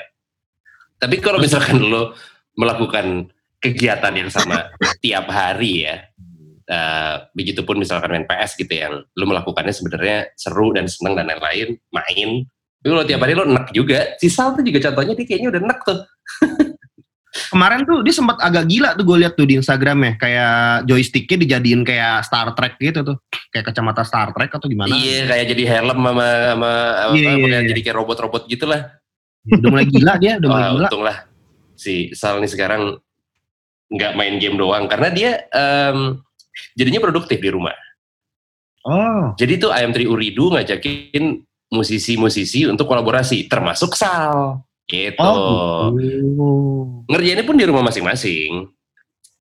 Tapi 1.01 1.19
kalau 1.19 1.41
misalkan 1.41 1.81
lo 1.81 2.15
melakukan 2.55 3.27
kegiatan 3.59 4.13
yang 4.15 4.29
sama 4.31 4.71
tiap 5.03 5.27
hari 5.27 5.89
ya, 5.89 6.05
uh, 6.69 7.25
begitupun 7.33 7.81
misalkan 7.81 8.13
main 8.13 8.29
PS 8.29 8.55
gitu 8.55 8.73
yang 8.73 9.03
lu 9.17 9.25
melakukannya 9.25 9.73
sebenarnya 9.73 10.31
seru 10.37 10.71
dan 10.71 10.85
seneng 10.85 11.17
dan 11.17 11.27
lain-lain, 11.29 11.75
main. 11.89 12.45
Tapi 12.85 12.93
kalau 12.93 13.05
tiap 13.09 13.21
hari 13.25 13.33
lo 13.33 13.49
enak 13.49 13.73
juga. 13.73 14.13
Si 14.21 14.29
Sal 14.29 14.53
tuh 14.53 14.61
juga 14.61 14.77
contohnya 14.77 15.17
dia 15.17 15.25
kayaknya 15.25 15.49
udah 15.57 15.61
enak 15.65 15.79
tuh. 15.81 15.99
Kemarin 17.49 17.81
tuh 17.81 18.05
dia 18.05 18.13
sempat 18.13 18.37
agak 18.45 18.69
gila 18.69 18.93
tuh 18.93 19.03
gue 19.09 19.17
lihat 19.25 19.33
tuh 19.33 19.49
di 19.49 19.57
Instagram 19.57 19.97
ya. 20.05 20.11
Kayak 20.21 20.53
joysticknya 20.85 21.37
dijadiin 21.41 21.81
kayak 21.81 22.21
Star 22.29 22.53
Trek 22.53 22.77
gitu 22.77 23.01
tuh. 23.01 23.17
Kayak 23.49 23.73
kacamata 23.73 24.05
Star 24.05 24.29
Trek 24.37 24.53
atau 24.53 24.69
gimana. 24.69 24.93
Iya, 24.93 25.25
kayak 25.33 25.45
jadi 25.49 25.63
helm 25.65 25.97
sama 25.97 26.13
sama 26.53 26.71
apa, 27.09 27.13
Iya, 27.17 27.25
iya, 27.25 27.33
kayak 27.41 27.49
iya. 27.65 27.69
jadi 27.73 27.81
kayak 27.89 27.97
robot-robot 27.97 28.43
gitulah. 28.45 28.81
Udah 29.49 29.69
mulai 29.73 29.87
gila 29.89 30.13
dia, 30.21 30.37
udah 30.37 30.49
mulai 30.53 30.61
Wah, 30.61 30.69
gila. 30.77 30.87
untung 30.93 31.01
lah 31.01 31.17
si 31.73 32.13
Sal 32.13 32.37
nih 32.39 32.53
sekarang 32.53 33.01
nggak 33.91 34.13
main 34.13 34.37
game 34.41 34.57
doang 34.57 34.87
karena 34.89 35.09
dia 35.09 35.31
em, 35.51 36.21
jadinya 36.73 37.03
produktif 37.03 37.37
di 37.37 37.49
rumah. 37.51 37.75
Oh. 38.85 39.33
Jadi 39.35 39.57
tuh 39.57 39.73
Ayam 39.73 39.91
Tri 39.91 40.05
Uridu 40.05 40.53
ngajakin 40.53 41.41
musisi-musisi 41.75 42.65
untuk 42.71 42.87
kolaborasi, 42.87 43.51
termasuk 43.51 43.93
Sal. 43.99 44.63
Gitu. 44.85 45.17
Oh. 45.17 45.89
ngerjainnya 47.09 47.41
pun 47.41 47.57
di 47.57 47.65
rumah 47.65 47.81
masing-masing. 47.89 48.69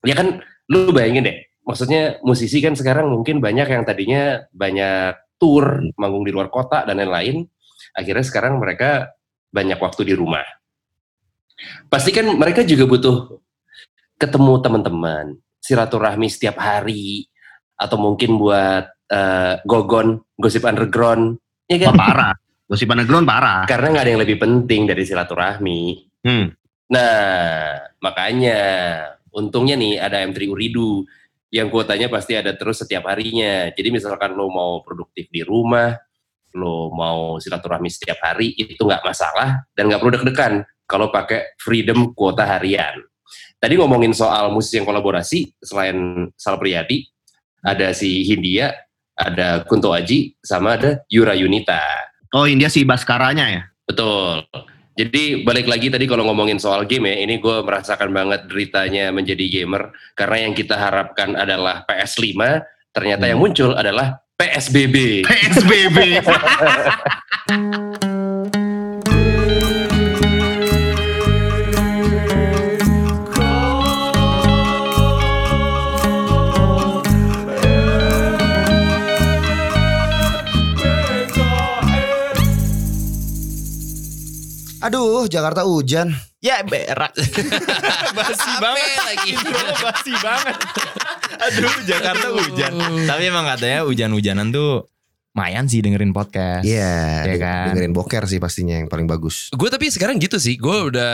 Ya 0.01 0.17
kan, 0.17 0.41
lu 0.67 0.89
bayangin 0.89 1.29
deh. 1.29 1.37
Maksudnya 1.65 2.17
musisi 2.21 2.61
kan 2.61 2.73
sekarang 2.73 3.09
mungkin 3.09 3.41
banyak 3.41 3.69
yang 3.69 3.85
tadinya 3.85 4.41
banyak 4.53 5.17
tour, 5.37 5.85
manggung 5.97 6.25
di 6.25 6.33
luar 6.33 6.49
kota 6.49 6.85
dan 6.85 6.97
lain-lain. 6.97 7.45
Akhirnya 7.93 8.25
sekarang 8.25 8.57
mereka 8.57 9.13
banyak 9.53 9.77
waktu 9.77 10.01
di 10.05 10.13
rumah. 10.17 10.45
Pasti 11.87 12.11
kan 12.11 12.27
mereka 12.35 12.65
juga 12.67 12.85
butuh 12.85 13.17
ketemu 14.19 14.53
teman-teman, 14.61 15.25
silaturahmi 15.63 16.27
setiap 16.27 16.59
hari, 16.59 17.29
atau 17.79 17.97
mungkin 17.99 18.37
buat 18.39 18.85
eh, 19.09 19.55
gogon, 19.63 20.21
gosip 20.37 20.67
underground, 20.67 21.39
ya 21.69 21.89
Wah, 21.89 21.93
kan? 21.93 21.97
parah. 21.97 22.33
Gosip 22.65 22.89
underground 22.89 23.29
parah. 23.29 23.61
Karena 23.69 23.93
nggak 23.93 24.03
ada 24.03 24.11
yang 24.11 24.23
lebih 24.25 24.37
penting 24.41 24.81
dari 24.89 25.03
silaturahmi. 25.05 25.81
Hmm. 26.25 26.49
Nah, 26.89 27.77
makanya 28.01 28.59
untungnya 29.33 29.77
nih 29.77 30.01
ada 30.01 30.21
M3 30.25 30.49
Uridu 30.49 31.05
yang 31.53 31.69
kuotanya 31.69 32.09
pasti 32.09 32.33
ada 32.33 32.57
terus 32.57 32.81
setiap 32.81 33.05
harinya. 33.09 33.69
Jadi 33.69 33.93
misalkan 33.93 34.33
lo 34.33 34.49
mau 34.49 34.81
produktif 34.81 35.29
di 35.29 35.45
rumah, 35.45 35.93
lo 36.57 36.89
mau 36.89 37.37
silaturahmi 37.37 37.89
setiap 37.91 38.17
hari 38.21 38.57
itu 38.57 38.81
nggak 38.81 39.05
masalah 39.05 39.69
dan 39.77 39.91
nggak 39.91 40.01
perlu 40.01 40.13
deg-degan 40.19 40.53
kalau 40.89 41.13
pakai 41.13 41.53
freedom 41.61 42.13
kuota 42.17 42.45
harian. 42.45 43.01
Tadi 43.57 43.73
ngomongin 43.77 44.13
soal 44.13 44.53
musisi 44.53 44.77
yang 44.77 44.85
kolaborasi 44.85 45.57
selain 45.57 46.29
Sal 46.37 46.61
Priadi 46.61 47.01
ada 47.65 47.89
si 47.97 48.21
Hindia, 48.21 48.69
ada 49.15 49.63
Kunto 49.63 49.95
Aji, 49.95 50.35
sama 50.43 50.75
ada 50.75 51.01
Yura 51.07 51.33
Yunita. 51.33 51.79
Oh 52.35 52.43
India 52.43 52.67
si 52.67 52.83
Baskaranya 52.83 53.47
ya. 53.47 53.63
Betul. 53.87 54.43
Jadi 54.95 55.43
balik 55.43 55.67
lagi 55.67 55.91
tadi 55.91 56.07
kalau 56.07 56.23
ngomongin 56.23 56.55
soal 56.55 56.87
game 56.87 57.11
ya, 57.11 57.19
ini 57.27 57.39
gue 57.43 57.57
merasakan 57.63 58.15
banget 58.15 58.47
deritanya 58.47 59.11
menjadi 59.11 59.43
gamer 59.51 59.91
karena 60.15 60.47
yang 60.47 60.53
kita 60.55 60.79
harapkan 60.79 61.35
adalah 61.35 61.83
PS5, 61.83 62.31
ternyata 62.95 63.27
yang 63.27 63.43
muncul 63.43 63.75
adalah 63.75 64.23
PSBB. 64.39 65.27
PSBB. 65.27 66.23
Aduh, 84.85 85.25
Jakarta 85.25 85.65
hujan. 85.65 86.13
Ya 86.39 86.61
berak. 86.61 87.09
basi 88.17 88.51
banget 88.61 88.89
lagi. 89.01 89.31
basi 89.81 90.13
banget. 90.15 90.55
Aduh, 91.41 91.73
Jakarta 91.83 92.27
hujan. 92.29 92.73
Tapi 93.03 93.23
emang 93.25 93.45
katanya 93.47 93.81
hujan-hujanan 93.81 94.53
tuh 94.53 94.85
lumayan 95.35 95.67
sih 95.67 95.83
dengerin 95.83 96.15
podcast. 96.15 96.63
Iya, 96.63 97.25
Iya 97.25 97.33
de- 97.35 97.41
kan? 97.41 97.65
dengerin 97.73 97.91
boker 97.91 98.23
sih 98.23 98.39
pastinya 98.39 98.77
yang 98.77 98.87
paling 98.87 99.03
bagus. 99.03 99.51
Gue 99.51 99.67
tapi 99.67 99.91
sekarang 99.91 100.15
gitu 100.15 100.39
sih, 100.39 100.55
gue 100.55 100.77
udah 100.87 101.11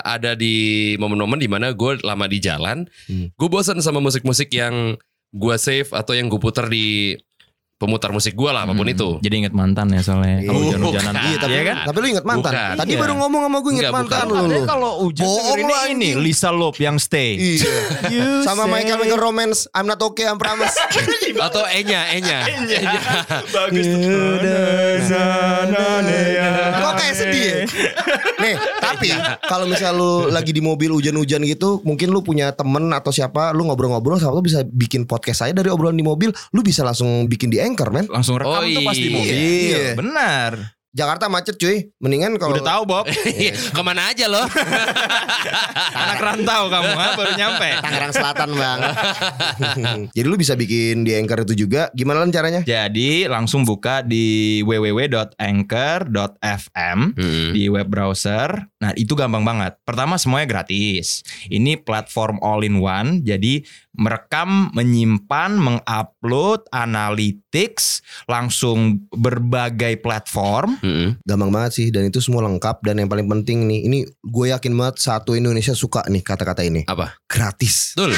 ada 0.00 0.38
di 0.38 0.54
momen-momen 0.94 1.40
di 1.40 1.50
mana 1.50 1.74
gue 1.74 1.98
lama 2.00 2.28
di 2.28 2.38
jalan, 2.38 2.86
Hmm. 3.08 3.34
gue 3.34 3.48
bosan 3.48 3.80
sama 3.80 3.98
musik-musik 3.98 4.46
yang 4.50 4.94
gue 5.32 5.56
save 5.56 5.90
atau 5.90 6.14
yang 6.14 6.30
gue 6.30 6.38
putar 6.38 6.70
di 6.70 7.18
pemutar 7.74 8.10
musik 8.10 8.32
gue 8.32 8.46
lah 8.46 8.62
apa 8.62 8.72
pun 8.72 8.82
Hmm, 8.82 8.94
itu. 8.94 9.08
Jadi 9.18 9.34
inget 9.36 9.52
mantan 9.52 9.90
ya 9.90 10.00
soalnya. 10.00 10.40
Kalau 10.40 10.56
Iya. 10.56 10.66
hujan-hujanan. 10.70 11.12
Iya, 11.16 11.36
tapi, 11.36 11.52
Iya 11.52 11.62
kan? 11.64 11.76
tapi 11.84 11.96
lu 11.98 12.06
inget 12.08 12.24
mantan. 12.24 12.52
Bukan. 12.54 12.74
Tadi 12.78 12.90
Iya. 12.90 13.00
baru 13.02 13.12
ngomong 13.18 13.40
sama 13.42 13.56
gue 13.58 13.70
inget 13.70 13.82
Enggak, 13.84 13.94
mantan 13.94 14.24
bukan. 14.24 14.38
lu. 14.40 14.46
Lu. 14.46 14.62
kalau 14.64 14.92
hujan 15.02 15.24
Bohong 15.26 15.58
ini 15.58 15.74
anjing. 15.74 16.14
Lisa 16.22 16.50
Loeb 16.50 16.76
yang 16.78 16.96
stay. 16.96 17.30
Iya. 17.34 17.74
Sama 18.42 18.64
say- 18.68 18.86
Chemical 18.86 19.18
Romance, 19.18 19.66
I'm 19.70 19.84
not 19.84 19.98
okay, 20.00 20.24
I'm 20.24 20.38
promise. 20.38 20.70
Atau 21.46 21.66
Enya, 21.66 22.14
Enya. 22.14 22.38
Bagus 23.50 23.84
tuh. 23.84 24.38
Kok 26.74 26.92
kayak 26.94 27.14
sedih 27.14 27.42
ya? 27.44 27.56
Nih, 28.36 28.54
tapi 28.78 29.08
kalau 29.42 29.64
misal 29.64 29.92
lu 29.92 30.12
lagi 30.28 30.52
di 30.52 30.60
mobil 30.60 30.90
hujan-hujan 30.90 31.42
gitu, 31.44 31.80
mungkin 31.82 32.10
lu 32.10 32.20
punya 32.20 32.52
temen 32.52 32.92
atau 32.92 33.08
siapa, 33.08 33.50
lu 33.50 33.64
ngobrol-ngobrol 33.64 34.16
sama 34.16 34.32
lu 34.32 34.44
bisa 34.44 34.62
bikin 34.62 35.04
podcast 35.04 35.40
saya 35.40 35.52
dari 35.52 35.68
obrolan 35.68 35.96
di 35.96 36.04
mobil, 36.04 36.28
lu 36.50 36.60
bisa 36.60 36.82
langsung 36.82 37.24
bikin 37.26 37.48
di 37.48 37.58
Anchor, 37.64 37.88
men. 37.88 38.06
Langsung 38.06 38.36
rekam 38.36 38.52
Oh, 38.52 38.60
tuh 38.60 38.82
pas 38.82 38.94
di 38.94 39.02
iya. 39.02 39.10
mobil. 39.10 39.34
Iya. 39.34 39.84
Benar. 39.96 40.52
Jakarta 40.94 41.26
macet 41.26 41.58
cuy, 41.58 41.90
mendingan 41.98 42.38
kalau 42.38 42.54
Udah 42.54 42.62
tahu 42.70 42.82
Bob. 42.86 43.10
Iya, 43.26 43.50
Ke 43.50 43.82
mana 43.82 44.06
aja 44.06 44.30
loh? 44.30 44.46
Anak 45.98 46.18
rantau 46.22 46.70
kamu 46.70 46.90
ha? 46.92 47.08
baru 47.18 47.32
nyampe. 47.34 47.68
Tangerang 47.82 48.12
Selatan 48.14 48.50
bang. 48.54 48.78
Jadi 50.14 50.22
lu 50.22 50.38
bisa 50.38 50.54
bikin 50.54 51.02
di 51.02 51.10
Anchor 51.12 51.42
itu 51.42 51.66
juga. 51.66 51.90
Gimana 51.90 52.22
lan 52.22 52.30
caranya? 52.30 52.62
Jadi 52.62 53.26
langsung 53.26 53.66
buka 53.66 54.00
di 54.00 54.62
www.anchor.fm 54.62 56.98
Hmm. 57.10 57.50
di 57.50 57.66
web 57.66 57.86
browser. 57.86 58.70
Nah, 58.78 58.94
itu 58.94 59.12
gampang 59.14 59.42
banget. 59.42 59.74
Pertama 59.82 60.14
semuanya 60.14 60.46
gratis. 60.48 61.20
Ini 61.46 61.76
platform 61.76 62.38
all 62.38 62.62
in 62.62 62.78
one. 62.78 63.20
Jadi 63.20 63.60
merekam, 63.94 64.74
menyimpan, 64.74 65.54
mengupload, 65.54 66.66
analytics 66.74 68.02
langsung 68.26 69.06
berbagai 69.14 70.02
platform. 70.02 70.78
Hmm. 70.82 71.08
Gampang 71.22 71.50
banget 71.54 71.72
sih 71.78 71.86
dan 71.94 72.10
itu 72.10 72.18
semua 72.18 72.42
lengkap 72.46 72.82
dan 72.82 72.98
yang 72.98 73.10
paling 73.10 73.30
penting 73.30 73.70
nih, 73.70 73.80
ini 73.86 73.98
gue 74.06 74.46
yakin 74.50 74.74
banget 74.74 74.98
satu 75.00 75.38
Indonesia 75.38 75.72
suka 75.72 76.02
nih 76.10 76.22
kata-kata 76.26 76.66
ini. 76.66 76.82
Apa? 76.90 77.14
Gratis. 77.30 77.94
Betul. 77.94 78.14